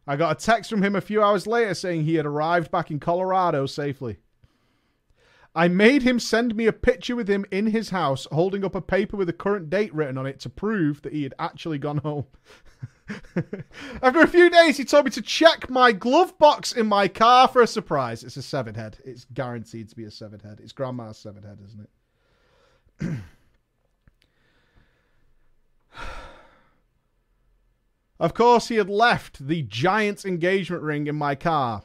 I 0.07 0.16
got 0.16 0.40
a 0.40 0.44
text 0.44 0.70
from 0.70 0.82
him 0.82 0.96
a 0.96 1.00
few 1.00 1.22
hours 1.22 1.46
later 1.46 1.74
saying 1.74 2.05
he 2.05 2.16
had 2.16 2.26
arrived 2.26 2.70
back 2.70 2.90
in 2.90 2.98
Colorado 2.98 3.66
safely. 3.66 4.18
I 5.55 5.68
made 5.68 6.03
him 6.03 6.18
send 6.18 6.57
me 6.57 6.66
a 6.66 6.72
picture 6.72 7.14
with 7.14 7.28
him 7.28 7.44
in 7.50 7.66
his 7.66 7.90
house 7.90 8.26
holding 8.32 8.64
up 8.64 8.74
a 8.74 8.80
paper 8.80 9.16
with 9.16 9.28
a 9.28 9.34
current 9.34 9.68
date 9.68 9.94
written 9.94 10.16
on 10.16 10.26
it 10.26 10.40
to 10.40 10.48
prove 10.48 11.03
that 11.03 11.12
he 11.12 11.22
had 11.24 11.34
actually 11.38 11.78
gone 11.78 11.98
home. 11.98 12.24
After 14.03 14.20
a 14.20 14.26
few 14.26 14.48
days, 14.48 14.78
he 14.78 14.84
told 14.84 15.05
me 15.05 15.11
to 15.11 15.20
check 15.20 15.68
my 15.68 15.92
glove 15.92 16.38
box 16.38 16.72
in 16.72 16.86
my 16.86 17.09
car 17.09 17.46
for 17.48 17.61
a 17.61 17.66
surprise. 17.66 18.24
It's 18.24 18.38
a 18.38 18.42
severed 18.42 18.76
head. 18.76 18.96
It's 19.05 19.26
guaranteed 19.34 19.90
to 19.90 19.96
be 19.96 20.05
a 20.05 20.11
severed 20.11 20.40
head. 20.40 20.61
It's 20.62 20.72
grandma's 20.72 21.18
severed 21.18 21.44
head, 21.44 21.59
isn't 21.62 21.88
it? 23.00 23.18
Of 28.22 28.34
course, 28.34 28.68
he 28.68 28.76
had 28.76 28.88
left 28.88 29.48
the 29.48 29.62
giant 29.62 30.24
engagement 30.24 30.84
ring 30.84 31.08
in 31.08 31.16
my 31.16 31.34
car 31.34 31.82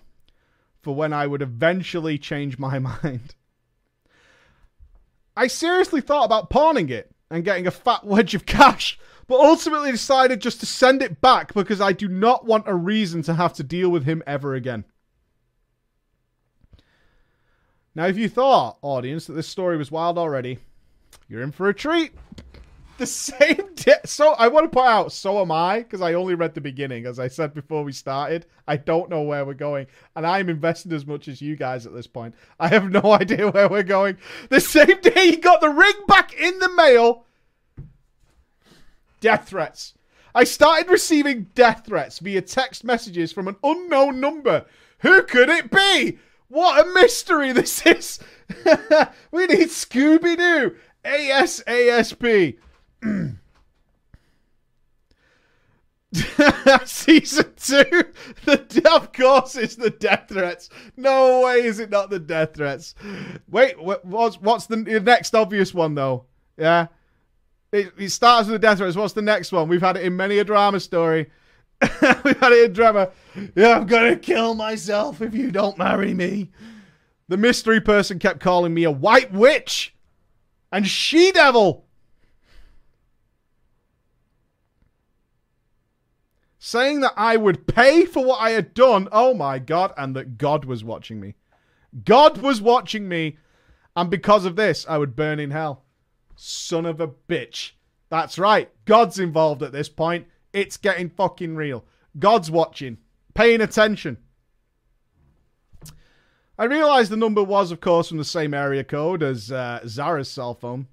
for 0.83 0.93
when 0.93 1.11
I 1.11 1.25
would 1.25 1.41
eventually 1.41 2.19
change 2.19 2.59
my 2.59 2.77
mind. 3.03 3.33
I 5.35 5.47
seriously 5.47 5.99
thought 5.99 6.25
about 6.25 6.51
pawning 6.51 6.89
it 6.89 7.09
and 7.31 7.43
getting 7.43 7.65
a 7.65 7.71
fat 7.71 8.03
wedge 8.05 8.35
of 8.35 8.45
cash 8.45 8.99
but 9.25 9.39
ultimately 9.39 9.91
decided 9.91 10.39
just 10.39 10.59
to 10.59 10.67
send 10.67 11.01
it 11.01 11.21
back 11.21 11.55
because 11.55 11.81
I 11.81 11.91
do 11.91 12.07
not 12.07 12.45
want 12.45 12.67
a 12.67 12.75
reason 12.75 13.23
to 13.23 13.33
have 13.33 13.53
to 13.53 13.63
deal 13.63 13.89
with 13.89 14.05
him 14.05 14.21
ever 14.27 14.53
again. 14.53 14.85
Now, 17.95 18.05
if 18.05 18.15
you 18.15 18.29
thought, 18.29 18.77
audience, 18.83 19.25
that 19.25 19.33
this 19.33 19.47
story 19.47 19.75
was 19.75 19.91
wild 19.91 20.19
already, 20.19 20.59
you're 21.27 21.41
in 21.41 21.51
for 21.51 21.67
a 21.67 21.73
treat. 21.73 22.11
The 23.00 23.06
same 23.06 23.76
day. 23.76 23.98
So, 24.06 24.34
I 24.34 24.48
want 24.48 24.66
to 24.66 24.76
point 24.76 24.88
out, 24.88 25.12
so 25.12 25.39
am 25.39 25.52
I, 25.52 25.80
because 25.80 26.02
I 26.02 26.14
only 26.14 26.34
read 26.34 26.56
the 26.56 26.62
beginning. 26.62 27.06
As 27.06 27.20
I 27.20 27.28
said 27.28 27.54
before 27.54 27.84
we 27.84 27.91
started, 27.91 28.48
I 28.68 28.78
don't 28.78 29.12
know 29.12 29.22
where 29.22 29.45
we're 29.45 29.54
going. 29.54 29.86
And 30.16 30.26
I'm 30.26 30.50
invested 30.50 30.91
as 30.93 31.06
much 31.06 31.28
as 31.28 31.39
you 31.39 31.56
guys 31.56 31.86
at 31.86 31.93
this 31.93 32.08
point. 32.08 32.34
I 32.60 32.70
have 32.70 32.89
no 32.89 33.02
idea 33.12 33.52
where 33.52 33.70
we're 33.70 33.84
going. 33.84 34.18
The 34.50 34.60
same 34.60 35.00
day 35.02 35.32
he 35.32 35.38
got 35.38 35.62
the 35.62 35.70
ring 35.70 35.93
back 36.08 36.34
in 36.34 36.58
the 36.58 36.74
mail 36.74 37.26
death 39.20 39.48
threats. 39.50 39.93
I 40.34 40.43
started 40.43 40.89
receiving 40.89 41.48
death 41.56 41.84
threats 41.86 42.20
via 42.20 42.41
text 42.41 42.84
messages 42.84 43.32
from 43.32 43.48
an 43.48 43.58
unknown 43.64 44.20
number. 44.20 44.66
Who 45.00 45.24
could 45.24 45.50
it 45.50 45.70
be? 45.70 46.18
What 46.50 46.86
a 46.86 46.93
mystery 46.93 47.52
this 47.52 47.86
is. 47.86 48.20
we 49.32 49.45
need 49.45 49.70
Scooby 49.70 50.38
Doo. 50.38 50.76
ASASP. 51.04 52.58
Season 56.86 57.54
two, 57.58 58.06
the 58.45 58.91
of 58.91 59.12
course 59.12 59.56
it's 59.56 59.76
the 59.76 59.89
death 59.89 60.26
threats. 60.30 60.70
No 60.95 61.41
way 61.41 61.64
is 61.64 61.80
it 61.80 61.89
not 61.89 62.10
the 62.10 62.20
death 62.20 62.54
threats. 62.56 62.95
Wait, 63.50 63.80
what's 63.82 64.39
what's 64.39 64.66
the 64.68 64.78
next 64.78 65.36
obvious 65.36 65.74
one 65.74 65.95
though? 65.95 66.26
Yeah, 66.58 66.88
it, 67.72 67.91
it 67.98 68.10
starts 68.10 68.48
with 68.48 68.62
the 68.62 68.68
death 68.68 68.78
threats. 68.78 68.95
What's 68.95 69.14
the 69.14 69.22
next 69.22 69.52
one? 69.52 69.68
We've 69.68 69.82
had 69.82 69.98
it 69.98 70.04
in 70.04 70.16
many 70.16 70.39
a 70.39 70.43
drama 70.43 70.80
story. 70.80 71.30
We've 71.82 72.39
had 72.39 72.54
it 72.54 72.66
in 72.66 72.74
drama. 72.74 73.10
Yeah, 73.56 73.78
I'm 73.78 73.86
gonna 73.86 74.16
kill 74.16 74.56
myself 74.56 75.22
if 75.22 75.36
you 75.36 75.52
don't 75.52 75.78
marry 75.78 76.14
me. 76.14 76.52
The 77.28 77.38
mystery 77.38 77.82
person 77.82 78.18
kept 78.20 78.39
calling 78.39 78.74
me 78.74 78.86
a 78.86 78.91
white 78.91 79.34
witch 79.34 79.93
and 80.72 80.88
she 80.88 81.32
devil. 81.32 81.86
Saying 86.60 87.01
that 87.01 87.14
I 87.16 87.38
would 87.38 87.68
pay 87.68 88.05
for 88.05 88.24
what 88.26 88.41
I 88.41 88.51
had 88.51 88.74
done. 88.74 89.08
Oh 89.12 89.34
my 89.34 89.60
God. 89.60 89.93
And 89.97 90.16
that 90.16 90.38
God 90.38 90.66
was 90.66 90.84
watching 90.84 91.20
me. 91.20 91.36
God 92.03 92.39
was 92.39 92.62
watching 92.62 93.08
me. 93.08 93.38
And 93.95 94.10
because 94.10 94.45
of 94.45 94.55
this, 94.55 94.86
I 94.88 94.97
would 94.97 95.16
burn 95.16 95.39
in 95.39 95.51
hell. 95.51 95.84
Son 96.36 96.86
of 96.86 96.99
a 96.99 97.08
bitch. 97.08 97.72
That's 98.10 98.39
right. 98.39 98.70
God's 98.86 99.20
involved 99.20 99.64
at 99.64 99.72
this 99.72 99.89
point. 99.89 100.28
It's 100.53 100.78
getting 100.78 101.10
fucking 101.10 101.55
real. 101.55 101.84
God's 102.18 102.49
watching, 102.49 102.97
paying 103.34 103.62
attention. 103.62 104.18
I 106.60 106.66
realized 106.66 107.12
the 107.12 107.18
number 107.18 107.43
was, 107.43 107.72
of 107.72 107.82
course, 107.82 108.10
from 108.10 108.18
the 108.18 108.26
same 108.26 108.53
area 108.53 108.84
code 108.84 109.22
as 109.22 109.51
uh, 109.51 109.82
Zara's 109.86 110.30
cell 110.30 110.55
phone. 110.55 110.88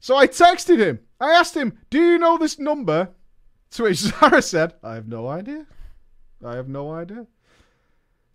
So 0.00 0.16
I 0.16 0.26
texted 0.26 0.78
him. 0.78 1.00
I 1.20 1.32
asked 1.32 1.56
him, 1.56 1.78
Do 1.90 1.98
you 1.98 2.18
know 2.18 2.36
this 2.36 2.58
number? 2.58 3.10
To 3.72 3.82
which 3.84 3.96
Zara 3.98 4.42
said, 4.42 4.74
I 4.82 4.94
have 4.94 5.08
no 5.08 5.28
idea. 5.28 5.66
I 6.44 6.56
have 6.56 6.68
no 6.68 6.92
idea. 6.92 7.26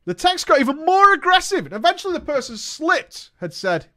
The 0.05 0.13
text 0.13 0.47
got 0.47 0.59
even 0.59 0.85
more 0.85 1.13
aggressive, 1.13 1.65
and 1.65 1.73
eventually 1.73 2.13
the 2.13 2.19
person 2.19 2.57
slipped, 2.57 3.31
had 3.39 3.53
said, 3.53 3.87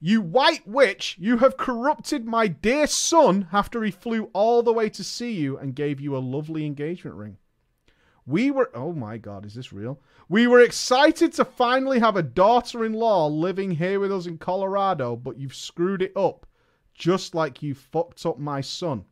you 0.00 0.20
white 0.20 0.66
witch, 0.66 1.16
you 1.18 1.38
have 1.38 1.56
corrupted 1.56 2.26
my 2.26 2.46
dear 2.46 2.86
son 2.86 3.48
after 3.52 3.82
he 3.82 3.90
flew 3.90 4.30
all 4.34 4.62
the 4.62 4.72
way 4.72 4.90
to 4.90 5.02
see 5.02 5.32
you 5.32 5.56
and 5.56 5.74
gave 5.74 5.98
you 5.98 6.14
a 6.14 6.18
lovely 6.18 6.66
engagement 6.66 7.16
ring. 7.16 7.38
We 8.26 8.50
were, 8.50 8.70
oh 8.74 8.92
my 8.92 9.18
god, 9.18 9.46
is 9.46 9.54
this 9.54 9.72
real? 9.72 10.00
We 10.28 10.46
were 10.46 10.60
excited 10.60 11.32
to 11.34 11.44
finally 11.44 12.00
have 12.00 12.16
a 12.16 12.22
daughter 12.22 12.84
in 12.84 12.92
law 12.92 13.26
living 13.28 13.70
here 13.70 14.00
with 14.00 14.12
us 14.12 14.26
in 14.26 14.38
Colorado, 14.38 15.16
but 15.16 15.38
you've 15.38 15.54
screwed 15.54 16.02
it 16.02 16.16
up, 16.16 16.46
just 16.92 17.34
like 17.34 17.62
you 17.62 17.74
fucked 17.74 18.26
up 18.26 18.38
my 18.38 18.60
son. 18.60 19.04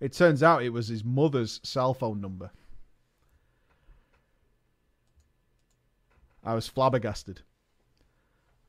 It 0.00 0.12
turns 0.12 0.42
out 0.42 0.62
it 0.62 0.72
was 0.72 0.88
his 0.88 1.04
mother's 1.04 1.60
cell 1.62 1.92
phone 1.92 2.20
number. 2.20 2.50
I 6.44 6.54
was 6.54 6.68
flabbergasted. 6.68 7.42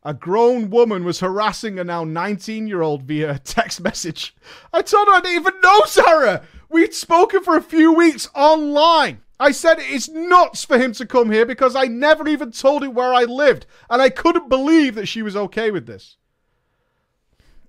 A 0.04 0.14
grown 0.14 0.70
woman 0.70 1.04
was 1.04 1.20
harassing 1.20 1.78
a 1.78 1.84
now 1.84 2.04
19 2.04 2.68
year 2.68 2.82
old 2.82 3.04
via 3.04 3.40
text 3.44 3.82
message. 3.82 4.36
I 4.74 4.82
told 4.82 5.08
her 5.08 5.16
I 5.16 5.22
didn't 5.22 5.42
even 5.42 5.62
know 5.62 5.82
Zara. 5.88 6.44
We'd 6.70 6.94
spoken 6.94 7.44
for 7.44 7.56
a 7.56 7.62
few 7.62 7.94
weeks 7.94 8.30
online. 8.34 9.22
I 9.40 9.52
said 9.52 9.80
it 9.80 9.90
is 9.90 10.10
nuts 10.10 10.66
for 10.66 10.78
him 10.78 10.94
to 10.94 11.06
come 11.06 11.32
here 11.32 11.46
because 11.46 11.76
I 11.76 11.86
never 11.86 12.28
even 12.28 12.52
told 12.52 12.84
him 12.84 12.94
where 12.94 13.14
I 13.14 13.24
lived, 13.24 13.66
and 13.90 14.02
I 14.02 14.10
couldn't 14.10 14.50
believe 14.50 14.96
that 14.96 15.08
she 15.08 15.22
was 15.22 15.38
okay 15.38 15.72
with 15.72 15.86
this. 15.86 16.18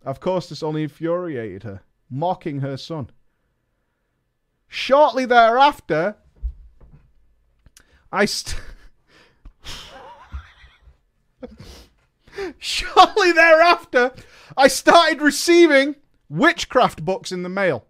Of 0.05 0.19
course, 0.19 0.49
this 0.49 0.65
only 0.65 0.83
infuriated 0.83 1.63
her, 1.63 1.83
mocking 2.11 2.61
her 2.61 2.77
son. 2.77 3.11
Shortly 4.73 5.27
thereafter, 5.27 6.15
I. 8.13 8.25
St- 8.25 8.61
Shortly 12.59 13.33
thereafter, 13.33 14.13
I 14.57 14.69
started 14.69 15.21
receiving 15.21 15.97
witchcraft 16.29 17.05
books 17.05 17.33
in 17.33 17.43
the 17.43 17.49
mail. 17.49 17.85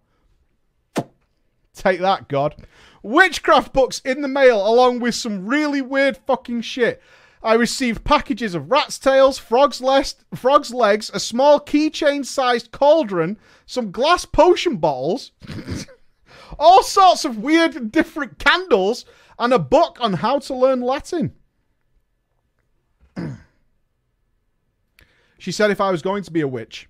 Take 1.75 1.99
that, 1.99 2.27
God. 2.27 2.55
Witchcraft 3.03 3.73
books 3.73 4.01
in 4.03 4.23
the 4.23 4.27
mail, 4.27 4.67
along 4.67 5.01
with 5.01 5.13
some 5.13 5.45
really 5.45 5.83
weird 5.83 6.17
fucking 6.17 6.61
shit. 6.61 6.99
I 7.43 7.53
received 7.53 8.03
packages 8.03 8.55
of 8.55 8.71
rat's 8.71 8.97
tails, 8.97 9.37
frog's, 9.37 9.83
frog's 10.33 10.73
legs, 10.73 11.11
a 11.13 11.19
small 11.19 11.59
keychain 11.59 12.25
sized 12.25 12.71
cauldron, 12.71 13.37
some 13.67 13.91
glass 13.91 14.25
potion 14.25 14.77
bottles, 14.77 15.31
all 16.61 16.83
sorts 16.83 17.25
of 17.25 17.39
weird 17.39 17.75
and 17.75 17.91
different 17.91 18.37
candles, 18.37 19.03
and 19.39 19.51
a 19.51 19.59
book 19.59 19.97
on 19.99 20.13
how 20.13 20.37
to 20.39 20.53
learn 20.53 20.79
Latin. 20.81 21.33
She 25.39 25.51
said 25.51 25.71
if 25.71 25.81
I 25.81 25.89
was 25.89 26.03
going 26.03 26.21
to 26.21 26.31
be 26.31 26.41
a 26.41 26.47
witch, 26.47 26.87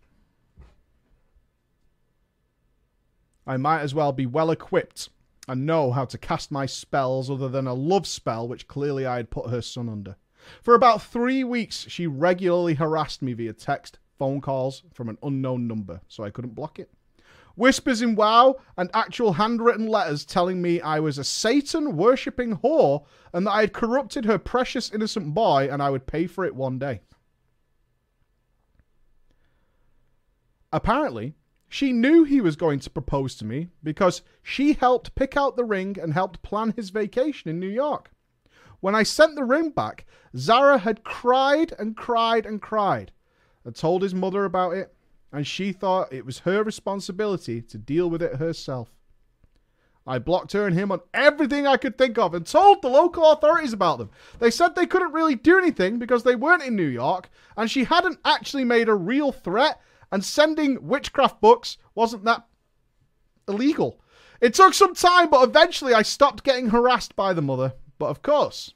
I 3.47 3.55
might 3.55 3.79
as 3.79 3.95
well 3.95 4.11
be 4.11 4.25
well 4.25 4.51
equipped 4.51 5.07
and 5.47 5.65
know 5.65 5.91
how 5.91 6.03
to 6.03 6.17
cast 6.17 6.51
my 6.51 6.65
spells 6.65 7.31
other 7.31 7.47
than 7.47 7.65
a 7.65 7.73
love 7.73 8.05
spell, 8.05 8.49
which 8.49 8.67
clearly 8.67 9.05
I 9.05 9.15
had 9.15 9.29
put 9.29 9.49
her 9.49 9.61
son 9.61 9.87
under. 9.87 10.17
For 10.61 10.75
about 10.75 11.01
three 11.01 11.45
weeks, 11.45 11.85
she 11.87 12.07
regularly 12.07 12.73
harassed 12.73 13.21
me 13.21 13.31
via 13.31 13.53
text, 13.53 13.99
phone 14.19 14.41
calls 14.41 14.83
from 14.93 15.07
an 15.07 15.17
unknown 15.23 15.65
number, 15.65 16.01
so 16.09 16.25
I 16.25 16.29
couldn't 16.29 16.53
block 16.53 16.77
it. 16.77 16.91
Whispers 17.55 18.01
in 18.01 18.15
WoW 18.15 18.57
and 18.77 18.89
actual 18.93 19.33
handwritten 19.33 19.87
letters 19.87 20.25
telling 20.25 20.61
me 20.61 20.81
I 20.81 20.99
was 20.99 21.17
a 21.17 21.23
Satan 21.23 21.97
worshipping 21.97 22.57
whore 22.57 23.05
and 23.33 23.45
that 23.45 23.51
I 23.51 23.61
had 23.61 23.73
corrupted 23.73 24.25
her 24.25 24.37
precious 24.37 24.91
innocent 24.91 25.33
boy 25.33 25.67
and 25.71 25.81
I 25.81 25.89
would 25.89 26.07
pay 26.07 26.27
for 26.27 26.45
it 26.45 26.55
one 26.55 26.79
day. 26.79 27.01
Apparently, 30.73 31.35
she 31.67 31.91
knew 31.91 32.23
he 32.23 32.41
was 32.41 32.55
going 32.55 32.79
to 32.79 32.89
propose 32.89 33.35
to 33.35 33.45
me 33.45 33.69
because 33.83 34.21
she 34.43 34.73
helped 34.73 35.15
pick 35.15 35.35
out 35.37 35.55
the 35.55 35.65
ring 35.65 35.97
and 36.01 36.13
helped 36.13 36.41
plan 36.41 36.73
his 36.75 36.89
vacation 36.89 37.49
in 37.49 37.59
New 37.59 37.69
York. 37.69 38.11
When 38.79 38.95
I 38.95 39.03
sent 39.03 39.35
the 39.35 39.43
ring 39.43 39.69
back, 39.69 40.05
Zara 40.35 40.79
had 40.79 41.03
cried 41.03 41.73
and 41.77 41.95
cried 41.95 42.45
and 42.45 42.61
cried. 42.61 43.11
I 43.65 43.71
told 43.71 44.01
his 44.01 44.15
mother 44.15 44.43
about 44.43 44.73
it, 44.73 44.93
and 45.31 45.47
she 45.47 45.71
thought 45.71 46.13
it 46.13 46.25
was 46.25 46.39
her 46.39 46.63
responsibility 46.63 47.61
to 47.61 47.77
deal 47.77 48.09
with 48.09 48.21
it 48.21 48.35
herself. 48.35 48.89
I 50.05 50.17
blocked 50.17 50.53
her 50.53 50.65
and 50.65 50.75
him 50.75 50.91
on 50.91 51.01
everything 51.13 51.67
I 51.67 51.77
could 51.77 51.97
think 51.97 52.17
of 52.17 52.33
and 52.33 52.45
told 52.45 52.81
the 52.81 52.89
local 52.89 53.31
authorities 53.31 53.71
about 53.71 53.99
them. 53.99 54.09
They 54.39 54.49
said 54.49 54.75
they 54.75 54.87
couldn't 54.87 55.13
really 55.13 55.35
do 55.35 55.57
anything 55.57 55.99
because 55.99 56.23
they 56.23 56.35
weren't 56.35 56.63
in 56.63 56.75
New 56.75 56.87
York 56.87 57.29
and 57.55 57.69
she 57.69 57.83
hadn't 57.83 58.19
actually 58.25 58.63
made 58.65 58.89
a 58.89 58.95
real 58.95 59.31
threat 59.31 59.79
and 60.11 60.25
sending 60.25 60.87
witchcraft 60.87 61.39
books 61.39 61.77
wasn't 61.93 62.25
that 62.25 62.45
illegal. 63.47 63.99
It 64.41 64.55
took 64.55 64.73
some 64.73 64.95
time, 64.95 65.29
but 65.29 65.47
eventually 65.47 65.93
I 65.93 66.01
stopped 66.01 66.43
getting 66.43 66.69
harassed 66.69 67.15
by 67.15 67.33
the 67.33 67.43
mother. 67.43 67.73
But 67.99 68.07
of 68.07 68.23
course, 68.23 68.73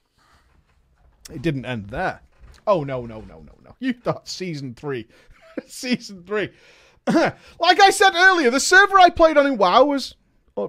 it 1.34 1.41
didn't 1.41 1.66
end 1.66 1.89
there. 1.89 2.22
Oh, 2.68 2.84
no, 2.84 3.06
no, 3.06 3.22
no, 3.22 3.39
no, 3.39 3.53
no. 3.64 3.76
You 3.80 3.93
thought 3.93 4.28
season 4.28 4.76
three. 4.76 5.08
season 5.68 6.24
three. 6.24 6.49
like 7.08 7.80
I 7.82 7.89
said 7.91 8.16
earlier, 8.16 8.49
the 8.49 8.60
server 8.60 8.99
I 8.99 9.10
played 9.10 9.38
on 9.38 9.45
in 9.45 9.58
WoW 9.58 9.86
was 9.86 10.16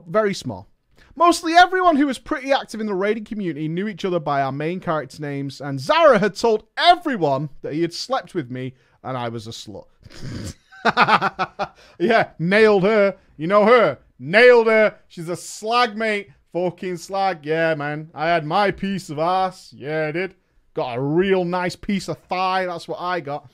very 0.07 0.34
small. 0.34 0.68
Mostly 1.14 1.55
everyone 1.55 1.97
who 1.97 2.07
was 2.07 2.18
pretty 2.18 2.53
active 2.53 2.80
in 2.80 2.87
the 2.87 2.95
raiding 2.95 3.24
community 3.24 3.68
knew 3.68 3.89
each 3.89 4.05
other 4.05 4.20
by 4.20 4.43
our 4.43 4.53
main 4.53 4.80
character 4.80 5.22
names, 5.22 5.62
and 5.62 5.80
Zara 5.80 6.18
had 6.18 6.34
told 6.34 6.64
everyone 6.76 7.49
that 7.62 7.72
he 7.72 7.80
had 7.80 7.95
slept 7.95 8.34
with 8.34 8.51
me 8.51 8.74
and 9.07 9.16
I 9.16 9.28
was 9.28 9.47
a 9.47 9.51
slut. 9.51 9.87
yeah, 11.99 12.30
nailed 12.39 12.82
her. 12.82 13.16
You 13.37 13.47
know 13.47 13.64
her. 13.64 13.99
Nailed 14.18 14.66
her. 14.66 14.99
She's 15.09 15.28
a 15.28 15.37
slag, 15.37 15.97
mate. 15.97 16.30
Fucking 16.53 16.97
slag. 16.97 17.47
Yeah, 17.47 17.74
man. 17.76 18.11
I 18.14 18.26
had 18.26 18.45
my 18.45 18.72
piece 18.72 19.09
of 19.09 19.18
ass. 19.18 19.72
Yeah, 19.72 20.07
I 20.09 20.12
did. 20.12 20.34
Got 20.74 20.99
a 20.99 21.01
real 21.01 21.45
nice 21.45 21.76
piece 21.76 22.09
of 22.09 22.18
thigh. 22.18 22.66
That's 22.66 22.89
what 22.89 23.01
I 23.01 23.20
got. 23.20 23.51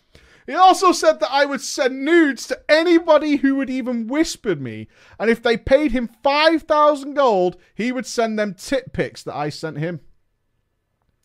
He 0.47 0.55
also 0.55 0.93
said 0.93 1.20
that 1.20 1.30
I 1.30 1.45
would 1.45 1.61
send 1.61 2.05
nudes 2.05 2.47
to 2.49 2.61
anybody 2.68 3.36
who 3.36 3.57
would 3.57 3.70
even 3.70 4.09
whisper 4.09 4.57
me, 4.57 4.88
and 5.18 5.30
if 5.30 5.43
they 5.43 5.57
paid 5.57 5.93
him 5.93 6.09
5,000 6.22 7.14
gold, 7.14 7.57
he 7.74 7.93
would 7.93 8.07
send 8.07 8.38
them 8.38 8.55
tit 8.55 8.93
pics 8.93 9.22
that 9.22 9.36
I 9.36 9.49
sent 9.49 9.78
him. 9.78 10.01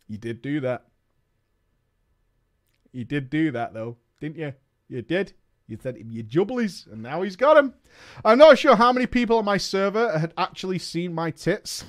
You 0.07 0.17
did 0.17 0.41
do 0.41 0.59
that. 0.61 0.85
You 2.91 3.05
did 3.05 3.29
do 3.29 3.51
that, 3.51 3.73
though, 3.73 3.97
didn't 4.19 4.37
you? 4.37 4.53
You 4.87 5.01
did. 5.01 5.33
You 5.67 5.77
said 5.81 5.97
your 5.97 6.23
jubblies, 6.23 6.89
and 6.91 7.03
now 7.03 7.23
he's 7.23 7.35
got 7.35 7.57
him. 7.57 7.73
I'm 8.23 8.37
not 8.37 8.57
sure 8.57 8.77
how 8.77 8.93
many 8.93 9.05
people 9.05 9.37
on 9.37 9.45
my 9.45 9.57
server 9.57 10.17
had 10.17 10.33
actually 10.37 10.79
seen 10.79 11.13
my 11.13 11.29
tits. 11.29 11.83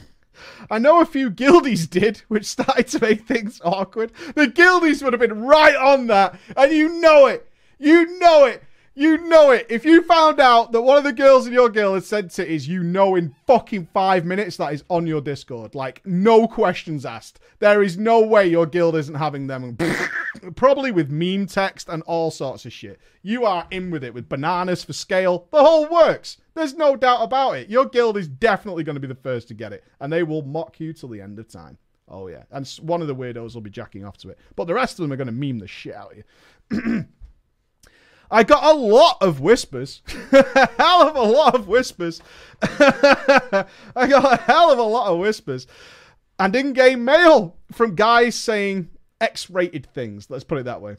I 0.70 0.78
know 0.78 1.00
a 1.00 1.06
few 1.06 1.30
guildies 1.30 1.88
did, 1.88 2.22
which 2.28 2.46
started 2.46 2.88
to 2.88 3.00
make 3.00 3.26
things 3.26 3.60
awkward. 3.64 4.12
The 4.34 4.46
guildies 4.46 5.02
would 5.02 5.12
have 5.12 5.20
been 5.20 5.42
right 5.42 5.76
on 5.76 6.06
that, 6.08 6.38
and 6.56 6.72
you 6.72 7.00
know 7.00 7.26
it. 7.26 7.48
You 7.78 8.18
know 8.18 8.44
it. 8.44 8.62
You 8.98 9.18
know 9.18 9.52
it. 9.52 9.66
If 9.70 9.84
you 9.84 10.02
found 10.02 10.40
out 10.40 10.72
that 10.72 10.82
one 10.82 10.98
of 10.98 11.04
the 11.04 11.12
girls 11.12 11.46
in 11.46 11.52
your 11.52 11.68
guild 11.68 11.94
had 11.94 12.02
sent 12.02 12.30
titties, 12.32 12.66
you 12.66 12.82
know 12.82 13.14
in 13.14 13.32
fucking 13.46 13.86
five 13.94 14.24
minutes 14.24 14.56
that 14.56 14.72
is 14.72 14.82
on 14.90 15.06
your 15.06 15.20
Discord. 15.20 15.76
Like, 15.76 16.04
no 16.04 16.48
questions 16.48 17.06
asked. 17.06 17.38
There 17.60 17.80
is 17.80 17.96
no 17.96 18.20
way 18.20 18.48
your 18.48 18.66
guild 18.66 18.96
isn't 18.96 19.14
having 19.14 19.46
them. 19.46 19.78
Probably 20.56 20.90
with 20.90 21.10
meme 21.10 21.46
text 21.46 21.88
and 21.88 22.02
all 22.04 22.30
sorts 22.30 22.64
of 22.64 22.72
shit. 22.72 23.00
You 23.22 23.44
are 23.44 23.66
in 23.70 23.90
with 23.90 24.04
it 24.04 24.14
with 24.14 24.28
bananas 24.28 24.84
for 24.84 24.92
scale. 24.92 25.48
The 25.50 25.62
whole 25.62 25.88
works. 25.88 26.38
There's 26.54 26.74
no 26.74 26.96
doubt 26.96 27.22
about 27.22 27.52
it. 27.52 27.68
Your 27.68 27.86
guild 27.86 28.16
is 28.16 28.28
definitely 28.28 28.84
going 28.84 28.96
to 28.96 29.00
be 29.00 29.06
the 29.06 29.14
first 29.14 29.48
to 29.48 29.54
get 29.54 29.72
it. 29.72 29.84
And 30.00 30.12
they 30.12 30.22
will 30.22 30.42
mock 30.42 30.80
you 30.80 30.92
till 30.92 31.08
the 31.08 31.20
end 31.20 31.38
of 31.38 31.48
time. 31.48 31.78
Oh, 32.08 32.28
yeah. 32.28 32.44
And 32.50 32.66
one 32.80 33.02
of 33.02 33.08
the 33.08 33.14
weirdos 33.14 33.54
will 33.54 33.60
be 33.60 33.70
jacking 33.70 34.04
off 34.04 34.16
to 34.18 34.30
it. 34.30 34.38
But 34.56 34.66
the 34.66 34.74
rest 34.74 34.98
of 34.98 35.02
them 35.02 35.12
are 35.12 35.16
going 35.16 35.26
to 35.26 35.32
meme 35.32 35.58
the 35.58 35.66
shit 35.66 35.94
out 35.94 36.12
of 36.12 36.18
you. 36.70 37.04
I 38.30 38.44
got 38.44 38.64
a 38.64 38.76
lot 38.76 39.18
of 39.20 39.40
whispers. 39.40 40.02
hell 40.30 41.08
of 41.08 41.16
a 41.16 41.22
lot 41.22 41.54
of 41.54 41.68
whispers. 41.68 42.20
I 42.62 43.66
got 43.94 44.32
a 44.32 44.42
hell 44.42 44.70
of 44.70 44.78
a 44.78 44.82
lot 44.82 45.12
of 45.12 45.18
whispers. 45.18 45.66
And 46.38 46.54
in 46.54 46.72
game 46.72 47.04
mail 47.04 47.56
from 47.72 47.94
guys 47.94 48.34
saying 48.34 48.90
X 49.20 49.50
rated 49.50 49.86
things. 49.92 50.30
Let's 50.30 50.44
put 50.44 50.58
it 50.58 50.64
that 50.64 50.80
way. 50.80 50.96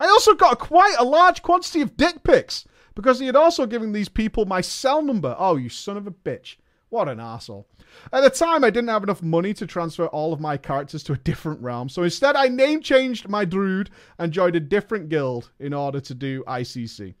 I 0.00 0.06
also 0.06 0.34
got 0.34 0.58
quite 0.58 0.96
a 0.98 1.04
large 1.04 1.42
quantity 1.42 1.80
of 1.80 1.96
dick 1.96 2.22
pics 2.22 2.64
because 2.94 3.18
he 3.18 3.26
had 3.26 3.36
also 3.36 3.66
given 3.66 3.92
these 3.92 4.08
people 4.08 4.44
my 4.44 4.60
cell 4.60 5.02
number. 5.02 5.34
Oh, 5.38 5.56
you 5.56 5.68
son 5.68 5.96
of 5.96 6.06
a 6.06 6.10
bitch. 6.10 6.56
What 6.90 7.08
an 7.08 7.20
asshole. 7.20 7.68
At 8.12 8.22
the 8.22 8.30
time, 8.30 8.64
I 8.64 8.70
didn't 8.70 8.88
have 8.88 9.02
enough 9.02 9.22
money 9.22 9.52
to 9.54 9.66
transfer 9.66 10.06
all 10.06 10.32
of 10.32 10.40
my 10.40 10.56
characters 10.56 11.02
to 11.04 11.12
a 11.12 11.18
different 11.18 11.60
realm, 11.60 11.88
so 11.88 12.02
instead 12.02 12.34
I 12.34 12.48
name 12.48 12.80
changed 12.80 13.28
my 13.28 13.44
druid 13.44 13.90
and 14.18 14.32
joined 14.32 14.56
a 14.56 14.60
different 14.60 15.08
guild 15.08 15.50
in 15.58 15.74
order 15.74 16.00
to 16.00 16.14
do 16.14 16.44
ICC. 16.44 17.14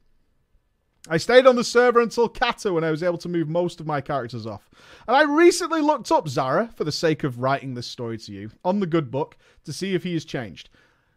I 1.08 1.16
stayed 1.16 1.46
on 1.46 1.56
the 1.56 1.64
server 1.64 2.00
until 2.00 2.28
Kata 2.28 2.72
when 2.72 2.84
I 2.84 2.90
was 2.90 3.02
able 3.02 3.18
to 3.18 3.28
move 3.28 3.48
most 3.48 3.80
of 3.80 3.86
my 3.86 4.00
characters 4.00 4.46
off. 4.46 4.68
And 5.06 5.16
I 5.16 5.22
recently 5.22 5.80
looked 5.80 6.12
up 6.12 6.28
Zara, 6.28 6.70
for 6.76 6.84
the 6.84 6.92
sake 6.92 7.24
of 7.24 7.40
writing 7.40 7.74
this 7.74 7.86
story 7.86 8.18
to 8.18 8.32
you, 8.32 8.50
on 8.64 8.80
the 8.80 8.86
good 8.86 9.10
book 9.10 9.36
to 9.64 9.72
see 9.72 9.94
if 9.94 10.02
he 10.02 10.12
has 10.12 10.24
changed. 10.24 10.68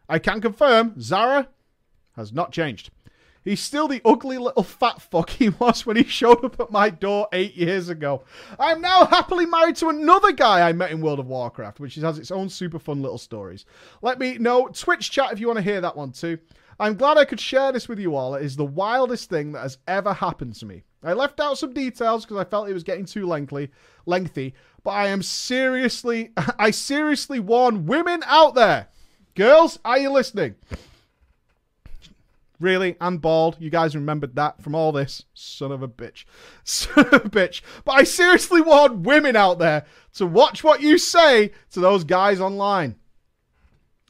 I 0.08 0.18
can 0.18 0.40
confirm 0.40 1.00
Zara 1.00 1.48
has 2.16 2.32
not 2.32 2.52
changed. 2.52 2.90
He's 3.44 3.60
still 3.60 3.88
the 3.88 4.00
ugly 4.04 4.38
little 4.38 4.62
fat 4.62 5.02
fuck 5.02 5.30
he 5.30 5.48
was 5.48 5.84
when 5.84 5.96
he 5.96 6.04
showed 6.04 6.44
up 6.44 6.60
at 6.60 6.70
my 6.70 6.90
door 6.90 7.28
eight 7.32 7.56
years 7.56 7.88
ago. 7.88 8.22
I'm 8.58 8.80
now 8.80 9.04
happily 9.06 9.46
married 9.46 9.76
to 9.76 9.88
another 9.88 10.32
guy 10.32 10.66
I 10.66 10.72
met 10.72 10.92
in 10.92 11.00
World 11.00 11.18
of 11.18 11.26
Warcraft, 11.26 11.80
which 11.80 11.96
has 11.96 12.18
its 12.18 12.30
own 12.30 12.48
super 12.48 12.78
fun 12.78 13.02
little 13.02 13.18
stories. 13.18 13.64
Let 14.00 14.20
me 14.20 14.38
know, 14.38 14.68
Twitch 14.68 15.10
chat, 15.10 15.32
if 15.32 15.40
you 15.40 15.48
want 15.48 15.58
to 15.58 15.64
hear 15.64 15.80
that 15.80 15.96
one 15.96 16.12
too. 16.12 16.38
I'm 16.80 16.96
glad 16.96 17.18
I 17.18 17.24
could 17.24 17.40
share 17.40 17.72
this 17.72 17.88
with 17.88 17.98
you 17.98 18.16
all. 18.16 18.34
It 18.34 18.44
is 18.44 18.56
the 18.56 18.64
wildest 18.64 19.28
thing 19.30 19.52
that 19.52 19.62
has 19.62 19.78
ever 19.86 20.12
happened 20.12 20.54
to 20.56 20.66
me. 20.66 20.84
I 21.04 21.12
left 21.12 21.40
out 21.40 21.58
some 21.58 21.72
details 21.74 22.24
because 22.24 22.38
I 22.38 22.44
felt 22.44 22.68
it 22.68 22.74
was 22.74 22.84
getting 22.84 23.04
too 23.04 23.26
lengthy, 23.26 23.70
lengthy, 24.06 24.54
but 24.84 24.90
I 24.90 25.08
am 25.08 25.22
seriously, 25.22 26.30
I 26.58 26.70
seriously 26.70 27.40
warn 27.40 27.86
women 27.86 28.22
out 28.26 28.54
there. 28.54 28.88
Girls, 29.34 29.78
are 29.84 29.98
you 29.98 30.10
listening? 30.10 30.54
Really? 32.60 32.96
I'm 33.00 33.18
bald. 33.18 33.56
You 33.58 33.70
guys 33.70 33.96
remembered 33.96 34.36
that 34.36 34.62
from 34.62 34.76
all 34.76 34.92
this. 34.92 35.24
Son 35.34 35.72
of 35.72 35.82
a 35.82 35.88
bitch. 35.88 36.24
Son 36.64 37.06
of 37.06 37.12
a 37.12 37.20
bitch. 37.28 37.60
But 37.84 37.92
I 37.92 38.04
seriously 38.04 38.60
warn 38.60 39.02
women 39.02 39.34
out 39.34 39.58
there 39.58 39.84
to 40.14 40.26
watch 40.26 40.62
what 40.62 40.80
you 40.80 40.96
say 40.96 41.50
to 41.72 41.80
those 41.80 42.04
guys 42.04 42.40
online. 42.40 42.94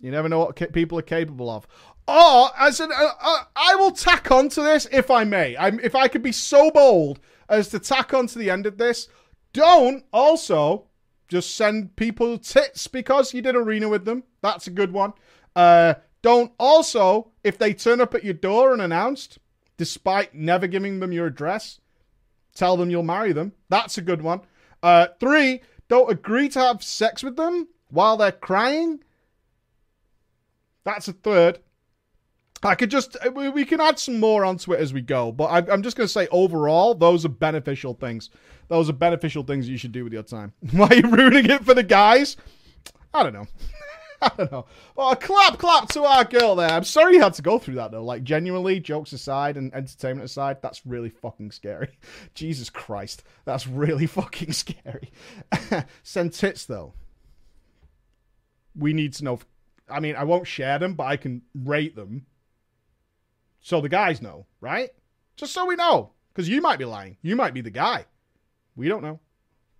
You 0.01 0.11
never 0.11 0.29
know 0.29 0.41
what 0.41 0.73
people 0.73 0.99
are 0.99 1.03
capable 1.03 1.49
of. 1.49 1.67
Or, 2.13 2.51
as 2.59 2.79
an, 2.79 2.93
uh, 2.93 3.09
uh, 3.23 3.45
I 3.57 3.75
will 3.77 3.91
tack 3.91 4.31
on 4.31 4.51
to 4.51 4.61
this 4.61 4.87
if 4.93 5.11
I 5.11 5.25
may. 5.25 5.57
I'm, 5.57 5.81
if 5.81 5.95
I 5.95 6.09
could 6.09 6.23
be 6.23 6.31
so 6.31 6.71
bold 6.71 7.21
as 7.49 7.69
to 7.69 7.79
tack 7.79 8.13
on 8.13 8.27
to 8.27 8.39
the 8.39 8.51
end 8.51 8.67
of 8.67 8.77
this, 8.77 9.09
don't 9.55 10.05
also 10.13 10.89
just 11.29 11.55
send 11.57 11.97
people 11.97 12.37
tits 12.37 12.87
because 12.87 13.33
you 13.33 13.41
did 13.41 13.57
arena 13.57 13.89
with 13.89 14.05
them. 14.05 14.25
That's 14.43 14.67
a 14.67 14.71
good 14.71 14.93
one. 14.93 15.15
Uh, 15.57 15.95
don't 16.21 16.53
also, 16.59 17.31
if 17.43 17.57
they 17.57 17.73
turn 17.73 18.03
up 18.03 18.15
at 18.15 18.25
your 18.25 18.35
door 18.35 18.75
unannounced, 18.75 19.39
despite 19.79 20.35
never 20.35 20.67
giving 20.67 21.01
them 21.01 21.13
your 21.13 21.29
address, 21.29 21.81
tell 22.55 22.77
them 22.77 22.91
you'll 22.91 23.03
marry 23.03 23.33
them. 23.33 23.53
That's 23.71 23.97
a 23.97 24.03
good 24.03 24.21
one. 24.21 24.43
Uh, 24.83 25.07
three, 25.19 25.63
don't 25.89 26.11
agree 26.11 26.51
to 26.51 26.61
have 26.61 26.85
sex 26.85 27.23
with 27.23 27.37
them 27.37 27.69
while 27.89 28.19
they're 28.19 28.33
crying. 28.33 29.03
That's 30.85 31.09
a 31.09 31.15
third. 31.15 31.61
I 32.69 32.75
could 32.77 32.91
just, 32.91 33.17
uh, 33.25 33.31
we 33.31 33.65
can 33.65 33.81
add 33.81 33.99
some 33.99 34.21
more 34.21 34.45
onto 34.45 34.73
it 34.73 34.81
as 34.81 34.93
we 34.93 35.01
go, 35.01 35.33
but 35.33 35.69
I'm 35.69 35.83
just 35.83 35.97
going 35.97 36.07
to 36.07 36.13
say 36.13 36.29
overall, 36.31 36.95
those 36.95 37.25
are 37.25 37.31
beneficial 37.31 37.95
things. 37.95 38.31
Those 38.69 38.89
are 38.89 38.95
beneficial 38.95 39.43
things 39.43 39.69
you 39.69 39.77
should 39.77 39.93
do 39.93 40.05
with 40.05 40.13
your 40.13 40.23
time. 40.23 40.53
Why 40.71 40.87
are 40.87 40.95
you 40.95 41.11
ruining 41.11 41.51
it 41.51 41.65
for 41.65 41.75
the 41.75 41.83
guys? 41.83 42.37
I 43.13 43.23
don't 43.23 43.33
know. 43.33 43.47
I 44.23 44.31
don't 44.37 44.53
know. 44.53 44.67
Well, 44.95 45.17
clap, 45.17 45.59
clap 45.59 45.89
to 45.91 46.05
our 46.05 46.25
girl 46.25 46.55
there. 46.55 46.71
I'm 46.71 46.85
sorry 46.85 47.15
you 47.15 47.23
had 47.23 47.35
to 47.35 47.43
go 47.43 47.59
through 47.59 47.75
that 47.75 47.91
though. 47.91 48.05
Like, 48.05 48.23
genuinely, 48.23 48.79
jokes 48.79 49.13
aside 49.13 49.57
and 49.57 49.75
entertainment 49.75 50.25
aside, 50.25 50.63
that's 50.63 50.87
really 50.87 51.11
fucking 51.11 51.51
scary. 51.51 51.99
Jesus 52.35 52.71
Christ, 52.71 53.25
that's 53.45 53.67
really 53.67 54.07
fucking 54.07 54.53
scary. 54.53 55.11
Send 56.05 56.33
tits 56.33 56.65
though. 56.67 56.95
We 58.77 58.93
need 58.93 59.15
to 59.15 59.25
know. 59.25 59.41
I 59.91 59.99
mean, 59.99 60.15
I 60.15 60.23
won't 60.23 60.47
share 60.47 60.79
them, 60.79 60.95
but 60.95 61.05
I 61.05 61.17
can 61.17 61.43
rate 61.55 61.97
them, 61.97 62.27
so 63.63 63.81
the 63.81 63.89
guys 63.89 64.21
know, 64.21 64.47
right? 64.61 64.91
Just 65.37 65.55
so 65.55 65.65
we 65.65 65.77
know. 65.77 66.11
Because 66.35 66.49
you 66.49 66.61
might 66.61 66.79
be 66.79 66.85
lying. 66.85 67.17
You 67.23 67.37
might 67.37 67.55
be 67.55 67.61
the 67.61 67.71
guy. 67.71 68.07
We 68.75 68.89
don't 68.89 69.03
know. 69.03 69.21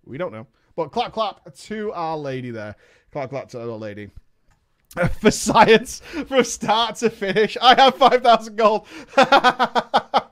We 0.05 0.17
don't 0.17 0.31
know. 0.31 0.47
But 0.75 0.91
clap, 0.91 1.13
clap 1.13 1.53
to 1.53 1.91
our 1.93 2.17
lady 2.17 2.51
there. 2.51 2.75
Clap, 3.11 3.29
clap 3.29 3.49
to 3.49 3.61
our 3.61 3.77
lady. 3.77 4.09
For 5.19 5.31
science, 5.31 6.01
from 6.27 6.43
start 6.43 6.97
to 6.97 7.09
finish, 7.09 7.57
I 7.61 7.75
have 7.75 7.95
5,000 7.95 8.55
gold. 8.55 8.87
yeah, 9.17 10.27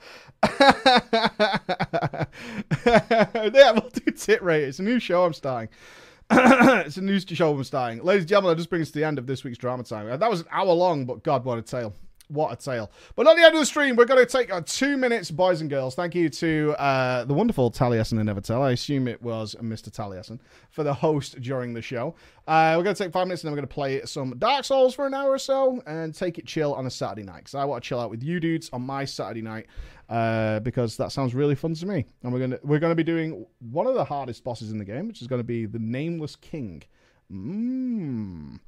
we'll 3.72 3.89
do 3.89 4.12
tit 4.12 4.43
rate. 4.43 4.66
It's 4.66 4.80
a 4.80 4.84
new 4.84 4.99
show 4.99 5.26
I'm 5.26 5.34
starting. 5.34 5.70
it's 6.32 6.97
a 6.97 7.02
new 7.02 7.20
show 7.20 7.56
I'm 7.56 7.64
starting. 7.64 8.04
Ladies 8.04 8.24
and 8.24 8.30
gentlemen, 8.30 8.52
that 8.52 8.58
just 8.58 8.70
brings 8.70 8.88
us 8.88 8.91
to 8.91 8.99
the 8.99 9.06
end 9.06 9.18
of 9.18 9.26
this 9.26 9.43
week's 9.43 9.58
drama 9.58 9.84
time. 9.84 10.20
That 10.20 10.30
was 10.30 10.41
an 10.41 10.47
hour 10.52 10.74
long, 10.74 11.06
but 11.06 11.24
God, 11.24 11.43
what 11.43 11.58
a 11.58 11.64
tale. 11.64 11.95
What 12.32 12.54
a 12.54 12.56
tale. 12.56 12.90
But 13.16 13.28
at 13.28 13.36
the 13.36 13.44
end 13.44 13.54
of 13.54 13.60
the 13.60 13.66
stream, 13.66 13.98
we're 13.98 14.06
going 14.06 14.26
to 14.26 14.32
take 14.32 14.54
uh, 14.54 14.62
two 14.66 14.96
minutes, 14.96 15.30
boys 15.30 15.60
and 15.60 15.70
girls. 15.70 15.96
Thank 15.96 16.16
you 16.16 16.30
to 16.30 16.74
uh, 16.80 17.26
the 17.26 17.34
wonderful 17.34 17.70
Taliesin 17.72 18.20
and 18.22 18.30
Evertell. 18.30 18.62
I 18.62 18.72
assume 18.72 19.10
it 19.10 19.22
was 19.22 19.56
Mr. 19.62 19.90
Taliesin 19.90 20.40
for 20.70 20.84
the 20.84 20.94
host 20.94 21.42
during 21.42 21.74
the 21.74 21.82
show. 21.82 22.16
Uh, 22.48 22.76
we're 22.78 22.84
going 22.84 22.96
to 22.96 23.04
take 23.04 23.12
five 23.12 23.28
minutes 23.28 23.44
and 23.44 23.50
then 23.50 23.54
we're 23.54 23.62
going 23.62 23.68
to 23.68 23.74
play 23.74 24.02
some 24.06 24.38
Dark 24.38 24.64
Souls 24.64 24.96
for 24.96 25.06
an 25.06 25.14
hour 25.14 25.32
or 25.32 25.38
so 25.38 25.84
and 25.86 26.16
take 26.16 26.40
it 26.40 26.46
chill 26.46 26.74
on 26.74 26.86
a 26.86 26.90
Saturday 26.90 27.24
night. 27.24 27.40
Because 27.40 27.56
I 27.56 27.66
want 27.66 27.84
to 27.84 27.88
chill 27.88 28.00
out 28.00 28.10
with 28.10 28.24
you 28.24 28.40
dudes 28.40 28.70
on 28.72 28.82
my 28.82 29.04
Saturday 29.04 29.42
night 29.42 29.66
uh, 30.08 30.62
because 30.62 30.96
that 30.98 31.12
sounds 31.12 31.36
really 31.36 31.56
fun 31.56 31.74
to 31.74 31.86
me. 31.86 32.06
And 32.24 32.32
we're 32.32 32.40
going 32.40 32.52
to 32.52 32.60
we're 32.64 32.80
going 32.80 32.92
to 32.92 32.96
be 32.96 33.04
doing 33.04 33.46
one 33.60 33.88
of 33.88 33.96
the 33.96 34.06
hardest 34.06 34.44
bosses 34.46 34.72
in 34.72 34.78
the 34.78 34.86
game, 34.86 35.08
which 35.08 35.22
is 35.22 35.28
going 35.28 35.40
to 35.40 35.44
be 35.48 35.66
the 35.66 35.80
Nameless 35.80 36.38
King. 36.38 36.84
Mmm. 37.32 38.60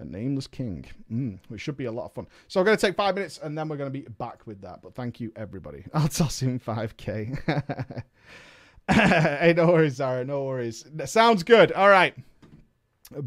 A 0.00 0.04
nameless 0.04 0.46
king, 0.46 0.86
mm, 1.12 1.38
which 1.48 1.60
should 1.60 1.76
be 1.76 1.84
a 1.84 1.92
lot 1.92 2.06
of 2.06 2.12
fun. 2.12 2.26
So 2.48 2.58
we're 2.58 2.64
going 2.64 2.76
to 2.76 2.86
take 2.86 2.96
five 2.96 3.14
minutes 3.14 3.38
and 3.42 3.56
then 3.56 3.68
we're 3.68 3.76
going 3.76 3.92
to 3.92 3.98
be 3.98 4.06
back 4.18 4.46
with 4.46 4.60
that. 4.62 4.80
But 4.82 4.94
thank 4.94 5.20
you, 5.20 5.30
everybody. 5.36 5.84
I'll 5.94 6.08
toss 6.08 6.42
in 6.42 6.58
5k. 6.58 8.02
hey, 8.90 9.54
no 9.56 9.66
worries, 9.66 9.94
Zara. 9.94 10.24
No 10.24 10.44
worries. 10.44 10.86
Sounds 11.04 11.42
good. 11.42 11.72
All 11.72 11.90
right. 11.90 12.14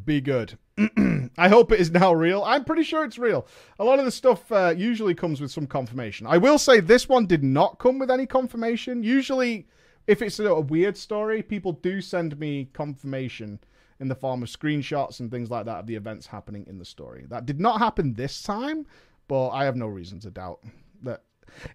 Be 0.04 0.20
good. 0.20 0.58
I 1.38 1.50
hope 1.50 1.72
it 1.72 1.80
is 1.80 1.92
now 1.92 2.14
real. 2.14 2.44
I'm 2.44 2.64
pretty 2.64 2.84
sure 2.84 3.04
it's 3.06 3.20
real. 3.20 3.46
A 3.80 3.84
lot 3.84 4.00
of 4.00 4.06
the 4.06 4.12
stuff 4.12 4.52
uh, 4.52 4.74
usually 4.76 5.14
comes 5.14 5.42
with 5.42 5.52
some 5.52 5.68
confirmation. 5.68 6.26
I 6.26 6.38
will 6.38 6.58
say 6.58 6.80
this 6.80 7.08
one 7.08 7.28
did 7.28 7.44
not 7.44 7.80
come 7.80 8.00
with 8.00 8.10
any 8.10 8.26
confirmation. 8.26 9.04
Usually, 9.04 9.68
if 10.08 10.22
it's 10.22 10.40
a 10.40 10.60
weird 10.60 10.98
story, 10.98 11.44
people 11.44 11.74
do 11.74 12.02
send 12.02 12.40
me 12.40 12.70
confirmation 12.74 13.60
in 14.04 14.10
the 14.10 14.16
form 14.16 14.44
of 14.44 14.50
screenshots 14.50 15.20
and 15.20 15.32
things 15.32 15.50
like 15.50 15.66
that 15.66 15.80
of 15.80 15.88
the 15.88 15.96
events 15.96 16.28
happening 16.28 16.66
in 16.68 16.78
the 16.78 16.86
story. 16.86 17.26
That 17.30 17.46
did 17.46 17.60
not 17.60 17.80
happen 17.80 18.14
this 18.14 18.44
time, 18.44 18.86
but 19.28 19.50
I 19.50 19.66
have 19.66 19.76
no 19.76 19.88
reason 19.88 20.20
to 20.20 20.30
doubt 20.30 20.60
that. 21.02 21.24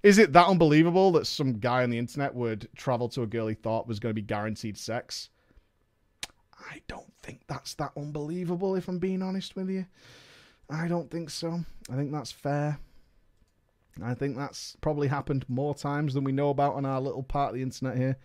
Is 0.03 0.18
it 0.18 0.33
that 0.33 0.47
unbelievable 0.47 1.11
that 1.12 1.26
some 1.26 1.55
guy 1.55 1.83
on 1.83 1.91
the 1.91 1.99
internet 1.99 2.35
would 2.35 2.68
travel 2.76 3.09
to 3.11 3.22
a 3.22 3.26
girl 3.26 3.47
he 3.47 3.55
thought 3.55 3.89
was 3.89 3.99
going 3.99 4.11
to 4.11 4.14
be 4.14 4.22
guaranteed 4.22 4.76
sex? 4.76 5.31
I 6.70 6.83
don't 6.87 7.12
think 7.22 7.43
that's 7.49 7.74
that 7.74 7.93
unbelievable, 7.97 8.74
if 8.74 8.89
I'm 8.89 8.99
being 8.99 9.22
honest 9.22 9.57
with 9.57 9.70
you. 9.70 9.87
I 10.68 10.89
don't 10.89 11.11
think 11.11 11.31
so. 11.31 11.61
I 11.91 11.95
think 11.97 12.12
that's 12.12 12.33
fair. 12.33 12.79
I 14.03 14.14
think 14.14 14.37
that's 14.37 14.76
probably 14.81 15.09
happened 15.09 15.45
more 15.49 15.74
times 15.74 16.14
than 16.14 16.24
we 16.24 16.33
know 16.33 16.51
about 16.51 16.74
on 16.74 16.85
our 16.85 17.01
little 17.01 17.22
part 17.22 17.51
of 17.51 17.55
the 17.57 17.62
internet 17.62 17.97
here. 17.97 18.16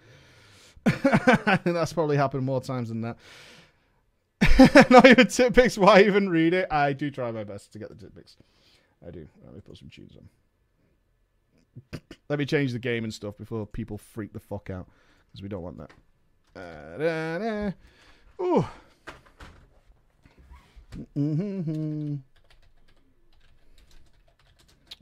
I 0.86 1.58
think 1.58 1.76
that's 1.76 1.94
probably 1.94 2.18
happened 2.18 2.46
more 2.46 2.62
times 2.62 2.90
than 2.90 3.02
that. 3.02 3.18
Not 4.90 5.06
even 5.06 5.28
tip 5.28 5.56
Why 5.78 6.02
even 6.02 6.30
read 6.30 6.54
it? 6.54 6.68
I 6.72 6.94
do 6.94 7.12
try 7.12 7.32
my 7.32 7.44
best 7.44 7.74
to 7.74 7.80
get 7.80 7.90
the 7.90 7.96
tip 7.96 8.16
picks. 8.16 8.38
I 9.06 9.12
do. 9.12 9.28
Let 9.46 9.56
me 9.56 9.62
put 9.62 9.78
some 9.78 9.90
tunes 9.90 10.16
on. 10.16 10.30
Let 12.30 12.40
me 12.40 12.46
change 12.46 12.72
the 12.72 12.80
game 12.80 13.04
and 13.04 13.14
stuff 13.14 13.38
before 13.38 13.66
people 13.66 13.98
freak 13.98 14.34
the 14.34 14.40
fuck 14.40 14.70
out 14.70 14.88
because 15.32 15.42
we 15.42 15.50
don't 15.50 15.64
want 15.64 15.78
that. 15.78 15.92
Uh. 16.56 17.72
Ooh. 18.44 18.66
Mm-hmm. 21.18 22.16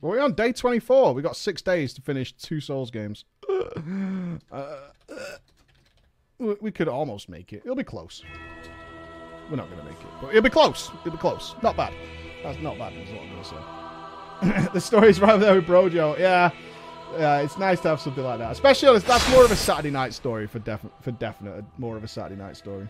Well, 0.01 0.13
we're 0.13 0.21
on 0.21 0.33
day 0.33 0.51
24. 0.51 1.13
we 1.13 1.21
got 1.21 1.35
six 1.35 1.61
days 1.61 1.93
to 1.93 2.01
finish 2.01 2.33
two 2.33 2.59
Souls 2.59 2.89
games. 2.89 3.25
Uh, 3.49 4.37
uh, 4.51 4.77
we 6.39 6.71
could 6.71 6.87
almost 6.87 7.29
make 7.29 7.53
it. 7.53 7.61
It'll 7.63 7.75
be 7.75 7.83
close. 7.83 8.23
We're 9.51 9.57
not 9.57 9.69
going 9.69 9.79
to 9.79 9.85
make 9.85 9.99
it, 9.99 10.07
but 10.21 10.29
it'll 10.29 10.41
be 10.41 10.49
close. 10.49 10.89
It'll 11.01 11.11
be 11.11 11.17
close. 11.17 11.55
Not 11.61 11.75
bad. 11.75 11.93
That's 12.41 12.57
not 12.59 12.77
bad. 12.77 12.93
Is 12.93 13.09
what 13.09 13.21
I'm 13.21 13.29
going 13.29 13.43
to 13.43 13.49
say. 13.49 14.69
the 14.73 14.79
story's 14.79 15.19
right 15.19 15.37
there 15.37 15.55
with 15.55 15.65
Brojo. 15.65 16.17
Yeah, 16.17 16.51
yeah. 17.17 17.39
It's 17.39 17.57
nice 17.57 17.81
to 17.81 17.89
have 17.89 17.99
something 17.99 18.23
like 18.23 18.39
that, 18.39 18.53
especially 18.53 18.97
that's 18.99 19.29
more 19.29 19.43
of 19.43 19.51
a 19.51 19.55
Saturday 19.57 19.91
night 19.91 20.13
story 20.13 20.47
for 20.47 20.59
definite. 20.59 20.93
For 21.01 21.11
definite, 21.11 21.65
more 21.77 21.97
of 21.97 22.03
a 22.05 22.07
Saturday 22.07 22.41
night 22.41 22.55
story. 22.55 22.87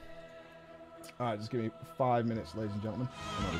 All 1.20 1.26
right, 1.26 1.40
just 1.40 1.50
give 1.50 1.62
me 1.62 1.72
five 1.98 2.28
minutes, 2.28 2.54
ladies 2.54 2.74
and 2.74 2.82
gentlemen. 2.84 3.10